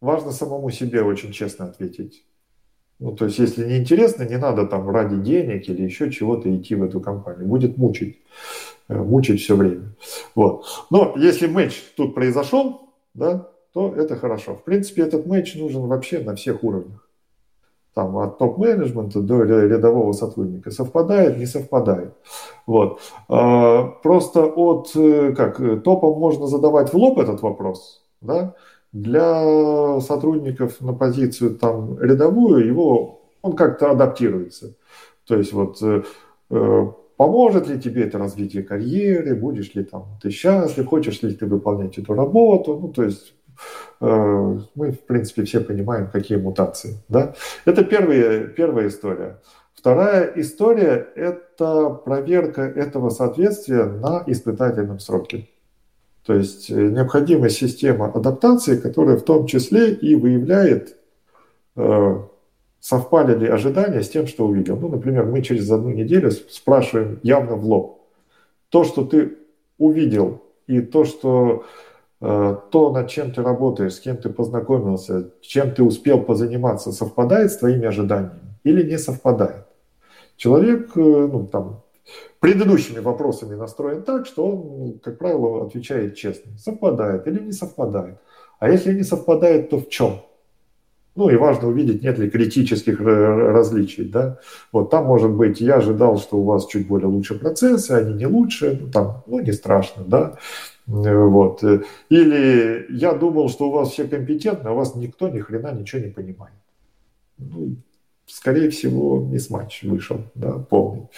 важно 0.00 0.30
самому 0.30 0.70
себе 0.70 1.02
очень 1.02 1.32
честно 1.32 1.66
ответить. 1.66 2.24
Ну, 2.98 3.12
то 3.12 3.26
есть, 3.26 3.38
если 3.38 3.66
не 3.66 3.78
интересно, 3.78 4.22
не 4.22 4.38
надо 4.38 4.66
там 4.66 4.88
ради 4.88 5.16
денег 5.16 5.68
или 5.68 5.82
еще 5.82 6.10
чего-то 6.10 6.54
идти 6.54 6.74
в 6.74 6.82
эту 6.82 7.00
компанию. 7.00 7.46
Будет 7.46 7.76
мучить, 7.76 8.18
э, 8.88 8.94
мучить 8.96 9.40
все 9.42 9.54
время. 9.54 9.94
Вот. 10.34 10.64
Но 10.90 11.14
если 11.16 11.46
матч 11.46 11.82
тут 11.96 12.14
произошел, 12.14 12.90
да, 13.12 13.50
то 13.72 13.94
это 13.94 14.16
хорошо. 14.16 14.54
В 14.54 14.64
принципе, 14.64 15.02
этот 15.02 15.26
матч 15.26 15.54
нужен 15.56 15.82
вообще 15.82 16.20
на 16.20 16.34
всех 16.34 16.64
уровнях. 16.64 17.06
Там 17.92 18.16
от 18.16 18.38
топ-менеджмента 18.38 19.20
до 19.20 19.42
рядового 19.42 20.12
сотрудника. 20.12 20.70
Совпадает, 20.70 21.38
не 21.38 21.46
совпадает. 21.46 22.14
Вот. 22.66 23.00
А, 23.28 23.84
просто 24.02 24.44
от 24.44 24.90
э, 24.96 25.34
как, 25.34 25.58
топом 25.82 26.18
можно 26.18 26.46
задавать 26.46 26.92
в 26.92 26.96
лоб 26.96 27.18
этот 27.18 27.42
вопрос, 27.42 28.02
да, 28.22 28.54
для 29.02 30.00
сотрудников 30.00 30.80
на 30.80 30.92
позицию 30.92 31.56
там 31.56 31.98
рядовую 32.00 32.66
его 32.66 33.20
он 33.42 33.54
как-то 33.54 33.90
адаптируется. 33.90 34.74
То 35.26 35.36
есть 35.36 35.52
вот 35.52 35.82
э, 35.82 36.02
э, 36.50 36.86
поможет 37.16 37.68
ли 37.68 37.80
тебе 37.80 38.04
это 38.04 38.18
развитие 38.18 38.62
карьеры, 38.62 39.34
будешь 39.34 39.74
ли 39.74 39.84
там 39.84 40.18
ты 40.22 40.30
счастлив, 40.30 40.86
хочешь 40.86 41.22
ли 41.22 41.34
ты 41.34 41.46
выполнять 41.46 41.98
эту 41.98 42.14
работу, 42.14 42.78
ну 42.80 42.88
то 42.88 43.02
есть 43.02 43.34
э, 44.00 44.58
мы 44.74 44.92
в 44.92 45.00
принципе 45.00 45.44
все 45.44 45.60
понимаем, 45.60 46.08
какие 46.10 46.38
мутации. 46.38 46.96
Да? 47.08 47.34
Это 47.64 47.84
первая, 47.84 48.46
первая 48.46 48.88
история. 48.88 49.40
Вторая 49.74 50.32
история– 50.36 51.06
это 51.14 51.90
проверка 51.90 52.62
этого 52.62 53.10
соответствия 53.10 53.84
на 53.84 54.24
испытательном 54.26 54.98
сроке. 55.00 55.48
То 56.26 56.34
есть 56.34 56.70
э, 56.70 56.74
необходима 56.74 57.48
система 57.48 58.06
адаптации, 58.12 58.76
которая 58.76 59.16
в 59.16 59.22
том 59.22 59.46
числе 59.46 59.92
и 59.92 60.16
выявляет, 60.16 60.96
э, 61.76 62.20
совпали 62.80 63.38
ли 63.38 63.46
ожидания 63.46 64.02
с 64.02 64.08
тем, 64.08 64.26
что 64.26 64.46
увидел. 64.46 64.76
Ну, 64.76 64.88
например, 64.88 65.26
мы 65.26 65.40
через 65.42 65.70
одну 65.70 65.90
неделю 65.90 66.32
спрашиваем 66.32 67.20
явно 67.22 67.54
в 67.54 67.64
лоб. 67.64 68.00
То, 68.70 68.82
что 68.82 69.04
ты 69.04 69.38
увидел, 69.78 70.42
и 70.66 70.80
то, 70.80 71.04
что 71.04 71.64
э, 72.20 72.56
то, 72.72 72.92
над 72.92 73.08
чем 73.08 73.30
ты 73.30 73.42
работаешь, 73.42 73.94
с 73.94 74.00
кем 74.00 74.16
ты 74.16 74.28
познакомился, 74.28 75.30
чем 75.42 75.70
ты 75.70 75.84
успел 75.84 76.20
позаниматься, 76.20 76.90
совпадает 76.90 77.52
с 77.52 77.58
твоими 77.58 77.86
ожиданиями 77.86 78.58
или 78.64 78.82
не 78.82 78.98
совпадает. 78.98 79.64
Человек, 80.36 80.96
ну, 80.96 81.46
там, 81.46 81.82
предыдущими 82.40 83.00
вопросами 83.00 83.54
настроен 83.54 84.02
так, 84.02 84.26
что 84.26 84.46
он, 84.46 84.98
как 84.98 85.18
правило, 85.18 85.66
отвечает 85.66 86.16
честно. 86.16 86.52
Совпадает 86.58 87.26
или 87.26 87.40
не 87.40 87.52
совпадает. 87.52 88.18
А 88.58 88.70
если 88.70 88.94
не 88.94 89.02
совпадает, 89.02 89.70
то 89.70 89.78
в 89.78 89.88
чем? 89.88 90.20
Ну 91.14 91.30
и 91.30 91.36
важно 91.36 91.68
увидеть, 91.68 92.02
нет 92.02 92.18
ли 92.18 92.28
критических 92.28 93.00
различий. 93.00 94.04
Да? 94.04 94.38
Вот 94.70 94.90
там 94.90 95.06
может 95.06 95.30
быть, 95.30 95.60
я 95.60 95.76
ожидал, 95.76 96.18
что 96.18 96.36
у 96.36 96.44
вас 96.44 96.66
чуть 96.66 96.86
более 96.86 97.08
лучше 97.08 97.38
процессы, 97.38 97.92
они 97.92 98.14
не 98.14 98.26
лучше, 98.26 98.78
ну 98.80 98.90
там, 98.90 99.22
ну 99.26 99.40
не 99.40 99.52
страшно, 99.52 100.04
да. 100.04 100.36
Вот. 100.86 101.64
Или 102.10 102.86
я 102.90 103.14
думал, 103.14 103.48
что 103.48 103.68
у 103.68 103.72
вас 103.72 103.90
все 103.90 104.04
компетентны, 104.04 104.68
а 104.68 104.72
у 104.72 104.76
вас 104.76 104.94
никто 104.94 105.28
ни 105.28 105.40
хрена 105.40 105.72
ничего 105.72 106.02
не 106.02 106.10
понимает. 106.10 106.54
Ну, 107.38 107.76
скорее 108.26 108.70
всего, 108.70 109.20
мисс-матч 109.20 109.82
вышел, 109.84 110.20
да, 110.34 110.52
полный. 110.52 111.08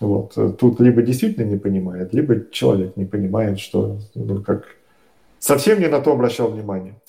Вот. 0.00 0.34
Тут 0.58 0.80
либо 0.80 1.02
действительно 1.02 1.44
не 1.44 1.58
понимает, 1.58 2.12
либо 2.12 2.50
человек 2.50 2.96
не 2.96 3.04
понимает, 3.04 3.58
что, 3.60 3.98
ну, 4.14 4.42
как 4.42 4.64
совсем 5.38 5.80
не 5.80 5.86
на 5.86 6.00
то 6.00 6.12
обращал 6.12 6.50
внимание. 6.50 7.00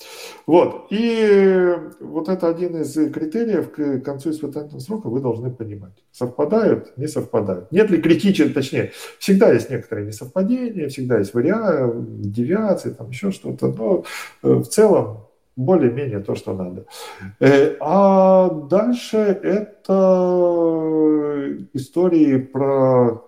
Вот. 0.46 0.86
И 0.90 1.74
вот 2.00 2.28
это 2.28 2.48
один 2.48 2.80
из 2.80 2.92
критериев 3.12 3.70
к 3.70 4.00
концу 4.00 4.30
испытательного 4.30 4.80
срока 4.80 5.08
вы 5.08 5.20
должны 5.20 5.50
понимать. 5.50 5.92
Совпадают, 6.12 6.96
не 6.96 7.08
совпадают. 7.08 7.70
Нет 7.72 7.90
ли 7.90 8.00
критических, 8.00 8.54
точнее, 8.54 8.92
всегда 9.18 9.52
есть 9.52 9.70
некоторые 9.70 10.06
несовпадения, 10.06 10.88
всегда 10.88 11.18
есть 11.18 11.34
варианты, 11.34 11.98
девиации, 12.28 12.90
там 12.90 13.10
еще 13.10 13.30
что-то. 13.30 13.68
Но 13.68 14.04
э, 14.42 14.52
в 14.54 14.66
целом 14.66 15.27
более-менее 15.58 16.20
то, 16.20 16.34
что 16.36 16.54
надо. 16.54 16.86
Э, 17.40 17.76
а 17.80 18.48
дальше 18.48 19.16
это 19.18 19.92
истории 21.74 22.38
про 22.38 23.24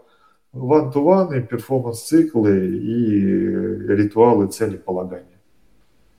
ван-ту-ваны, 0.52 1.42
перформанс-циклы 1.42 2.68
и 2.68 3.20
ритуалы 3.96 4.46
целеполагания. 4.46 5.26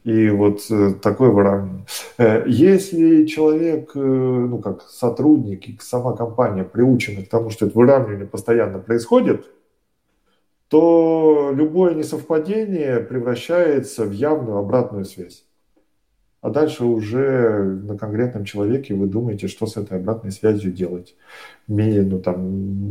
И 0.03 0.29
вот 0.29 0.69
э, 0.69 0.95
такое 1.01 1.29
выравнивание. 1.29 1.85
Э, 2.17 2.43
если 2.45 3.25
человек, 3.25 3.95
ну 3.95 4.59
как 4.59 4.81
сотрудник 4.81 5.69
и 5.69 5.77
сама 5.79 6.13
компания 6.13 6.65
приучена 6.65 7.23
к 7.23 7.29
тому, 7.29 7.51
что 7.51 7.67
это 7.67 7.77
выравнивание 7.77 8.27
постоянно 8.27 8.79
происходит, 8.79 9.45
то 10.67 11.51
любое 11.53 11.93
несовпадение 11.93 12.99
превращается 12.99 14.03
в 14.03 14.11
явную 14.11 14.57
обратную 14.57 15.05
связь 15.05 15.45
а 16.41 16.49
дальше 16.49 16.85
уже 16.85 17.79
на 17.83 17.97
конкретном 17.97 18.45
человеке 18.45 18.93
вы 18.93 19.07
думаете, 19.07 19.47
что 19.47 19.67
с 19.67 19.77
этой 19.77 19.99
обратной 19.99 20.31
связью 20.31 20.71
делать. 20.71 21.15
Ну, 21.67 22.19
там, 22.19 22.43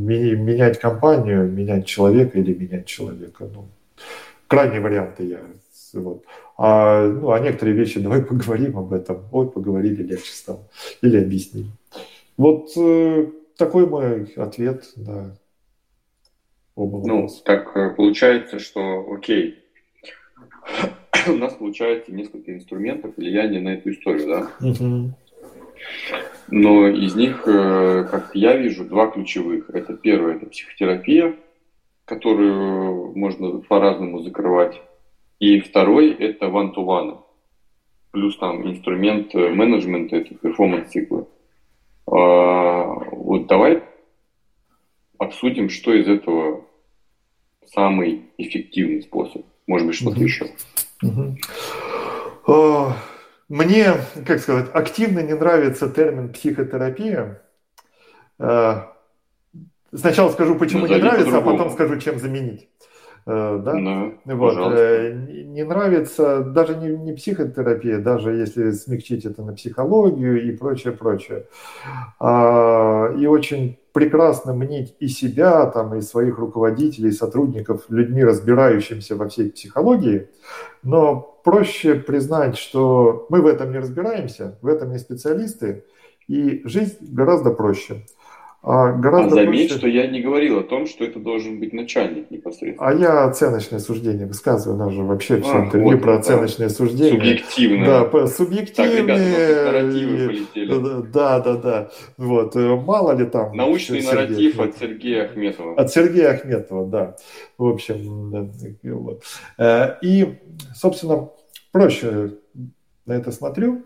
менять 0.06 0.78
компанию, 0.78 1.50
менять 1.50 1.86
человека 1.86 2.38
или 2.38 2.54
менять 2.54 2.86
человека. 2.86 3.48
Ну, 3.52 3.66
крайние 4.46 4.80
варианты 4.80 5.24
я 5.24 5.40
вот. 5.94 6.24
А, 6.56 7.06
ну, 7.06 7.32
а 7.32 7.40
некоторые 7.40 7.76
вещи 7.76 8.00
давай 8.00 8.22
поговорим 8.22 8.78
об 8.78 8.92
этом. 8.92 9.22
Вот 9.30 9.54
поговорили, 9.54 10.02
легче 10.02 10.32
стало. 10.32 10.68
Или 11.02 11.18
объяснили. 11.18 11.68
Вот 12.36 12.70
э, 12.76 13.26
такой 13.56 13.86
мой 13.86 14.32
ответ 14.36 14.84
на 14.96 15.36
оба 16.74 17.06
Ну, 17.06 17.28
так 17.44 17.76
э, 17.76 17.90
получается, 17.90 18.58
что 18.58 19.12
окей, 19.12 19.58
у 21.28 21.36
нас 21.36 21.54
получается 21.54 22.12
несколько 22.12 22.54
инструментов 22.54 23.16
влияния 23.16 23.60
на 23.60 23.70
эту 23.70 23.90
историю, 23.90 24.28
да? 24.28 25.14
Но 26.52 26.88
из 26.88 27.14
них, 27.14 27.44
э, 27.46 28.08
как 28.10 28.34
я 28.34 28.56
вижу, 28.56 28.84
два 28.84 29.06
ключевых. 29.06 29.70
Это 29.70 29.94
первое, 29.96 30.36
это 30.36 30.46
психотерапия, 30.46 31.36
которую 32.04 33.16
можно 33.16 33.58
по-разному 33.60 34.20
закрывать. 34.20 34.80
И 35.38 35.60
второй– 35.60 36.10
это 36.18 36.46
one-to-one. 36.46 37.20
Плюс 38.10 38.36
там 38.38 38.68
инструмент 38.68 39.34
э, 39.34 39.48
менеджмента, 39.50 40.16
это 40.16 40.34
перформанс-циклы. 40.34 41.26
А, 42.06 42.84
вот 43.12 43.46
давай 43.46 43.84
обсудим, 45.18 45.68
что 45.68 45.94
из 45.94 46.08
этого 46.08 46.64
самый 47.66 48.22
эффективный 48.38 49.02
способ. 49.02 49.46
Может 49.66 49.86
быть, 49.86 49.96
что-то 49.96 50.18
mm-hmm. 50.18 50.24
еще. 50.24 50.46
Мне, 53.50 53.94
как 54.26 54.38
сказать, 54.38 54.70
активно 54.72 55.20
не 55.20 55.34
нравится 55.34 55.90
термин 55.90 56.32
психотерапия. 56.32 57.42
А, 58.38 58.92
сначала 59.92 60.30
скажу, 60.30 60.54
почему 60.54 60.86
не 60.86 60.94
нравится, 60.96 61.38
а 61.38 61.40
потом 61.40 61.70
скажу, 61.72 61.98
чем 61.98 62.20
заменить. 62.20 62.68
Э, 63.26 63.60
да? 63.62 63.74
Ну, 63.74 64.14
вот. 64.24 64.56
Э, 64.74 65.12
не 65.12 65.64
нравится 65.64 66.40
даже 66.40 66.76
не, 66.76 66.96
не 66.96 67.12
психотерапия, 67.12 67.98
даже 67.98 68.32
если 68.32 68.70
смягчить 68.70 69.24
это 69.24 69.42
на 69.42 69.52
психологию 69.52 70.48
и 70.48 70.56
прочее, 70.56 70.92
прочее. 70.92 71.46
А, 72.18 73.12
и 73.18 73.26
очень 73.26 73.78
прекрасно 73.92 74.54
мнить 74.54 74.94
и 75.00 75.08
себя, 75.08 75.66
там, 75.66 75.94
и 75.94 76.00
своих 76.00 76.38
руководителей, 76.38 77.12
сотрудников 77.12 77.84
людьми, 77.88 78.24
разбирающимися 78.24 79.16
во 79.16 79.28
всей 79.28 79.50
психологии, 79.50 80.28
но 80.82 81.40
проще 81.44 81.94
признать, 81.94 82.56
что 82.56 83.26
мы 83.28 83.42
в 83.42 83.46
этом 83.46 83.72
не 83.72 83.78
разбираемся, 83.78 84.58
в 84.62 84.66
этом 84.66 84.92
не 84.92 84.98
специалисты, 84.98 85.84
и 86.28 86.62
жизнь 86.64 86.98
гораздо 87.00 87.50
проще. 87.50 88.04
А, 88.62 88.92
гораздо 88.92 89.40
а 89.40 89.44
заметь, 89.44 89.68
проще... 89.68 89.78
что 89.78 89.88
я 89.88 90.06
не 90.06 90.20
говорил 90.20 90.58
о 90.58 90.62
том, 90.62 90.86
что 90.86 91.02
это 91.04 91.18
должен 91.18 91.58
быть 91.60 91.72
начальник 91.72 92.30
непосредственно. 92.30 92.90
А 92.90 92.92
я 92.94 93.24
оценочное 93.24 93.78
суждение 93.78 94.26
высказываю. 94.26 94.76
У 94.76 94.84
нас 94.84 94.92
же 94.92 95.02
вообще 95.02 95.36
а, 95.36 95.40
все 95.40 95.64
интервью 95.64 95.92
вот, 95.92 96.02
про 96.02 96.18
оценочное 96.18 96.68
да. 96.68 96.74
суждение. 96.74 97.12
Субъективно. 97.12 97.86
Да, 97.86 98.04
по, 98.04 98.26
субъективные. 98.26 99.06
Так, 99.64 99.82
полетели. 99.82 101.10
Да, 101.10 101.40
да, 101.40 101.56
да. 101.56 101.90
Вот. 102.18 102.54
Э, 102.54 102.76
мало 102.76 103.16
ли 103.16 103.24
там. 103.24 103.56
Научный 103.56 104.02
Сергей 104.02 104.52
нарратив 104.52 104.60
Ахметов. 104.60 104.74
от 104.74 104.78
Сергея 104.78 105.24
Ахметова. 105.24 105.74
От 105.74 105.90
Сергея 105.90 106.30
Ахметова, 106.30 106.86
да. 106.86 107.16
В 107.56 107.66
общем, 107.66 108.30
да. 108.30 109.16
Э, 109.58 109.96
и, 110.02 110.38
собственно, 110.74 111.30
проще 111.72 112.32
на 113.06 113.14
это 113.14 113.32
смотрю. 113.32 113.82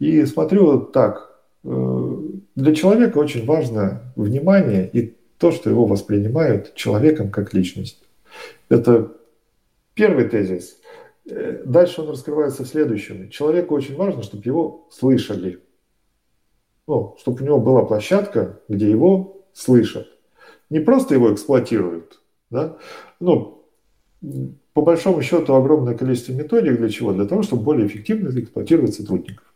И 0.00 0.24
смотрю 0.26 0.80
так, 0.80 1.27
для 1.62 2.74
человека 2.74 3.18
очень 3.18 3.44
важно 3.44 4.12
внимание 4.16 4.88
и 4.88 5.16
то, 5.38 5.50
что 5.52 5.70
его 5.70 5.86
воспринимают 5.86 6.74
человеком 6.74 7.30
как 7.30 7.54
личность. 7.54 8.02
Это 8.68 9.12
первый 9.94 10.28
тезис. 10.28 10.78
Э, 11.26 11.62
дальше 11.64 12.02
он 12.02 12.10
раскрывается 12.10 12.64
в 12.64 12.68
следующем. 12.68 13.30
Человеку 13.30 13.74
очень 13.74 13.96
важно, 13.96 14.22
чтобы 14.22 14.42
его 14.44 14.88
слышали. 14.90 15.60
Ну, 16.86 17.16
чтобы 17.18 17.42
у 17.42 17.44
него 17.44 17.60
была 17.60 17.84
площадка, 17.84 18.60
где 18.68 18.90
его 18.90 19.44
слышат. 19.52 20.08
Не 20.70 20.80
просто 20.80 21.14
его 21.14 21.32
эксплуатируют. 21.32 22.20
Да? 22.50 22.78
Ну, 23.20 23.64
по 24.72 24.82
большому 24.82 25.22
счету, 25.22 25.54
огромное 25.54 25.96
количество 25.96 26.32
методик 26.32 26.78
для 26.78 26.88
чего? 26.88 27.12
Для 27.12 27.26
того, 27.26 27.42
чтобы 27.42 27.62
более 27.62 27.86
эффективно 27.86 28.28
эксплуатировать 28.28 28.94
сотрудников. 28.94 29.47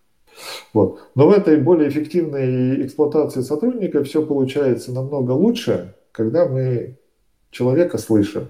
Вот. 0.73 1.01
Но 1.15 1.29
в 1.29 1.33
этой 1.33 1.57
более 1.57 1.89
эффективной 1.89 2.85
эксплуатации 2.87 3.41
сотрудника 3.43 4.03
все 4.05 4.25
получается 4.25 4.93
намного 4.93 5.33
лучше, 5.33 5.95
когда 6.13 6.47
мы 6.47 6.99
человека 7.51 7.99
слышим. 7.99 8.49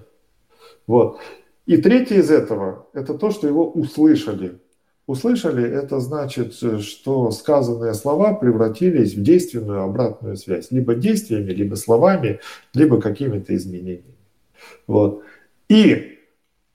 Вот. 0.87 1.19
И 1.65 1.77
третье 1.77 2.15
из 2.15 2.29
этого– 2.29 2.87
это 2.93 3.13
то, 3.13 3.29
что 3.31 3.47
его 3.47 3.69
услышали. 3.69 4.59
Услышали– 5.05 5.69
это 5.69 5.99
значит, 5.99 6.53
что 6.53 7.31
сказанные 7.31 7.93
слова 7.93 8.33
превратились 8.33 9.15
в 9.15 9.21
действенную 9.21 9.81
обратную 9.81 10.37
связь. 10.37 10.71
Либо 10.71 10.95
действиями, 10.95 11.51
либо 11.51 11.75
словами, 11.75 12.39
либо 12.73 13.01
какими-то 13.01 13.55
изменениями. 13.55 14.15
Вот. 14.87 15.23
И 15.69 16.19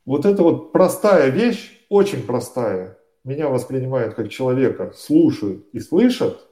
вот 0.05 0.27
эта 0.27 0.43
вот 0.43 0.73
простая 0.73 1.31
вещь, 1.31 1.87
очень 1.89 2.23
простая, 2.23 2.98
меня 3.29 3.49
воспринимают 3.49 4.15
как 4.15 4.31
человека, 4.31 4.93
слушают 4.97 5.67
и 5.73 5.81
слышат, 5.81 6.47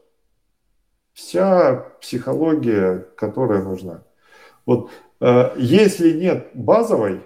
вся 1.13 1.87
психология, 2.01 3.07
которая 3.17 3.63
нужна. 3.63 4.05
Вот 4.67 4.91
э, 5.21 5.53
если 5.57 6.13
нет 6.13 6.51
базовой, 6.55 7.23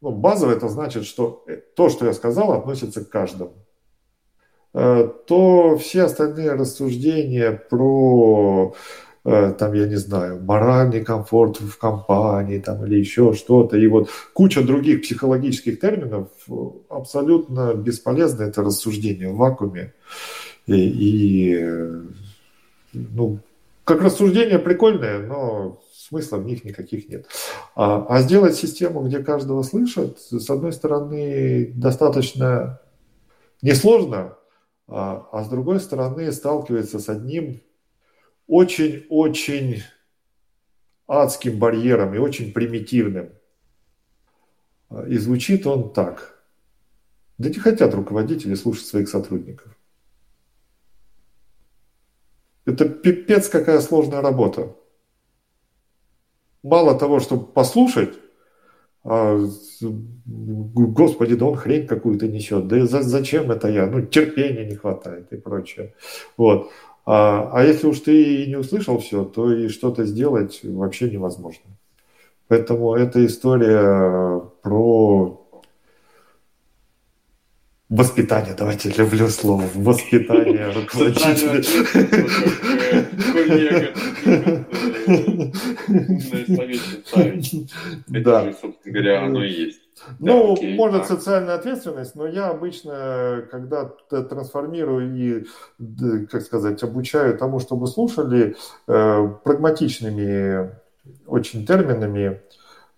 ну, 0.00 0.12
базовой 0.12 0.56
это 0.56 0.68
значит, 0.68 1.04
что 1.04 1.44
то, 1.74 1.88
что 1.88 2.06
я 2.06 2.12
сказал, 2.12 2.52
относится 2.52 3.04
к 3.04 3.08
каждому, 3.08 3.54
э, 4.72 5.08
то 5.26 5.76
все 5.76 6.04
остальные 6.04 6.52
рассуждения 6.52 7.52
про 7.52 8.72
Э, 8.72 8.72
там, 9.26 9.72
я 9.72 9.86
не 9.86 9.96
знаю, 9.96 10.40
моральный 10.40 11.04
комфорт 11.04 11.60
в 11.60 11.76
компании 11.78 12.60
там, 12.60 12.84
или 12.84 12.98
еще 12.98 13.32
что-то. 13.32 13.76
И 13.76 13.86
вот 13.88 14.08
куча 14.32 14.62
других 14.62 15.02
психологических 15.02 15.80
терминов 15.80 16.28
абсолютно 16.88 17.74
бесполезно 17.74 18.44
это 18.44 18.62
рассуждение 18.62 19.32
в 19.32 19.36
вакууме. 19.36 19.94
И, 20.66 20.74
и 20.76 21.64
ну, 22.92 23.40
как 23.84 24.00
рассуждение 24.00 24.58
прикольное, 24.58 25.18
но 25.18 25.80
смысла 25.92 26.36
в 26.36 26.46
них 26.46 26.64
никаких 26.64 27.08
нет. 27.08 27.26
А, 27.74 28.06
а 28.08 28.20
сделать 28.22 28.54
систему, 28.54 29.02
где 29.02 29.18
каждого 29.18 29.62
слышат, 29.62 30.18
с 30.20 30.48
одной 30.48 30.72
стороны, 30.72 31.72
достаточно 31.74 32.80
несложно, 33.62 34.36
а, 34.88 35.28
а 35.32 35.44
с 35.44 35.48
другой 35.48 35.80
стороны, 35.80 36.30
сталкивается 36.30 36.98
с 36.98 37.08
одним 37.08 37.60
очень-очень 38.46 39.82
адским 41.06 41.58
барьером 41.58 42.14
и 42.14 42.18
очень 42.18 42.52
примитивным. 42.52 43.30
И 45.08 45.16
звучит 45.18 45.66
он 45.66 45.92
так. 45.92 46.42
Да 47.38 47.48
не 47.48 47.56
хотят 47.56 47.94
руководители 47.94 48.54
слушать 48.54 48.86
своих 48.86 49.08
сотрудников. 49.08 49.76
Это 52.64 52.88
пипец 52.88 53.48
какая 53.48 53.80
сложная 53.80 54.20
работа. 54.20 54.74
Мало 56.62 56.98
того, 56.98 57.20
чтобы 57.20 57.46
послушать, 57.46 58.14
а, 59.04 59.38
господи, 59.80 61.36
да 61.36 61.46
он 61.46 61.54
хрень 61.54 61.86
какую-то 61.86 62.26
несет, 62.26 62.66
да 62.66 62.84
зачем 62.86 63.52
это 63.52 63.68
я, 63.68 63.86
ну 63.86 64.02
терпения 64.04 64.64
не 64.64 64.74
хватает 64.74 65.32
и 65.32 65.36
прочее. 65.36 65.94
Вот. 66.36 66.72
А, 67.06 67.50
а 67.52 67.64
если 67.64 67.86
уж 67.86 68.00
ты 68.00 68.42
и 68.42 68.46
не 68.48 68.56
услышал 68.56 68.98
все, 68.98 69.24
то 69.24 69.52
и 69.52 69.68
что-то 69.68 70.04
сделать 70.04 70.60
вообще 70.64 71.08
невозможно. 71.08 71.62
Поэтому 72.48 72.94
эта 72.94 73.24
история 73.24 74.40
про 74.62 75.46
воспитание, 77.88 78.54
давайте 78.58 78.90
люблю 78.90 79.28
слово, 79.28 79.64
воспитание 79.74 80.70
руководителя. 80.72 81.62
Да. 88.08 88.52
собственно 88.52 88.92
говоря, 88.92 89.24
оно 89.24 89.44
и 89.44 89.52
есть. 89.52 89.85
Ну, 90.18 90.48
да, 90.48 90.52
окей, 90.52 90.76
может, 90.76 91.02
а... 91.02 91.06
социальная 91.06 91.54
ответственность, 91.54 92.14
но 92.14 92.26
я 92.26 92.48
обычно, 92.48 93.44
когда 93.50 93.86
трансформирую 94.10 95.16
и, 95.16 95.46
как 96.26 96.42
сказать, 96.42 96.82
обучаю 96.82 97.36
тому, 97.36 97.60
чтобы 97.60 97.86
слушали, 97.86 98.56
э, 98.86 99.28
прагматичными 99.44 100.72
очень 101.26 101.66
терминами 101.66 102.42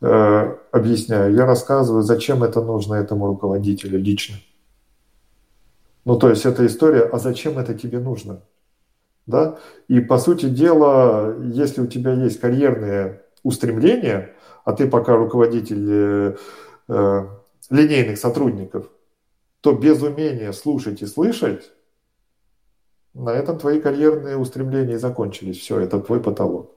э, 0.00 0.56
объясняю. 0.72 1.34
Я 1.34 1.46
рассказываю, 1.46 2.02
зачем 2.02 2.42
это 2.42 2.62
нужно 2.62 2.94
этому 2.94 3.26
руководителю 3.26 3.98
лично. 3.98 4.36
Ну, 6.04 6.18
то 6.18 6.30
есть 6.30 6.46
это 6.46 6.66
история, 6.66 7.02
а 7.02 7.18
зачем 7.18 7.58
это 7.58 7.74
тебе 7.74 8.00
нужно? 8.00 8.40
Да? 9.26 9.58
И, 9.88 10.00
по 10.00 10.18
сути 10.18 10.46
дела, 10.46 11.36
если 11.42 11.82
у 11.82 11.86
тебя 11.86 12.12
есть 12.12 12.40
карьерные 12.40 13.22
устремления, 13.42 14.34
а 14.64 14.72
ты 14.72 14.88
пока 14.88 15.16
руководитель 15.16 16.36
э, 16.88 16.92
э, 16.92 17.26
линейных 17.70 18.18
сотрудников, 18.18 18.88
то 19.60 19.72
без 19.72 20.02
умения 20.02 20.52
слушать 20.52 21.02
и 21.02 21.06
слышать, 21.06 21.70
на 23.14 23.30
этом 23.30 23.58
твои 23.58 23.80
карьерные 23.80 24.36
устремления 24.36 24.98
закончились. 24.98 25.58
Все, 25.58 25.80
это 25.80 26.00
твой 26.00 26.20
потолок. 26.20 26.72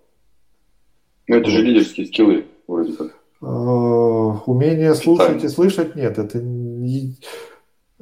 Ну, 1.27 1.35
это 1.35 1.49
же 1.49 1.61
лидерские 1.61 2.07
скиллы, 2.07 2.45
вроде 2.67 2.93
как. 2.93 3.07
Э, 3.41 3.45
умение 3.45 4.95
слушать 4.95 5.43
и 5.43 5.47
слышать 5.49 5.95
нет. 5.95 6.17
Это 6.17 6.39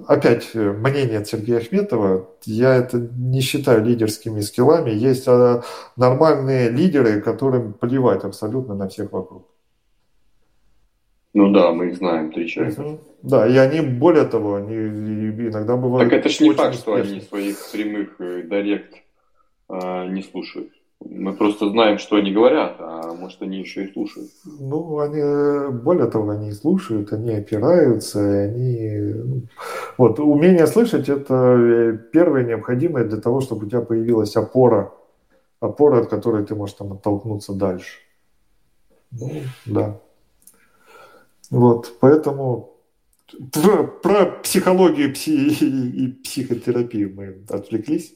опять 0.07 0.53
мнение 0.53 1.19
от 1.19 1.27
Сергея 1.27 1.57
Ахметова. 1.57 2.29
Я 2.45 2.75
это 2.75 2.97
не 2.97 3.41
считаю 3.41 3.83
лидерскими 3.83 4.41
скиллами. 4.41 4.91
Есть 4.91 5.27
а, 5.27 5.63
нормальные 5.95 6.69
лидеры, 6.69 7.21
которым 7.21 7.73
плевать 7.73 8.23
абсолютно 8.23 8.75
на 8.75 8.87
всех 8.87 9.11
вокруг. 9.11 9.48
Ну 11.33 11.51
да, 11.51 11.71
мы 11.71 11.89
их 11.89 11.97
знаем, 11.97 12.31
три 12.31 12.47
человека. 12.47 12.81
Угу. 12.81 12.99
Да, 13.21 13.47
и 13.47 13.55
они, 13.57 13.81
более 13.81 14.25
того, 14.25 14.55
они 14.55 14.75
иногда 14.75 15.75
бывают... 15.75 16.09
Так 16.09 16.19
это 16.19 16.29
же 16.29 16.43
не 16.43 16.53
факт, 16.53 16.75
что 16.75 16.95
они 16.95 17.21
своих 17.21 17.57
прямых 17.71 18.19
э, 18.19 18.43
директ 18.49 18.95
а, 19.67 20.07
не 20.07 20.23
слушают. 20.23 20.71
Мы 21.01 21.33
просто 21.33 21.69
знаем, 21.69 21.97
что 21.97 22.17
они 22.17 22.31
говорят, 22.31 22.75
а 22.79 23.13
может 23.13 23.41
они 23.41 23.59
еще 23.59 23.85
и 23.85 23.93
слушают. 23.93 24.29
Ну, 24.43 24.99
они, 24.99 25.71
более 25.71 26.07
того, 26.07 26.31
они 26.31 26.51
слушают, 26.51 27.13
они 27.13 27.31
опираются, 27.31 28.19
они... 28.19 29.13
Ну, 29.13 29.41
вот, 29.97 30.19
умение 30.19 30.67
слышать– 30.67 31.07
это 31.09 31.55
э, 31.57 31.97
первое 32.11 32.43
необходимое 32.43 33.05
для 33.05 33.21
того, 33.21 33.39
чтобы 33.39 33.65
у 33.65 33.69
тебя 33.69 33.81
появилась 33.81 34.35
опора, 34.35 34.91
опора, 35.61 36.01
от 36.01 36.09
которой 36.09 36.45
ты 36.45 36.55
можешь 36.55 36.75
там 36.75 36.91
оттолкнуться 36.91 37.53
дальше. 37.53 37.99
Ну, 39.11 39.31
да. 39.65 39.99
Вот, 41.49 41.97
поэтому 41.99 42.77
про, 43.51 43.83
про 43.83 44.25
психологию 44.43 45.13
пси, 45.13 45.49
и 45.49 46.11
психотерапию 46.23 47.13
мы 47.15 47.43
отвлеклись, 47.49 48.15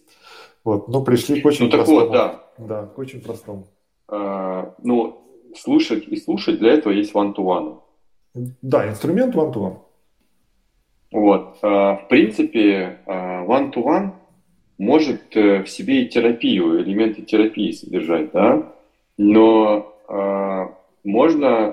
вот, 0.63 0.87
но 0.87 1.03
пришли 1.03 1.41
к 1.41 1.45
очень 1.45 1.65
ну, 1.65 1.71
простому. 1.71 1.99
Вот, 1.99 2.11
да. 2.11 2.43
Да, 2.57 2.85
к 2.85 2.97
очень 2.97 3.21
простому. 3.21 3.67
А, 4.07 4.75
ну, 4.83 5.21
слушать 5.55 6.07
и 6.07 6.15
слушать 6.17 6.59
для 6.59 6.73
этого 6.73 6.93
есть 6.93 7.13
one-to-one. 7.13 7.79
Да, 8.61 8.87
инструмент 8.87 9.35
one-to-one. 9.35 9.77
Вот, 11.11 11.57
а, 11.61 11.95
в 11.97 12.07
принципе, 12.07 12.99
а, 13.05 13.45
one-to-one 13.45 14.13
может 14.77 15.35
э, 15.37 15.63
в 15.63 15.69
себе 15.69 16.03
и 16.03 16.09
терапию, 16.09 16.81
элементы 16.81 17.21
терапии 17.21 17.71
содержать, 17.71 18.31
да? 18.31 18.73
но 19.17 19.93
э, 20.09 20.67
можно 21.03 21.72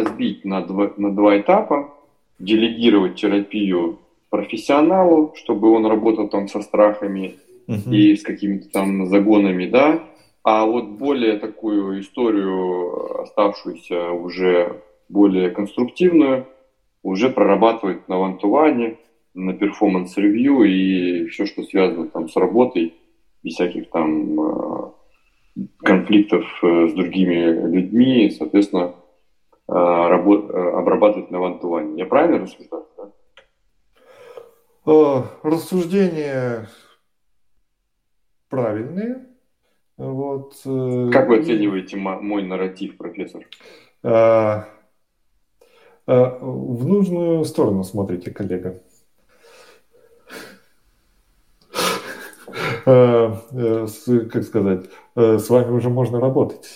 разбить 0.00 0.44
на 0.44 0.60
два, 0.62 0.92
на 0.96 1.10
два 1.10 1.38
этапа, 1.38 1.94
делегировать 2.38 3.16
терапию 3.16 3.98
профессионалу, 4.30 5.34
чтобы 5.36 5.70
он 5.70 5.86
работал 5.86 6.28
там 6.28 6.48
со 6.48 6.62
страхами 6.62 7.36
uh-huh. 7.66 7.94
и 7.94 8.16
с 8.16 8.22
какими-то 8.22 8.70
там 8.70 9.06
загонами, 9.06 9.66
да, 9.66 10.00
а 10.42 10.64
вот 10.64 10.88
более 10.90 11.38
такую 11.38 12.00
историю, 12.00 13.22
оставшуюся 13.22 14.10
уже 14.10 14.82
более 15.08 15.50
конструктивную, 15.50 16.46
уже 17.02 17.28
прорабатывать 17.28 18.08
на 18.08 18.18
one-to-one 18.18 18.83
е, 18.83 18.96
на 19.34 19.52
performance 19.52 20.23
review 20.23 20.62
и 20.62 21.26
все, 21.26 21.46
что 21.46 21.62
связано 21.62 22.08
там 22.08 22.28
с 22.28 22.36
работой, 22.36 22.94
без 23.42 23.54
всяких 23.54 23.90
там 23.90 24.40
э, 24.40 24.90
конфликтов 25.78 26.44
э, 26.62 26.88
с 26.88 26.92
другими 26.92 27.68
людьми, 27.68 28.30
соответственно, 28.30 28.94
работ, 29.70 30.50
обрабатывать 30.50 31.30
на 31.30 31.38
вантуване. 31.38 31.98
Я 31.98 32.06
правильно 32.06 32.38
рассуждаю? 32.40 32.86
Да? 34.84 35.24
Рассуждения 35.42 36.66
правильные, 38.48 39.26
вот. 40.00 40.54
Э, 40.64 41.10
как 41.12 41.28
вы 41.28 41.40
оцениваете 41.40 41.98
мой 41.98 42.42
нарратив, 42.42 42.96
профессор? 42.96 43.46
А, 44.02 44.66
а, 46.06 46.38
в 46.40 46.86
нужную 46.86 47.44
сторону 47.44 47.84
смотрите, 47.84 48.30
коллега. 48.30 48.80
Э, 52.86 53.36
как 54.32 54.42
сказать, 54.42 54.86
э, 55.16 55.38
с 55.38 55.50
вами 55.50 55.70
уже 55.70 55.90
можно 55.90 56.18
работать. 56.18 56.66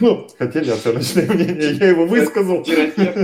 Ну, 0.00 0.26
хотели 0.38 0.70
оценочное 0.70 1.26
мнение, 1.26 1.72
я 1.72 1.88
его 1.88 2.06
высказал. 2.06 2.62
Терапевт, 2.62 3.16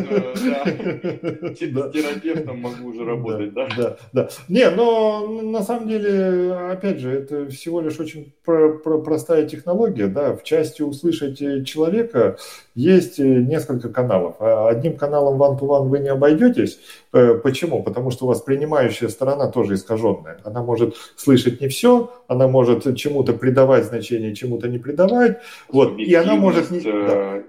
да. 1.75 1.91
Терапевтом 1.91 2.61
могу 2.61 2.89
уже 2.89 3.05
работать, 3.05 3.53
да? 3.55 3.69
Да, 3.77 3.97
да. 4.13 4.29
Не, 4.49 4.71
но 4.71 5.27
на 5.27 5.63
самом 5.63 5.89
деле, 5.89 6.53
опять 6.53 6.99
же, 6.99 7.11
это 7.11 7.49
всего 7.49 7.81
лишь 7.81 7.99
очень 8.01 8.33
простая 8.45 9.47
технология, 9.47 10.07
да, 10.07 10.35
в 10.37 10.43
части 10.43 10.83
услышать 10.83 11.39
человека 11.67 12.37
есть 12.75 13.19
несколько 13.19 13.89
каналов. 13.89 14.37
А 14.41 14.69
одним 14.69 14.97
каналом 14.97 15.41
one-to-one 15.41 15.89
вы 15.89 15.99
не 16.01 16.09
обойдетесь. 16.09 16.79
Э, 17.15 17.35
почему? 17.35 17.85
Потому 17.85 18.11
что 18.11 18.25
у 18.25 18.29
вас 18.29 18.43
принимающая 18.43 19.09
сторона 19.09 19.49
тоже 19.49 19.75
искаженная. 19.75 20.41
Она 20.43 20.65
может 20.65 20.97
слышать 21.15 21.61
не 21.61 21.69
все, 21.69 22.13
она 22.27 22.49
может 22.49 22.97
чему-то 22.97 23.35
придавать 23.35 23.85
значение, 23.85 24.35
чему-то 24.35 24.69
не 24.69 24.79
придавать. 24.79 25.39
Вот. 25.69 25.97
И 25.97 26.13
она 26.13 26.35
может... 26.35 26.73
Не... 26.73 26.81
Э, 26.81 26.83
да. 26.83 27.43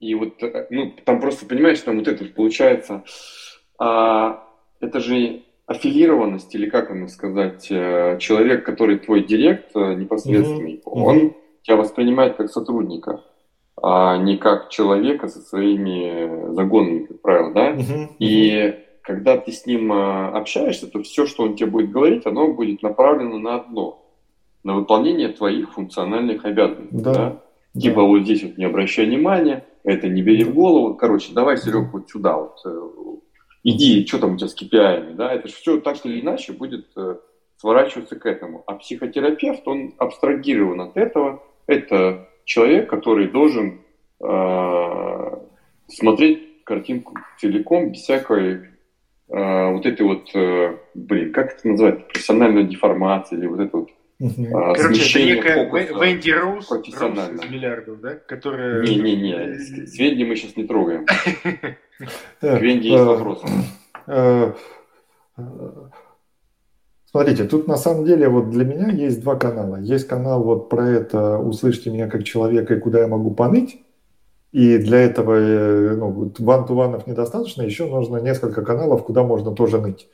И 0.00 0.14
вот, 0.14 0.42
э, 0.42 0.66
ну, 0.70 0.94
там 1.04 1.20
просто, 1.20 1.44
понимаешь, 1.44 1.78
там 1.80 1.98
вот 1.98 2.08
это 2.08 2.24
получается, 2.24 3.04
а, 3.78 4.42
это 4.80 5.00
же 5.00 5.42
аффилированность, 5.66 6.54
или 6.54 6.70
как 6.70 6.88
вам 6.88 7.08
сказать, 7.08 7.66
человек, 7.66 8.64
который 8.64 8.98
твой 8.98 9.24
директ 9.24 9.74
непосредственный, 9.74 10.76
mm-hmm. 10.76 10.82
он 10.84 11.34
тебя 11.62 11.76
воспринимает 11.76 12.36
как 12.36 12.50
сотрудника 12.50 13.24
а 13.82 14.16
не 14.16 14.36
как 14.36 14.70
человека 14.70 15.28
со 15.28 15.40
своими 15.40 16.54
загонами, 16.54 17.04
как 17.04 17.20
правило, 17.20 17.52
да? 17.52 17.72
Uh-huh. 17.74 18.08
И 18.18 18.74
когда 19.02 19.36
ты 19.36 19.52
с 19.52 19.66
ним 19.66 19.92
а, 19.92 20.30
общаешься, 20.30 20.88
то 20.88 21.02
все, 21.02 21.26
что 21.26 21.44
он 21.44 21.56
тебе 21.56 21.70
будет 21.70 21.90
говорить, 21.90 22.26
оно 22.26 22.52
будет 22.52 22.82
направлено 22.82 23.38
на 23.38 23.56
одно, 23.56 24.02
на 24.64 24.74
выполнение 24.74 25.28
твоих 25.28 25.74
функциональных 25.74 26.44
обязанностей, 26.44 27.02
да? 27.02 27.12
да? 27.12 27.80
Типа 27.80 28.02
вот 28.02 28.22
здесь 28.22 28.42
вот 28.42 28.56
не 28.56 28.64
обращай 28.64 29.06
внимания, 29.06 29.64
это 29.84 30.08
не 30.08 30.22
бери 30.22 30.44
в 30.44 30.54
голову, 30.54 30.94
короче, 30.94 31.32
давай, 31.32 31.58
Серег, 31.58 31.92
вот 31.92 32.10
сюда 32.10 32.36
вот, 32.36 32.56
э, 32.64 32.90
иди, 33.62 34.06
что 34.06 34.18
там 34.18 34.34
у 34.34 34.36
тебя 34.36 34.48
с 34.48 34.60
KPI, 34.60 35.14
да? 35.14 35.32
Это 35.32 35.48
же 35.48 35.54
все 35.54 35.80
так 35.80 36.04
или 36.04 36.20
иначе 36.20 36.52
будет 36.52 36.86
э, 36.96 37.16
сворачиваться 37.58 38.16
к 38.16 38.26
этому. 38.26 38.64
А 38.66 38.74
психотерапевт, 38.74 39.68
он 39.68 39.94
абстрагирован 39.98 40.80
от 40.80 40.96
этого, 40.96 41.42
это 41.66 42.28
человек, 42.46 42.88
который 42.88 43.28
должен 43.28 43.80
э, 44.20 45.36
смотреть 45.88 46.64
картинку 46.64 47.18
целиком, 47.38 47.90
без 47.90 48.00
всякой 48.00 48.70
э, 49.28 49.70
вот 49.72 49.84
этой 49.84 50.06
вот, 50.06 50.30
э, 50.34 50.78
блин, 50.94 51.32
как 51.32 51.58
это 51.58 51.68
называть, 51.68 52.08
профессиональной 52.08 52.64
деформации 52.64 53.36
или 53.36 53.46
вот 53.46 53.60
это 53.60 53.76
вот 53.76 53.90
Uh-huh. 54.18 54.72
Короче, 54.74 55.20
это 55.20 55.30
некая 55.30 56.00
Венди 56.00 56.30
Роуз, 56.30 56.70
Роуз 56.70 56.88
из 56.88 57.50
миллиардов, 57.50 58.00
да? 58.00 58.14
Которая... 58.14 58.82
Не-не-не, 58.82 59.58
с 59.58 59.98
Венди 59.98 60.24
мы 60.24 60.36
сейчас 60.36 60.56
не 60.56 60.64
трогаем. 60.64 61.04
К 62.40 62.58
Венди 62.58 62.86
есть 62.86 63.04
вопросы. 63.04 63.46
Смотрите, 67.16 67.44
тут 67.44 67.66
на 67.66 67.78
самом 67.78 68.04
деле 68.04 68.28
вот 68.28 68.50
для 68.50 68.66
меня 68.66 68.90
есть 68.90 69.22
два 69.22 69.36
канала. 69.36 69.76
Есть 69.76 70.06
канал 70.06 70.42
вот 70.42 70.68
про 70.68 70.86
это 70.86 71.38
«Услышьте 71.38 71.88
меня 71.88 72.08
как 72.08 72.24
человека 72.24 72.74
и 72.74 72.78
куда 72.78 73.00
я 73.00 73.08
могу 73.08 73.30
поныть». 73.30 73.78
И 74.52 74.76
для 74.76 74.98
этого 75.00 75.32
э, 75.34 75.96
ну, 75.96 76.30
ван-ту-ванов 76.38 77.06
недостаточно, 77.06 77.62
еще 77.62 77.86
нужно 77.86 78.18
несколько 78.18 78.62
каналов, 78.62 79.02
куда 79.02 79.22
можно 79.22 79.52
тоже 79.52 79.80
ныть. 79.80 80.08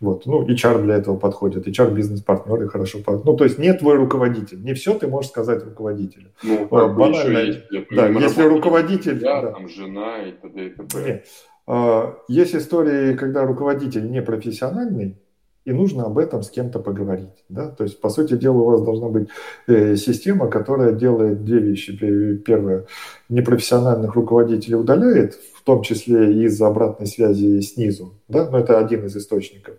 Вот. 0.00 0.26
Ну, 0.26 0.44
HR 0.44 0.82
для 0.82 0.96
этого 0.96 1.16
подходит, 1.16 1.68
HR-бизнес-партнеры 1.68 2.68
хорошо 2.68 2.98
подходят. 2.98 3.24
Ну, 3.24 3.36
то 3.36 3.44
есть 3.44 3.58
не 3.58 3.72
твой 3.72 3.94
руководитель, 3.94 4.60
не 4.60 4.74
все 4.74 4.98
ты 4.98 5.06
можешь 5.06 5.30
сказать 5.30 5.64
руководителю. 5.64 6.32
Ну, 6.42 6.66
Банально. 6.66 7.38
Есть, 7.38 7.60
да, 7.92 8.08
если 8.08 8.42
руководитель... 8.42 9.20
Да, 9.20 9.42
да. 9.42 9.52
там 9.52 9.68
жена 9.68 10.24
и 10.24 10.32
т.д. 10.32 10.66
и 10.66 10.70
т.п. 10.70 11.04
Нет. 11.06 11.24
А, 11.68 12.16
есть 12.26 12.54
истории, 12.56 13.14
когда 13.14 13.44
руководитель 13.44 14.10
не 14.10 14.22
профессиональный, 14.22 15.18
и 15.64 15.72
нужно 15.72 16.04
об 16.04 16.18
этом 16.18 16.42
с 16.42 16.50
кем-то 16.50 16.78
поговорить. 16.78 17.44
Да? 17.48 17.68
То 17.68 17.84
есть, 17.84 18.00
по 18.00 18.08
сути 18.08 18.36
дела, 18.36 18.58
у 18.58 18.64
вас 18.64 18.82
должна 18.82 19.08
быть 19.08 19.28
э, 19.66 19.96
система, 19.96 20.48
которая 20.48 20.92
делает 20.92 21.44
две 21.44 21.58
вещи. 21.58 21.96
Первое, 22.38 22.86
непрофессиональных 23.28 24.14
руководителей 24.14 24.76
удаляет, 24.76 25.34
в 25.34 25.62
том 25.62 25.82
числе 25.82 26.44
из 26.44 26.60
обратной 26.62 27.06
связи 27.06 27.60
снизу, 27.60 28.14
да? 28.28 28.48
но 28.48 28.58
это 28.58 28.78
один 28.78 29.04
из 29.04 29.16
источников. 29.16 29.74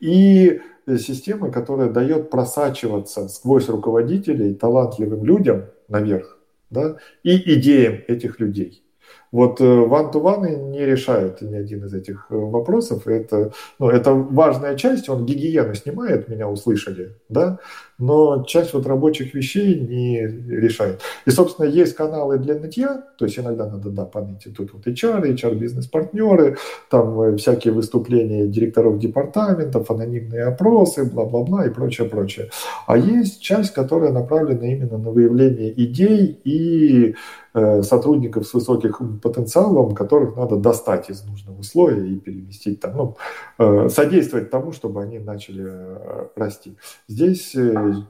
И 0.00 0.60
система, 0.86 1.50
которая 1.50 1.90
дает 1.90 2.30
просачиваться 2.30 3.28
сквозь 3.28 3.68
руководителей 3.68 4.54
талантливым 4.54 5.24
людям 5.24 5.66
наверх 5.88 6.38
да? 6.70 6.96
и 7.22 7.54
идеям 7.54 8.00
этих 8.08 8.40
людей. 8.40 8.82
Вот 9.30 9.60
one-to-one 9.60 10.46
э, 10.46 10.56
не 10.56 10.86
решает 10.86 11.42
ни 11.42 11.54
один 11.54 11.84
из 11.84 11.94
этих 11.94 12.26
э, 12.30 12.34
вопросов. 12.36 13.06
Это, 13.06 13.52
ну, 13.78 13.88
это 13.90 14.14
важная 14.14 14.76
часть, 14.76 15.08
он 15.08 15.26
гигиену 15.26 15.74
снимает, 15.74 16.28
меня 16.28 16.48
услышали, 16.48 17.16
да, 17.28 17.58
но 17.98 18.44
часть 18.44 18.72
вот 18.74 18.86
рабочих 18.86 19.34
вещей 19.34 19.80
не 19.80 20.26
решает. 20.26 21.02
И, 21.26 21.30
собственно, 21.30 21.66
есть 21.66 21.94
каналы 21.94 22.38
для 22.38 22.54
нытья, 22.54 23.04
то 23.18 23.24
есть 23.26 23.38
иногда 23.38 23.66
надо, 23.66 23.90
да, 23.90 24.04
поныть, 24.04 24.46
тут 24.56 24.72
вот 24.72 24.86
HR, 24.86 25.34
HR-бизнес-партнеры, 25.34 26.56
там 26.88 27.20
э, 27.20 27.36
всякие 27.36 27.74
выступления 27.74 28.46
директоров 28.46 28.98
департаментов, 28.98 29.90
анонимные 29.90 30.44
опросы, 30.44 31.04
бла-бла-бла 31.04 31.66
и 31.66 31.70
прочее, 31.70 32.08
прочее. 32.08 32.50
А 32.86 32.96
есть 32.96 33.42
часть, 33.42 33.74
которая 33.74 34.12
направлена 34.12 34.66
именно 34.66 34.96
на 34.96 35.10
выявление 35.10 35.72
идей 35.84 36.40
и 36.44 37.14
сотрудников 37.54 38.46
с 38.46 38.54
высоким 38.54 39.20
потенциалом, 39.20 39.94
которых 39.94 40.36
надо 40.36 40.56
достать 40.56 41.10
из 41.10 41.24
нужного 41.24 41.62
слоя 41.62 42.04
и 42.04 42.16
переместить 42.16 42.80
там, 42.80 42.96
ну, 42.96 43.16
э, 43.58 43.88
содействовать 43.88 44.50
тому, 44.50 44.72
чтобы 44.72 45.02
они 45.02 45.18
начали 45.18 45.64
э, 45.66 46.26
расти. 46.36 46.76
Здесь 47.08 47.56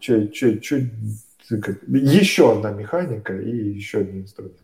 чуть, 0.00 0.34
чуть, 0.34 0.62
чуть, 0.62 0.92
еще 1.86 2.52
одна 2.52 2.72
механика 2.72 3.38
и 3.38 3.50
еще 3.50 3.98
один 3.98 4.22
инструмент. 4.22 4.58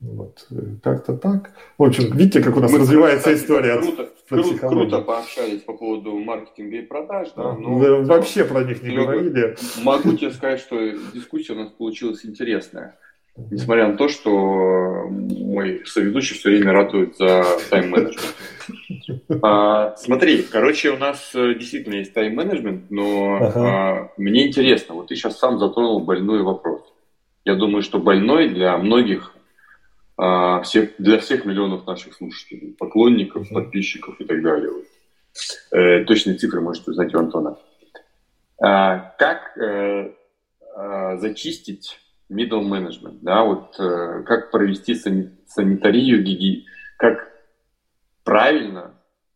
Вот, 0.00 0.46
как-то 0.82 1.14
так. 1.14 1.50
В 1.76 1.82
общем, 1.82 2.16
видите, 2.16 2.42
как 2.42 2.56
у 2.56 2.60
нас 2.60 2.72
Мы 2.72 2.78
развивается 2.78 3.34
история. 3.34 3.78
Круто, 3.78 4.08
круто, 4.28 4.68
круто 4.68 5.00
пообщались 5.02 5.60
по 5.60 5.74
поводу 5.74 6.16
маркетинга 6.16 6.76
и 6.78 6.82
продаж. 6.82 7.28
Да, 7.36 7.52
но 7.54 7.78
да, 7.78 8.14
вообще 8.14 8.44
про 8.44 8.64
них 8.64 8.82
не 8.82 8.96
говорили. 8.96 9.56
Могу 9.82 10.14
тебе 10.14 10.30
сказать, 10.30 10.60
что 10.60 10.76
дискуссия 11.12 11.52
у 11.52 11.56
нас 11.56 11.68
получилась 11.72 12.24
интересная. 12.24 12.96
Несмотря 13.36 13.88
на 13.88 13.96
то, 13.96 14.08
что 14.08 15.08
мой 15.08 15.82
соведущий 15.86 16.36
все 16.36 16.50
время 16.50 16.72
ратует 16.72 17.16
за 17.16 17.44
тайм-менеджмент. 17.70 18.34
А, 19.42 19.96
смотри, 19.96 20.42
короче, 20.42 20.90
у 20.90 20.96
нас 20.96 21.30
э, 21.34 21.54
действительно 21.54 21.94
есть 21.94 22.12
тайм-менеджмент, 22.12 22.90
но 22.90 23.36
ага. 23.36 23.52
а, 23.56 24.12
мне 24.16 24.48
интересно, 24.48 24.94
вот 24.94 25.08
ты 25.08 25.16
сейчас 25.16 25.38
сам 25.38 25.58
затронул 25.58 26.00
больной 26.00 26.42
вопрос. 26.42 26.82
Я 27.44 27.54
думаю, 27.54 27.82
что 27.82 27.98
больной 27.98 28.48
для 28.50 28.76
многих, 28.76 29.34
а, 30.16 30.60
всех, 30.62 30.90
для 30.98 31.18
всех 31.18 31.44
миллионов 31.44 31.86
наших 31.86 32.14
слушателей, 32.14 32.74
поклонников, 32.78 33.46
ага. 33.50 33.62
подписчиков 33.62 34.20
и 34.20 34.24
так 34.24 34.42
далее. 34.42 34.70
Вот. 34.70 34.84
Э, 35.72 36.04
точные 36.04 36.36
цифры 36.36 36.60
можете 36.60 36.90
узнать 36.90 37.14
у 37.14 37.18
Антона. 37.18 37.56
А, 38.62 39.14
как 39.18 39.56
э, 39.56 40.12
э, 40.76 41.16
зачистить 41.18 41.98
middle 42.30 42.62
management, 42.62 43.18
да, 43.22 43.44
вот 43.44 43.74
э, 43.78 44.22
как 44.24 44.50
провести 44.50 44.94
сани- 44.94 45.30
санитарию, 45.46 46.22
гиги, 46.22 46.66
как 46.96 47.28
правильно, 48.24 48.94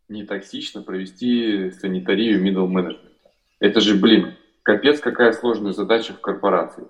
не 0.08 0.24
токсично 0.24 0.82
провести 0.82 1.70
санитарию 1.72 2.42
middle 2.42 2.68
management. 2.68 3.12
Это 3.58 3.80
же, 3.80 3.96
блин, 3.96 4.34
капец, 4.62 5.00
какая 5.00 5.32
сложная 5.32 5.72
задача 5.72 6.12
в 6.12 6.20
корпорации. 6.20 6.86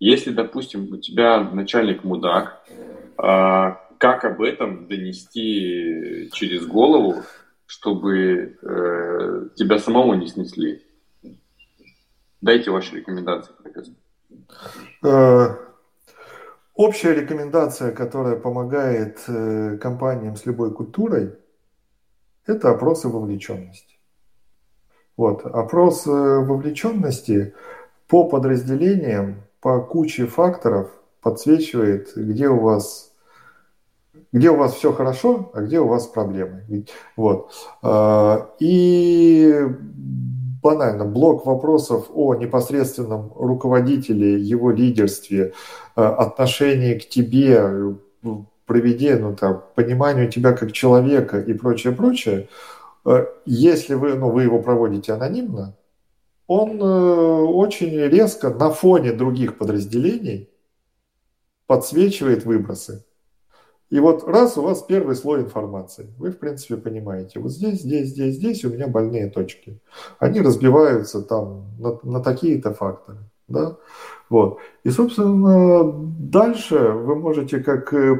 Если, 0.00 0.30
допустим, 0.30 0.92
у 0.92 0.96
тебя 0.96 1.40
начальник 1.40 2.04
мудак, 2.04 2.64
э, 2.68 3.74
как 3.98 4.24
об 4.24 4.42
этом 4.42 4.88
донести 4.88 6.30
через 6.32 6.66
голову, 6.66 7.22
чтобы 7.66 8.58
э, 8.60 9.48
тебя 9.54 9.78
самого 9.78 10.14
не 10.14 10.26
снесли? 10.26 10.82
Дайте 12.40 12.70
ваши 12.70 12.96
рекомендации, 12.96 13.52
профессор. 13.62 13.94
Э, 15.02 15.56
общая 16.74 17.14
рекомендация, 17.14 17.92
которая 17.92 18.36
помогает 18.36 19.22
э, 19.28 19.76
компаниям 19.78 20.36
с 20.36 20.46
любой 20.46 20.72
культурой, 20.72 21.34
это 22.46 22.70
опросы 22.70 23.08
вовлеченности. 23.08 23.98
Вот, 25.16 25.44
опрос 25.44 26.06
э, 26.06 26.10
вовлеченности 26.10 27.54
по 28.08 28.24
подразделениям, 28.28 29.42
по 29.60 29.80
куче 29.80 30.26
факторов 30.26 30.90
подсвечивает, 31.20 32.12
где 32.16 32.48
у 32.48 32.60
вас 32.60 33.10
где 34.32 34.50
у 34.50 34.56
вас 34.56 34.74
все 34.74 34.92
хорошо, 34.92 35.52
а 35.54 35.60
где 35.60 35.78
у 35.78 35.86
вас 35.86 36.08
проблемы. 36.08 36.86
Вот. 37.16 37.52
И 38.58 39.60
банально, 40.64 41.04
блок 41.04 41.44
вопросов 41.44 42.06
о 42.14 42.34
непосредственном 42.34 43.30
руководителе, 43.36 44.40
его 44.40 44.70
лидерстве, 44.70 45.52
э, 45.94 46.02
отношении 46.02 46.98
к 46.98 47.06
тебе, 47.08 47.96
проведению, 48.64 49.30
ну, 49.30 49.36
там, 49.36 49.62
пониманию 49.74 50.30
тебя 50.30 50.52
как 50.52 50.72
человека 50.72 51.38
и 51.38 51.52
прочее, 51.52 51.92
прочее, 51.92 52.48
э, 53.04 53.26
если 53.44 53.94
вы, 53.94 54.14
ну, 54.14 54.30
вы 54.30 54.44
его 54.44 54.62
проводите 54.62 55.12
анонимно, 55.12 55.76
он 56.46 56.80
э, 56.80 56.84
очень 56.84 57.94
резко 58.08 58.48
на 58.48 58.70
фоне 58.70 59.12
других 59.12 59.58
подразделений 59.58 60.48
подсвечивает 61.66 62.46
выбросы. 62.46 63.04
И 63.90 64.00
вот 64.00 64.24
раз 64.24 64.56
у 64.58 64.62
вас 64.62 64.82
первый 64.82 65.14
слой 65.14 65.42
информации, 65.42 66.12
вы, 66.18 66.30
в 66.30 66.38
принципе, 66.38 66.76
понимаете, 66.76 67.38
вот 67.38 67.52
здесь, 67.52 67.82
здесь, 67.82 68.08
здесь, 68.08 68.36
здесь 68.36 68.64
у 68.64 68.70
меня 68.70 68.88
больные 68.88 69.30
точки. 69.30 69.78
Они 70.18 70.40
разбиваются 70.40 71.22
там 71.22 71.66
на, 71.78 71.98
на 72.02 72.20
такие-то 72.20 72.72
факторы. 72.72 73.18
Да? 73.46 73.76
Вот. 74.30 74.58
И, 74.84 74.90
собственно, 74.90 75.92
дальше 76.18 76.78
вы 76.78 77.14
можете 77.14 77.60
как 77.60 77.92
э, 77.92 78.16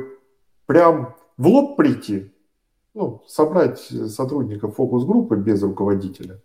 прям 0.66 1.16
в 1.36 1.46
лоб 1.48 1.76
прийти, 1.76 2.32
ну, 2.92 3.22
собрать 3.26 3.80
сотрудников 3.80 4.76
фокус-группы 4.76 5.36
без 5.36 5.62
руководителя, 5.62 6.40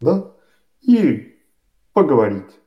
да, 0.00 0.32
и 0.80 1.36
поговорить 1.92 2.58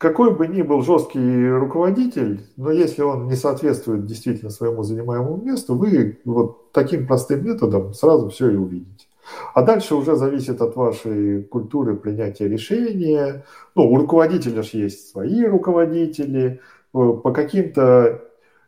какой 0.00 0.34
бы 0.34 0.48
ни 0.48 0.62
был 0.62 0.80
жесткий 0.80 1.50
руководитель, 1.50 2.46
но 2.56 2.70
если 2.70 3.02
он 3.02 3.28
не 3.28 3.36
соответствует 3.36 4.06
действительно 4.06 4.50
своему 4.50 4.82
занимаемому 4.82 5.36
месту, 5.36 5.74
вы 5.74 6.18
вот 6.24 6.72
таким 6.72 7.06
простым 7.06 7.44
методом 7.44 7.92
сразу 7.92 8.30
все 8.30 8.48
и 8.48 8.56
увидите. 8.56 9.06
А 9.52 9.60
дальше 9.60 9.94
уже 9.94 10.16
зависит 10.16 10.62
от 10.62 10.74
вашей 10.74 11.42
культуры 11.42 11.96
принятия 11.96 12.48
решения. 12.48 13.44
Ну, 13.74 13.90
у 13.90 13.96
руководителя 13.98 14.62
же 14.62 14.78
есть 14.78 15.10
свои 15.10 15.44
руководители. 15.44 16.62
По 16.92 17.30
каким-то 17.30 18.22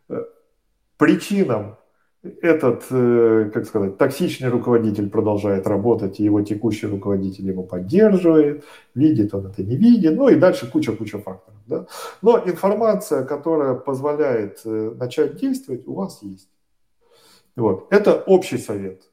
э, 0.09 0.23
причинам 0.97 1.77
этот, 2.23 2.85
э, 2.89 3.51
как 3.53 3.65
сказать, 3.65 3.97
токсичный 3.97 4.49
руководитель 4.49 5.09
продолжает 5.09 5.67
работать, 5.67 6.19
и 6.19 6.23
его 6.23 6.41
текущий 6.41 6.87
руководитель 6.87 7.47
его 7.47 7.63
поддерживает, 7.63 8.63
видит 8.95 9.33
он 9.33 9.47
это, 9.47 9.61
не 9.63 9.75
видит, 9.75 10.15
ну 10.15 10.29
и 10.29 10.35
дальше 10.35 10.71
куча-куча 10.71 11.19
факторов. 11.19 11.59
Да? 11.67 11.85
Но 12.21 12.41
информация, 12.45 13.25
которая 13.25 13.73
позволяет 13.73 14.61
э, 14.65 14.93
начать 14.97 15.35
действовать, 15.35 15.85
у 15.87 15.95
вас 15.95 16.21
есть. 16.21 16.49
Вот. 17.55 17.87
Это 17.91 18.15
общий 18.15 18.57
совет. 18.57 19.03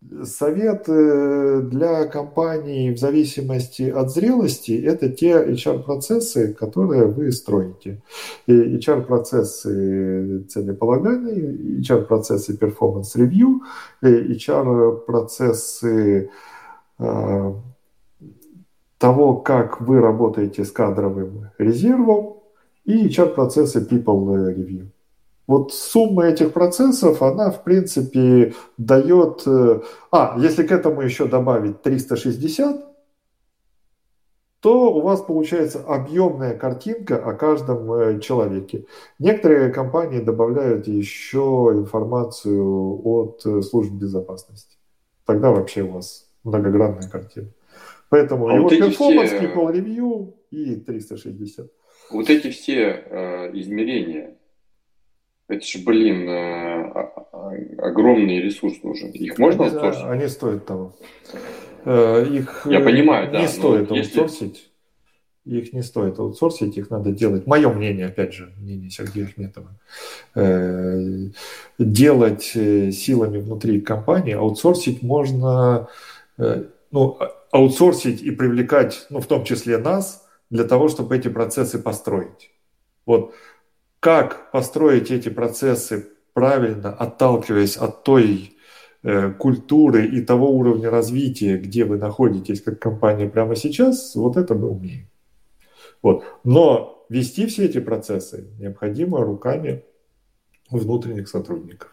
Э, 0.00 0.24
Совет 0.24 0.84
для 0.86 2.06
компаний 2.06 2.92
в 2.92 2.98
зависимости 2.98 3.90
от 3.90 4.10
зрелости– 4.10 4.80
это 4.84 5.08
те 5.08 5.44
HR-процессы, 5.44 6.54
которые 6.54 7.06
вы 7.06 7.32
строите. 7.32 8.00
HR-процессы 8.46 10.44
целеполагания, 10.48 11.80
HR-процессы 11.80 12.56
performance-review, 12.56 13.60
HR-процессы 14.02 16.30
э, 16.98 17.52
того, 18.98 19.36
как 19.36 19.80
вы 19.80 20.00
работаете 20.00 20.64
с 20.64 20.72
кадровым 20.72 21.50
резервом 21.58 22.38
и 22.84 23.08
HR-процессы 23.08 23.86
people 23.88 24.54
review. 24.54 24.88
Вот 25.48 25.72
сумма 25.72 26.26
этих 26.26 26.52
процессов, 26.52 27.22
она, 27.22 27.50
в 27.50 27.64
принципе, 27.64 28.54
дает... 28.76 29.42
Э, 29.46 29.80
а, 30.12 30.36
если 30.38 30.62
к 30.62 30.70
этому 30.70 31.00
еще 31.00 31.24
добавить 31.24 31.82
360, 31.82 32.84
то 34.60 34.92
у 34.92 35.00
вас 35.00 35.22
получается 35.22 35.82
объемная 35.86 36.54
картинка 36.54 37.16
о 37.16 37.32
каждом 37.32 37.90
э, 37.92 38.20
человеке. 38.20 38.84
Некоторые 39.18 39.72
компании 39.72 40.20
добавляют 40.20 40.86
еще 40.86 41.70
информацию 41.72 43.00
от 43.02 43.40
э, 43.46 43.62
служб 43.62 43.92
безопасности. 43.92 44.76
Тогда 45.24 45.50
вообще 45.50 45.82
у 45.82 45.92
вас 45.92 46.28
многогранная 46.44 47.08
картина. 47.08 47.48
Поэтому 48.10 48.48
а 48.48 48.54
его 48.54 48.64
вот 48.64 48.76
перформанс, 48.76 49.30
все... 49.30 49.46
people 49.46 49.72
review 49.72 50.34
и 50.50 50.76
360. 50.76 51.70
Вот 52.10 52.28
эти 52.28 52.50
все 52.50 53.04
э, 53.06 53.50
измерения, 53.58 54.37
это 55.48 55.66
же, 55.66 55.78
блин, 55.78 56.28
э, 56.28 56.92
огромный 57.78 58.40
ресурс 58.42 58.82
нужен. 58.82 59.10
Их 59.10 59.38
можно 59.38 59.64
они, 59.64 59.74
аутсорсить? 59.74 60.04
Они 60.04 60.28
стоят 60.28 60.66
того. 60.66 60.94
Э, 61.86 62.26
их 62.30 62.66
Я 62.66 62.80
понимаю, 62.80 63.28
не 63.28 63.32
да, 63.32 63.48
стоит 63.48 63.90
если... 63.90 64.20
аутсорсить. 64.20 64.70
Их 65.46 65.72
не 65.72 65.82
стоит 65.82 66.18
аутсорсить, 66.18 66.76
их 66.76 66.90
надо 66.90 67.12
делать. 67.12 67.46
Мое 67.46 67.70
мнение, 67.70 68.06
опять 68.06 68.34
же, 68.34 68.52
мнение 68.58 68.90
Сергея 68.90 69.24
Ахметова. 69.24 69.70
Э, 70.34 71.30
делать 71.78 72.42
силами 72.42 73.38
внутри 73.38 73.80
компании. 73.80 74.34
Аутсорсить 74.34 75.02
можно, 75.02 75.88
ну, 76.36 77.16
а, 77.18 77.32
аутсорсить 77.52 78.20
и 78.20 78.30
привлекать, 78.30 79.06
ну, 79.08 79.20
в 79.20 79.26
том 79.26 79.44
числе 79.44 79.78
нас, 79.78 80.28
для 80.50 80.64
того, 80.64 80.88
чтобы 80.88 81.16
эти 81.16 81.28
процессы 81.28 81.78
построить. 81.78 82.50
Вот 83.06 83.32
как 84.00 84.50
построить 84.50 85.10
эти 85.10 85.28
процессы 85.28 86.08
правильно, 86.32 86.92
отталкиваясь 86.92 87.76
от 87.76 88.04
той 88.04 88.56
э, 89.02 89.30
культуры 89.32 90.06
и 90.06 90.20
того 90.20 90.50
уровня 90.50 90.90
развития, 90.90 91.56
где 91.56 91.84
вы 91.84 91.98
находитесь 91.98 92.62
как 92.62 92.78
компания 92.78 93.28
прямо 93.28 93.56
сейчас, 93.56 94.14
вот 94.14 94.36
это 94.36 94.54
мы 94.54 94.70
умеем. 94.70 95.08
Вот. 96.02 96.24
Но 96.44 97.04
вести 97.08 97.46
все 97.46 97.64
эти 97.64 97.80
процессы 97.80 98.48
необходимо 98.58 99.20
руками 99.20 99.84
внутренних 100.70 101.28
сотрудников. 101.28 101.90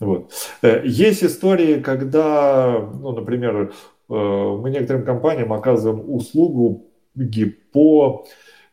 Вот. 0.00 0.32
Э, 0.62 0.82
есть 0.84 1.24
истории, 1.24 1.80
когда, 1.80 2.78
ну, 2.78 3.12
например, 3.12 3.72
э, 4.10 4.14
мы 4.14 4.70
некоторым 4.70 5.04
компаниям 5.04 5.52
оказываем 5.52 6.04
услугу 6.12 6.90
по 7.72 8.26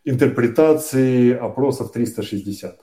интерпретации 0.06 1.34
опросов 1.34 1.92
360. 1.92 2.80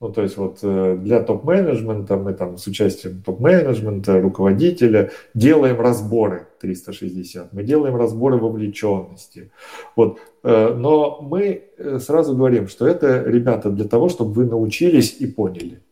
Ну, 0.00 0.10
то 0.10 0.22
есть 0.22 0.38
вот 0.38 0.60
э, 0.62 0.96
для 0.98 1.20
топ-менеджмента 1.20 2.16
мы 2.16 2.32
там 2.32 2.56
с 2.56 2.66
участием 2.66 3.22
топ-менеджмента, 3.22 4.18
руководителя 4.18 5.10
делаем 5.34 5.78
разборы 5.78 6.48
360, 6.62 7.52
мы 7.52 7.62
делаем 7.64 7.96
разборы 7.96 8.38
вовлеченности. 8.38 9.50
Вот. 9.96 10.18
Э, 10.42 10.72
но 10.74 11.20
мы 11.20 11.64
э, 11.76 11.98
сразу 11.98 12.34
говорим, 12.34 12.68
что 12.68 12.86
это, 12.86 13.22
ребята, 13.24 13.70
для 13.70 13.84
того, 13.84 14.08
чтобы 14.08 14.32
вы 14.32 14.46
научились 14.46 15.16
и 15.20 15.26
поняли. 15.26 15.82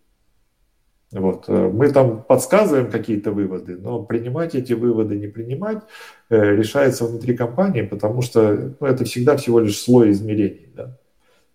Вот. 1.12 1.48
Э, 1.48 1.68
мы 1.68 1.90
там 1.90 2.22
подсказываем 2.22 2.90
какие-то 2.90 3.30
выводы, 3.32 3.76
но 3.76 4.02
принимать 4.02 4.54
эти 4.54 4.74
выводы, 4.74 5.16
не 5.16 5.26
принимать, 5.26 5.82
э, 6.28 6.56
решается 6.56 7.06
внутри 7.06 7.36
компании, 7.36 7.82
потому 7.82 8.20
что 8.22 8.74
ну, 8.78 8.86
это 8.86 9.04
всегда 9.04 9.36
всего 9.36 9.60
лишь 9.60 9.80
слой 9.80 10.10
измерений. 10.10 10.70
Да? 10.74 10.98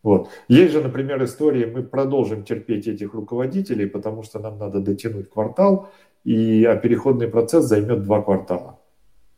Вот. 0.02 0.30
Есть 0.48 0.74
же, 0.74 0.82
например, 0.82 1.24
истории, 1.24 1.66
мы 1.66 1.84
продолжим 1.84 2.44
терпеть 2.44 2.88
этих 2.88 3.14
руководителей, 3.14 3.86
потому 3.86 4.24
что 4.24 4.40
нам 4.40 4.58
надо 4.58 4.80
дотянуть 4.80 5.30
квартал, 5.30 5.90
и, 6.24 6.66
а 6.66 6.76
переходный 6.76 7.28
процесс 7.28 7.66
займет 7.66 8.04
два 8.04 8.22
квартала. 8.22 8.80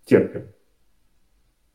Терпим. 0.06 0.48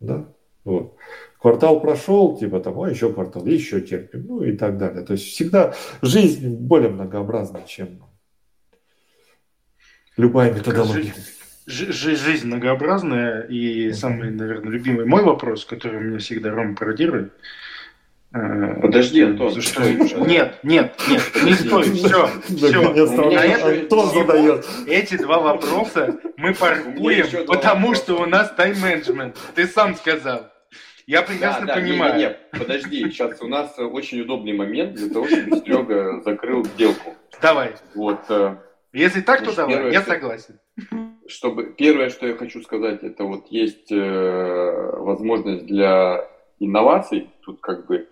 Да? 0.00 0.24
Вот. 0.64 0.94
Квартал 1.40 1.80
прошел, 1.80 2.38
типа 2.38 2.60
там, 2.60 2.80
а 2.80 2.90
еще 2.90 3.12
квартал, 3.12 3.44
еще 3.44 3.80
терпим, 3.80 4.26
ну 4.26 4.42
и 4.42 4.56
так 4.56 4.78
далее. 4.78 5.04
То 5.04 5.12
есть 5.12 5.26
всегда 5.26 5.74
жизнь 6.00 6.54
более 6.56 6.90
многообразна, 6.90 7.60
чем 7.66 8.00
любая 10.16 10.52
методология. 10.52 11.14
Жизнь, 11.66 12.20
жизнь 12.20 12.46
многообразная 12.46 13.42
и 13.42 13.92
самый, 13.92 14.30
наверное, 14.30 14.72
любимый 14.72 15.06
мой 15.06 15.22
вопрос, 15.22 15.64
который 15.64 16.00
меня 16.00 16.18
всегда 16.18 16.50
Рома 16.50 16.74
пародирует. 16.74 17.32
Э, 18.32 18.80
Подожди, 18.80 19.22
Антон. 19.22 19.60
Что... 19.60 19.82
Нет, 19.82 20.58
нет, 20.62 20.94
нет, 21.08 21.22
не 21.44 21.52
стой, 21.54 21.84
все, 21.92 22.28
все. 22.48 23.80
Антон 23.80 24.10
задает. 24.10 24.66
Эти 24.86 25.16
два 25.16 25.40
вопроса 25.40 26.18
мы 26.36 26.54
паркуем, 26.54 27.46
потому 27.46 27.94
что 27.94 28.20
у 28.20 28.26
нас 28.26 28.52
тайм-менеджмент. 28.56 29.36
Ты 29.54 29.66
сам 29.66 29.96
сказал. 29.96 30.50
Я 31.06 31.22
прекрасно 31.22 31.66
да, 31.66 31.74
да, 31.74 31.80
понимаю. 31.80 32.14
Не, 32.14 32.22
не, 32.22 32.28
не, 32.28 32.58
подожди, 32.58 33.10
сейчас 33.10 33.42
у 33.42 33.48
нас 33.48 33.76
очень 33.78 34.20
удобный 34.20 34.52
момент 34.52 34.94
для 34.94 35.08
того, 35.08 35.26
чтобы 35.26 35.56
Серега 35.56 36.20
закрыл 36.24 36.64
сделку. 36.64 37.16
Давай. 37.42 37.72
Вот. 37.96 38.20
Если 38.92 39.20
так, 39.20 39.44
то 39.44 39.54
давай, 39.54 39.74
первое, 39.74 39.92
я 39.92 40.02
согласен. 40.02 40.58
Чтобы 41.26 41.74
первое, 41.76 42.10
что 42.10 42.26
я 42.26 42.34
хочу 42.34 42.60
сказать, 42.62 43.02
это 43.02 43.24
вот 43.24 43.46
есть 43.50 43.92
э, 43.92 44.90
возможность 44.96 45.66
для 45.66 46.28
инноваций. 46.58 47.30
Тут 47.42 47.60
как 47.60 47.86
бы 47.86 48.08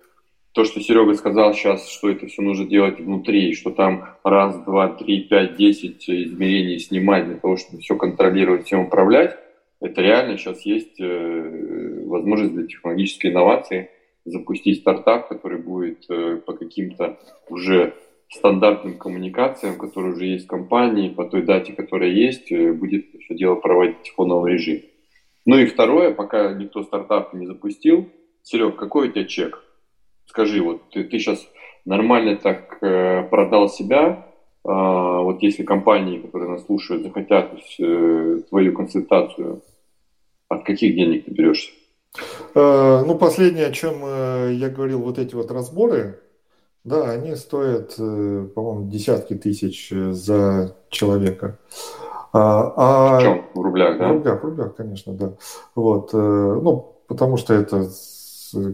то, 0.52 0.64
что 0.64 0.80
Серега 0.80 1.14
сказал 1.14 1.52
сейчас, 1.52 1.88
что 1.88 2.10
это 2.10 2.26
все 2.26 2.42
нужно 2.42 2.66
делать 2.66 3.00
внутри, 3.00 3.55
что 3.55 3.70
там 3.70 4.16
раз, 4.22 4.56
два, 4.64 4.88
три, 4.88 5.22
пять, 5.22 5.56
десять 5.56 6.09
измерений 6.09 6.78
снимать 6.78 7.26
для 7.26 7.36
того, 7.36 7.56
чтобы 7.56 7.82
все 7.82 7.96
контролировать, 7.96 8.66
всем 8.66 8.80
управлять 8.80 9.36
это 9.80 10.00
реально 10.00 10.36
сейчас 10.36 10.62
есть 10.62 11.00
э, 11.00 12.02
возможность 12.06 12.55
для 12.55 12.66
технологической 12.66 13.30
инновации 13.30 13.90
запустить 14.24 14.80
стартап, 14.80 15.28
который 15.28 15.59
будет 15.59 16.05
э, 16.10 16.40
по 16.44 16.52
каким-то 16.52 17.18
уже 17.48 17.94
стандартным 18.30 18.98
коммуникациям, 18.98 19.78
которые 19.78 20.14
уже 20.14 20.26
есть 20.26 20.44
в 20.44 20.48
компании, 20.48 21.09
по 21.09 21.24
той 21.24 21.42
дате, 21.42 21.72
которая 21.72 22.10
есть, 22.10 22.52
э, 22.52 22.72
будет 22.72 23.06
все 23.20 23.34
дело 23.34 23.55
проводить 23.55 24.09
в 24.09 24.14
фоновом 24.14 24.46
режиме. 24.46 24.82
Ну 25.46 25.56
и 25.56 25.66
второе, 25.66 26.12
пока 26.12 26.52
никто 26.52 26.82
стартап 26.82 27.32
не 27.34 27.46
запустил, 27.46 28.09
Серег, 28.42 28.76
какой 28.76 29.09
у 29.09 29.12
тебя 29.12 29.24
чек? 29.24 29.62
Скажи, 30.26 30.62
вот 30.62 30.90
ты, 30.90 31.05
ты 31.05 31.18
сейчас 31.18 31.46
нормально 31.84 32.36
так 32.36 32.78
э, 32.82 33.22
продал 33.30 33.68
себя, 33.68 34.26
а, 34.64 35.22
вот 35.22 35.42
если 35.42 35.62
компании, 35.62 36.18
которые 36.18 36.50
нас 36.50 36.66
слушают, 36.66 37.02
захотят 37.02 37.55
э, 37.78 38.40
твою 38.48 38.74
консультацию, 38.74 39.62
от 40.48 40.64
каких 40.64 40.94
денег 40.94 41.24
ты 41.24 41.30
берешься? 41.30 41.70
Э, 42.55 43.02
ну, 43.06 43.16
последнее, 43.16 43.66
о 43.66 43.72
чем 43.72 44.02
э, 44.05 44.52
я 44.55 44.68
говорил, 44.68 45.00
вот 45.00 45.18
эти 45.18 45.34
вот 45.34 45.50
разборы, 45.50 46.20
да, 46.84 47.10
они 47.10 47.34
стоят, 47.36 47.96
по-моему, 47.96 48.90
десятки 48.90 49.34
тысяч 49.34 49.90
за 49.90 50.76
человека. 50.90 51.59
А, 52.32 52.72
а... 52.76 53.18
В 53.18 53.22
чем? 53.22 53.44
В 53.55 53.60
рублях, 53.60 53.98
да? 53.98 54.09
В 54.09 54.12
рублях, 54.12 54.40
в 54.40 54.44
рублях, 54.44 54.74
конечно, 54.76 55.12
да. 55.14 55.32
Вот, 55.74 56.12
ну, 56.12 56.96
потому 57.06 57.36
что 57.36 57.55
это 57.55 57.88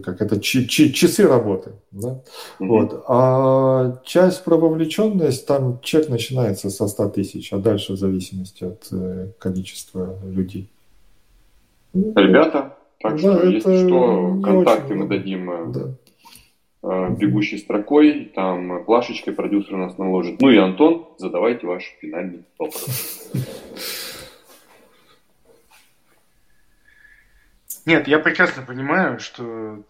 как 0.03 0.21
это 0.21 0.39
часы 0.39 1.27
работы, 1.27 1.73
да? 1.91 2.09
Mm-hmm. 2.59 2.67
Вот. 2.67 3.03
А 3.07 4.01
часть 4.03 4.43
про 4.43 4.57
вовлеченность, 4.57 5.45
там 5.45 5.79
чек 5.81 6.09
начинается 6.09 6.69
со 6.69 6.87
100 6.87 7.09
тысяч, 7.09 7.51
а 7.51 7.57
дальше 7.57 7.93
в 7.93 7.97
зависимости 7.97 8.63
от 8.63 8.87
э, 8.91 9.31
количества 9.37 10.17
людей. 10.23 10.69
Ребята, 11.93 12.77
так 12.99 13.13
да, 13.13 13.17
что, 13.17 13.47
если 13.47 13.87
что, 13.87 14.41
контакты 14.43 14.93
очень... 14.93 14.95
мы 14.95 15.07
дадим 15.07 15.51
э, 15.51 15.73
да. 15.73 15.91
Э, 16.87 17.09
бегущей 17.09 17.57
строкой, 17.57 18.25
там 18.35 18.85
плашечкой 18.85 19.33
продюсер 19.33 19.75
нас 19.75 19.97
наложит. 19.97 20.39
Ну 20.39 20.51
и 20.51 20.57
Антон, 20.57 21.09
задавайте 21.17 21.65
ваш 21.65 21.83
финальный 21.99 22.45
вопрос. 22.59 23.31
Нет, 27.87 28.07
я 28.07 28.19
прекрасно 28.19 28.61
понимаю, 28.61 29.19
что 29.19 29.83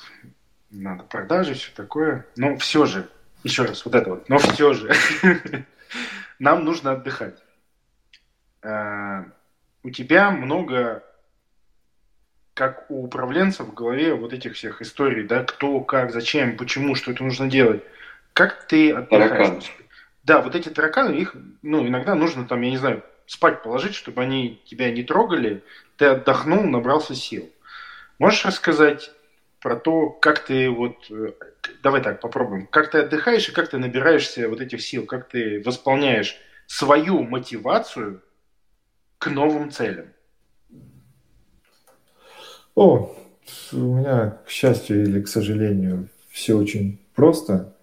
надо 0.71 1.03
продажи, 1.03 1.55
все 1.55 1.71
такое. 1.75 2.25
Но 2.37 2.55
все 2.55 2.85
же, 2.85 3.09
еще 3.43 3.63
раз, 3.63 3.83
вот 3.83 3.93
это 3.93 4.11
вот, 4.11 4.29
но 4.29 4.37
все 4.37 4.71
же, 4.71 4.93
нам 6.39 6.63
нужно 6.63 6.93
отдыхать. 6.93 7.43
А, 8.61 9.25
у 9.83 9.89
тебя 9.89 10.31
много, 10.31 11.03
как 12.55 12.85
у 12.89 13.03
управленца 13.03 13.63
в 13.63 13.73
голове 13.73 14.15
вот 14.15 14.33
этих 14.33 14.55
всех 14.55 14.81
историй, 14.81 15.27
да, 15.27 15.43
кто, 15.43 15.81
как, 15.81 16.11
зачем, 16.11 16.57
почему, 16.57 16.95
что 16.95 17.11
это 17.11 17.23
нужно 17.23 17.47
делать. 17.47 17.83
Как 18.33 18.65
ты 18.65 18.93
отдыхаешь? 18.93 19.71
Да, 20.23 20.41
вот 20.41 20.55
эти 20.55 20.69
тараканы, 20.69 21.13
их, 21.15 21.35
ну, 21.61 21.85
иногда 21.85 22.15
нужно 22.15 22.47
там, 22.47 22.61
я 22.61 22.71
не 22.71 22.77
знаю, 22.77 23.03
спать 23.27 23.61
положить, 23.61 23.93
чтобы 23.93 24.21
они 24.21 24.61
тебя 24.65 24.89
не 24.89 25.03
трогали, 25.03 25.63
ты 25.97 26.05
отдохнул, 26.05 26.63
набрался 26.63 27.13
сил. 27.13 27.51
Можешь 28.19 28.45
рассказать 28.45 29.11
про 29.59 29.75
то, 29.75 30.09
как 30.09 30.39
ты 30.39 30.69
вот, 30.69 31.11
э, 31.11 31.33
давай 31.83 32.01
так 32.01 32.21
попробуем, 32.21 32.67
как 32.67 32.89
ты 32.89 32.99
отдыхаешь 32.99 33.49
и 33.49 33.51
как 33.51 33.69
ты 33.69 33.77
набираешься 33.77 34.47
вот 34.47 34.61
этих 34.61 34.81
сил, 34.81 35.05
как 35.05 35.27
ты 35.27 35.61
восполняешь 35.65 36.37
свою 36.67 37.21
мотивацию 37.23 38.21
к 39.17 39.27
новым 39.27 39.71
целям? 39.71 40.07
О, 42.75 43.09
у 43.71 43.77
меня, 43.77 44.37
к 44.45 44.49
счастью 44.49 45.03
или 45.03 45.21
к 45.21 45.29
сожалению, 45.29 46.09
все 46.29 46.57
очень 46.57 46.99
просто. 47.15 47.73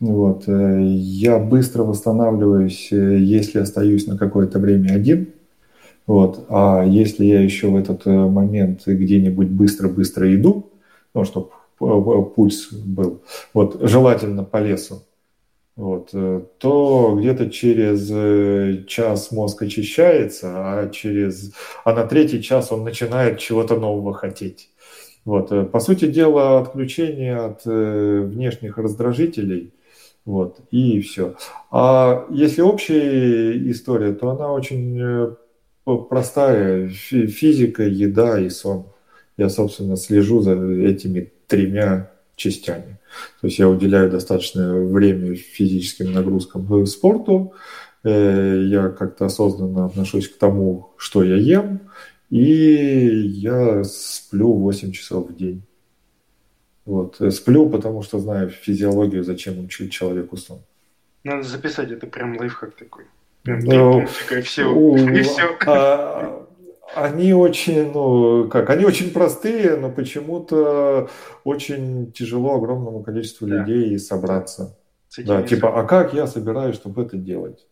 Вот. 0.00 0.44
Э, 0.46 0.80
я 0.82 1.38
быстро 1.38 1.82
восстанавливаюсь, 1.82 2.88
э, 2.92 3.18
если 3.18 3.58
остаюсь 3.58 4.06
на 4.06 4.18
какое-то 4.18 4.58
время 4.58 4.92
один. 4.92 5.28
Вот. 6.06 6.46
А 6.50 6.84
если 6.84 7.24
я 7.24 7.40
еще 7.40 7.68
в 7.68 7.76
этот 7.76 8.06
э, 8.06 8.10
момент 8.10 8.82
где-нибудь 8.86 9.48
быстро-быстро 9.48 10.34
иду, 10.34 10.70
ну, 11.14 11.24
чтобы 11.24 11.48
пульс 11.78 12.72
был, 12.72 13.22
вот, 13.54 13.78
желательно 13.80 14.44
по 14.44 14.58
лесу, 14.58 15.02
вот, 15.78 16.10
э, 16.12 16.42
то 16.58 17.14
где-то 17.16 17.50
через 17.50 18.10
э, 18.10 18.82
час 18.88 19.30
мозг 19.30 19.62
очищается, 19.62 20.48
а, 20.52 20.88
через, 20.88 21.52
а 21.84 21.92
на 21.92 22.04
третий 22.04 22.42
час 22.42 22.72
он 22.72 22.82
начинает 22.82 23.38
чего-то 23.38 23.78
нового 23.78 24.12
хотеть. 24.12 24.70
Вот. 25.24 25.70
По 25.70 25.78
сути 25.78 26.08
дела, 26.08 26.58
отключение 26.58 27.36
от 27.36 27.64
внешних 27.64 28.76
раздражителей, 28.76 29.72
вот, 30.24 30.58
и 30.72 31.00
все. 31.00 31.36
А 31.70 32.26
если 32.30 32.62
общая 32.62 33.70
история, 33.70 34.14
то 34.14 34.30
она 34.30 34.52
очень 34.52 35.36
простая 35.84 36.88
физика, 36.88 37.84
еда 37.84 38.40
и 38.40 38.48
сон. 38.48 38.86
Я, 39.36 39.48
собственно, 39.48 39.96
слежу 39.96 40.40
за 40.40 40.54
этими 40.54 41.30
тремя 41.46 42.10
частями. 42.38 42.98
То 43.40 43.46
есть 43.46 43.58
я 43.58 43.68
уделяю 43.68 44.10
достаточное 44.10 44.72
время 44.80 45.34
физическим 45.34 46.12
нагрузкам 46.12 46.86
спорту, 46.86 47.52
э, 48.04 48.62
я 48.64 48.88
как-то 48.88 49.26
осознанно 49.26 49.84
отношусь 49.84 50.28
к 50.28 50.38
тому, 50.38 50.94
что 50.96 51.22
я 51.22 51.36
ем, 51.36 51.80
и 52.30 53.04
я 53.24 53.84
сплю 53.84 54.52
8 54.52 54.92
часов 54.92 55.28
в 55.28 55.36
день. 55.36 55.62
Вот. 56.86 57.20
Сплю, 57.30 57.68
потому 57.68 58.02
что 58.02 58.18
знаю 58.18 58.48
физиологию, 58.48 59.24
зачем 59.24 59.62
учить 59.62 59.92
человеку 59.92 60.36
сон. 60.36 60.60
Надо 61.24 61.42
записать, 61.42 61.90
это 61.90 62.06
прям 62.06 62.38
лайфхак 62.38 62.74
такой. 62.76 63.04
Ну, 63.44 64.02
и 64.30 64.40
все. 64.40 64.96
И 64.96 65.22
все. 65.22 65.56
А, 65.66 66.46
они 66.94 67.32
очень, 67.32 67.92
ну, 67.92 68.48
как, 68.48 68.70
они 68.70 68.84
очень 68.84 69.12
простые, 69.12 69.76
но 69.76 69.90
почему-то 69.90 71.08
очень 71.44 72.12
тяжело 72.12 72.56
огромному 72.56 73.02
количеству 73.02 73.46
да. 73.46 73.56
людей 73.56 73.98
собраться. 73.98 74.78
Да, 75.18 75.42
типа, 75.42 75.80
а 75.80 75.84
как 75.84 76.12
я 76.12 76.26
собираюсь, 76.26 76.76
чтобы 76.76 77.02
это 77.02 77.16
делать? 77.16 77.66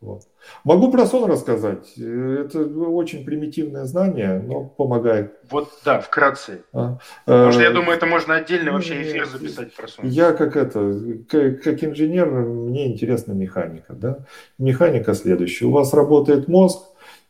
Вот. 0.00 0.22
Могу 0.62 0.92
про 0.92 1.06
сон 1.06 1.28
рассказать. 1.28 1.98
Это 1.98 2.60
очень 2.60 3.24
примитивное 3.24 3.84
знание, 3.84 4.40
но 4.40 4.64
помогает. 4.64 5.34
Вот, 5.50 5.70
да, 5.84 6.00
вкратце. 6.00 6.62
А? 6.72 6.98
Потому 7.24 7.52
что 7.52 7.62
я 7.62 7.70
э, 7.70 7.72
думаю, 7.72 7.96
это 7.96 8.06
можно 8.06 8.36
отдельно 8.36 8.72
вообще 8.72 9.02
эфир 9.02 9.26
записать 9.26 9.74
про 9.74 9.88
сон. 9.88 10.06
Я 10.06 10.32
как 10.32 10.56
это, 10.56 10.94
как, 11.28 11.62
как 11.62 11.82
инженер, 11.82 12.30
мне 12.30 12.92
интересна 12.92 13.32
механика. 13.32 13.92
Да? 13.94 14.20
Механика 14.56 15.14
следующая. 15.14 15.66
У 15.66 15.72
вас 15.72 15.92
работает 15.92 16.46
мозг, 16.46 16.80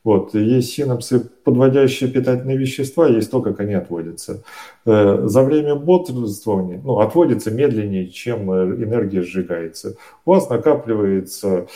вот, 0.05 0.35
есть 0.35 0.73
синапсы, 0.73 1.21
подводящие 1.21 2.11
питательные 2.11 2.57
вещества, 2.57 3.09
есть 3.09 3.31
то, 3.31 3.43
как 3.43 3.61
они 3.61 3.75
отводятся. 3.75 4.43
Э, 4.87 5.23
за 5.25 5.43
время 5.43 5.75
бодрствования 5.75 6.81
ну, 6.83 6.99
отводится 7.01 7.51
медленнее, 7.51 8.09
чем 8.09 8.51
энергия 8.53 9.23
сжигается. 9.23 9.97
У 10.25 10.31
вас 10.31 10.49
накапливается 10.49 11.67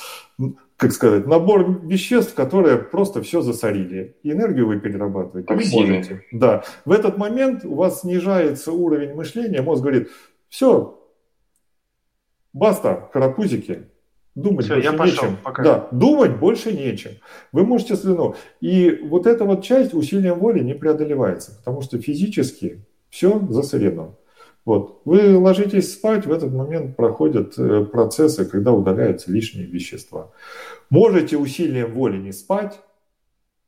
как 0.83 0.91
сказать, 0.91 1.29
набор 1.29 1.81
веществ, 1.85 2.35
которые 2.35 2.77
просто 2.77 3.23
все 3.23 3.41
засорили. 3.41 4.17
И 4.25 4.33
энергию 4.33 4.67
вы 4.67 4.81
перерабатывать 4.81 5.49
не 5.49 5.71
можете. 5.71 6.25
Да. 6.33 6.65
В 6.85 6.91
этот 6.91 7.19
момент 7.19 7.65
у 7.65 7.77
вас 7.77 8.01
снижается 8.01 8.73
уровень 8.73 9.15
мышления, 9.15 9.63
мозг 9.63 9.83
говорит, 9.83 10.09
все, 10.49 11.01
баста, 12.53 13.09
карапузики, 13.13 13.85
Думать 14.35 14.65
Все, 14.65 14.75
больше 14.75 14.91
я 14.91 14.97
пошел, 14.97 15.25
нечем. 15.25 15.39
Пока. 15.43 15.63
Да, 15.63 15.89
думать 15.91 16.39
больше 16.39 16.73
нечем. 16.73 17.13
Вы 17.53 17.65
можете 17.65 17.97
слюну. 17.97 18.35
И 18.61 18.99
вот 19.03 19.27
эта 19.27 19.45
вот 19.45 19.63
часть 19.63 19.93
усилием 19.93 20.39
воли 20.39 20.61
не 20.61 20.75
преодолевается, 20.75 21.57
потому 21.59 21.83
что 21.83 21.99
физически 21.99 22.85
все 23.11 23.41
засорено. 23.51 24.15
Вот. 24.65 25.03
Вы 25.05 25.37
ложитесь 25.37 25.93
спать, 25.93 26.25
в 26.25 26.33
этот 26.33 26.53
момент 26.53 26.97
проходят 26.97 27.59
э, 27.59 27.85
процессы, 27.85 28.45
когда 28.45 28.73
удаляются 28.73 29.31
лишние 29.31 29.67
вещества. 29.67 30.31
Можете 30.89 31.37
усилием 31.37 31.93
воли 31.93 32.17
не 32.17 32.33
спать, 32.33 32.81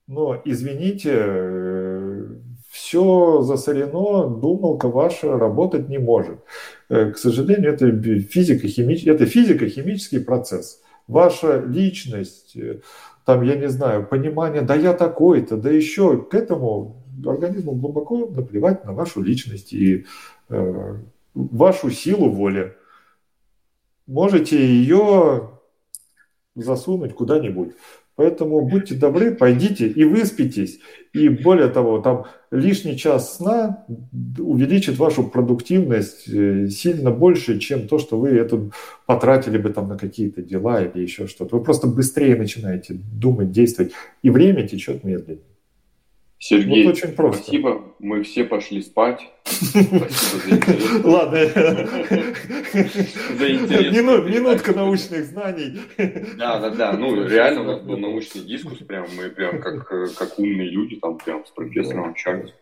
но, 0.06 0.40
извините, 0.44 1.12
э, 1.14 2.26
все 2.70 3.42
засорено, 3.42 4.28
думалка 4.28 4.88
ваша 4.88 5.36
работать 5.38 5.88
не 5.88 5.98
может. 5.98 6.38
Э, 6.94 7.10
к 7.10 7.18
сожалению, 7.18 7.72
это 7.72 7.90
физико-химический, 8.20 9.10
это 9.10 9.26
физико-химический 9.26 10.20
процесс. 10.20 10.80
Ваша 11.08 11.58
личность, 11.58 12.56
э, 12.56 12.82
там, 13.24 13.42
я 13.42 13.56
не 13.56 13.68
знаю, 13.68 14.06
понимание, 14.06 14.62
да 14.62 14.76
я 14.76 14.92
такой-то, 14.94 15.56
да 15.56 15.70
еще 15.70 16.22
к 16.22 16.34
этому 16.34 17.02
организму 17.26 17.72
глубоко 17.72 18.26
наплевать 18.28 18.84
на 18.84 18.92
вашу 18.92 19.22
личность 19.22 19.72
и 19.72 20.06
э, 20.50 20.96
вашу 21.34 21.90
силу 21.90 22.30
воли. 22.30 22.76
Можете 24.06 24.64
ее 24.64 25.50
засунуть 26.54 27.14
куда-нибудь. 27.14 27.72
Поэтому 28.16 28.60
будьте 28.66 28.94
добры, 28.94 29.34
пойдите 29.34 29.88
и 29.88 30.04
выспитесь. 30.04 30.78
И 31.12 31.28
более 31.28 31.68
того, 31.68 32.00
там 32.00 32.26
лишний 32.52 32.96
час 32.96 33.36
сна 33.36 33.84
увеличит 34.38 34.98
вашу 34.98 35.24
продуктивность 35.24 36.28
э, 36.28 36.68
сильно 36.68 37.10
больше, 37.10 37.58
чем 37.58 37.88
то, 37.88 37.98
что 37.98 38.18
вы 38.18 38.30
это 38.30 38.70
потратили 39.06 39.58
бы 39.58 39.70
там 39.70 39.88
на 39.88 39.98
какие-то 39.98 40.42
дела 40.42 40.82
или 40.82 41.02
еще 41.02 41.26
что-то. 41.26 41.56
Вы 41.56 41.64
просто 41.64 41.88
быстрее 41.88 42.36
начинаете 42.36 42.94
думать, 42.94 43.50
действовать, 43.50 43.92
и 44.22 44.30
время 44.30 44.66
течет 44.68 45.02
медленнее. 45.02 45.53
Сергей, 46.38 46.84
вот 46.84 46.96
очень 46.96 47.14
просто. 47.14 47.42
спасибо. 47.42 47.94
Мы 47.98 48.22
все 48.22 48.44
пошли 48.44 48.82
спать. 48.82 49.20
Ладно. 51.04 51.38
Минутка 54.28 54.74
научных 54.74 55.24
знаний. 55.24 55.80
Да, 56.36 56.60
да, 56.60 56.70
да. 56.70 56.92
Ну, 56.92 57.26
реально 57.26 57.62
у 57.62 57.64
нас 57.64 57.80
был 57.80 57.96
научный 57.96 58.42
дискус. 58.42 58.78
Прям 58.78 59.06
мы 59.16 59.30
прям 59.30 59.60
как, 59.60 59.88
как 59.88 60.38
умные 60.38 60.68
люди 60.68 60.96
там 60.96 61.18
прям 61.18 61.46
с 61.46 61.50
профессором 61.50 62.10
общались. 62.10 62.52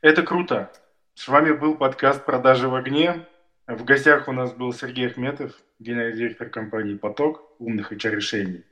Это 0.00 0.22
круто. 0.22 0.72
С 1.14 1.28
вами 1.28 1.52
был 1.52 1.76
подкаст 1.76 2.24
«Продажи 2.24 2.68
в 2.68 2.74
огне». 2.74 3.26
В 3.66 3.84
гостях 3.84 4.26
у 4.28 4.32
нас 4.32 4.52
был 4.52 4.72
Сергей 4.72 5.06
Ахметов, 5.06 5.52
генеральный 5.78 6.16
директор 6.16 6.48
компании 6.48 6.94
«Поток» 6.94 7.54
умных 7.58 7.92
HR-решений. 7.92 8.64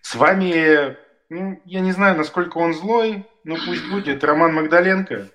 С 0.00 0.14
вами 0.14 0.96
ну, 1.28 1.60
я 1.64 1.80
не 1.80 1.92
знаю, 1.92 2.16
насколько 2.16 2.58
он 2.58 2.74
злой, 2.74 3.24
но 3.44 3.56
пусть 3.56 3.88
будет 3.90 4.22
Роман 4.24 4.54
Магдаленко. 4.54 5.28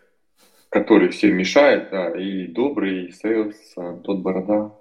Который 0.70 1.10
всем 1.10 1.36
мешает, 1.36 1.90
да, 1.92 2.18
и 2.18 2.48
добрый 2.48 3.08
sales 3.08 3.58
Антон 3.76 4.20
Борода. 4.20 4.72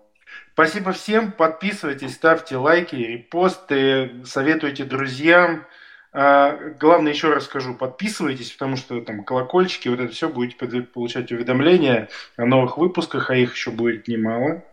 Спасибо 0.52 0.92
всем, 0.92 1.32
подписывайтесь, 1.32 2.14
ставьте 2.14 2.56
лайки, 2.56 2.94
репосты, 2.94 4.24
советуйте 4.24 4.84
друзьям. 4.84 5.66
А, 6.12 6.56
главное, 6.78 7.12
еще 7.12 7.32
раз 7.32 7.44
скажу, 7.44 7.74
подписывайтесь, 7.74 8.52
потому 8.52 8.76
что 8.76 9.00
там 9.00 9.24
колокольчики, 9.24 9.88
вот 9.88 10.00
это 10.00 10.12
все 10.12 10.28
будете 10.28 10.82
получать 10.82 11.30
уведомления 11.32 12.08
о 12.36 12.46
новых 12.46 12.78
выпусках, 12.78 13.30
а 13.30 13.36
их 13.36 13.54
еще 13.54 13.70
будет 13.70 14.08
немало, 14.08 14.64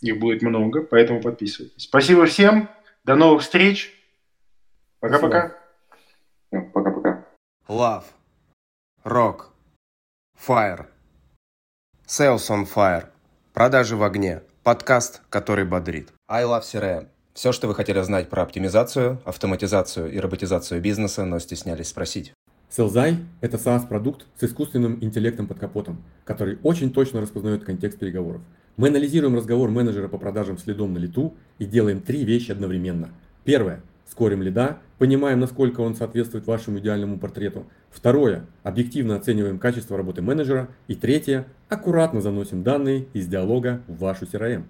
их 0.00 0.18
будет 0.18 0.42
много, 0.42 0.82
поэтому 0.82 1.20
подписывайтесь. 1.20 1.82
Спасибо 1.82 2.26
всем, 2.26 2.68
до 3.04 3.16
новых 3.16 3.42
встреч, 3.42 3.92
пока-пока. 5.00 5.65
Love. 7.68 8.04
Rock. 9.02 9.46
Fire. 10.38 10.86
Sales 12.06 12.48
on 12.48 12.64
Fire. 12.64 13.06
Продажи 13.54 13.96
в 13.96 14.04
огне. 14.04 14.42
Подкаст, 14.62 15.20
который 15.30 15.64
бодрит. 15.64 16.12
I 16.28 16.44
Love 16.44 16.62
CRM. 16.62 17.08
Все, 17.34 17.50
что 17.50 17.66
вы 17.66 17.74
хотели 17.74 18.00
знать 18.02 18.30
про 18.30 18.42
оптимизацию, 18.42 19.20
автоматизацию 19.24 20.12
и 20.12 20.18
роботизацию 20.20 20.80
бизнеса, 20.80 21.24
но 21.24 21.40
стеснялись 21.40 21.88
спросить. 21.88 22.32
Селзай– 22.70 23.18
это 23.40 23.56
SaaS-продукт 23.56 24.26
с 24.38 24.44
искусственным 24.44 25.02
интеллектом 25.02 25.48
под 25.48 25.58
капотом, 25.58 26.04
который 26.24 26.60
очень 26.62 26.92
точно 26.92 27.20
распознает 27.20 27.64
контекст 27.64 27.98
переговоров. 27.98 28.42
Мы 28.76 28.88
анализируем 28.88 29.34
разговор 29.34 29.70
менеджера 29.70 30.06
по 30.06 30.18
продажам 30.18 30.56
следом 30.56 30.94
на 30.94 30.98
лету 30.98 31.34
и 31.58 31.64
делаем 31.64 32.00
три 32.00 32.24
вещи 32.24 32.52
одновременно. 32.52 33.10
Первое– 33.42 33.82
скорим 34.08 34.42
лида, 34.42 34.78
понимаем, 34.98 35.40
насколько 35.40 35.80
он 35.80 35.94
соответствует 35.94 36.46
вашему 36.46 36.78
идеальному 36.78 37.18
портрету. 37.18 37.66
Второе, 37.90 38.46
объективно 38.62 39.16
оцениваем 39.16 39.58
качество 39.58 39.96
работы 39.96 40.22
менеджера. 40.22 40.68
И 40.86 40.94
третье, 40.94 41.46
аккуратно 41.68 42.20
заносим 42.20 42.62
данные 42.62 43.06
из 43.12 43.26
диалога 43.26 43.82
в 43.88 43.98
вашу 43.98 44.24
CRM. 44.24 44.64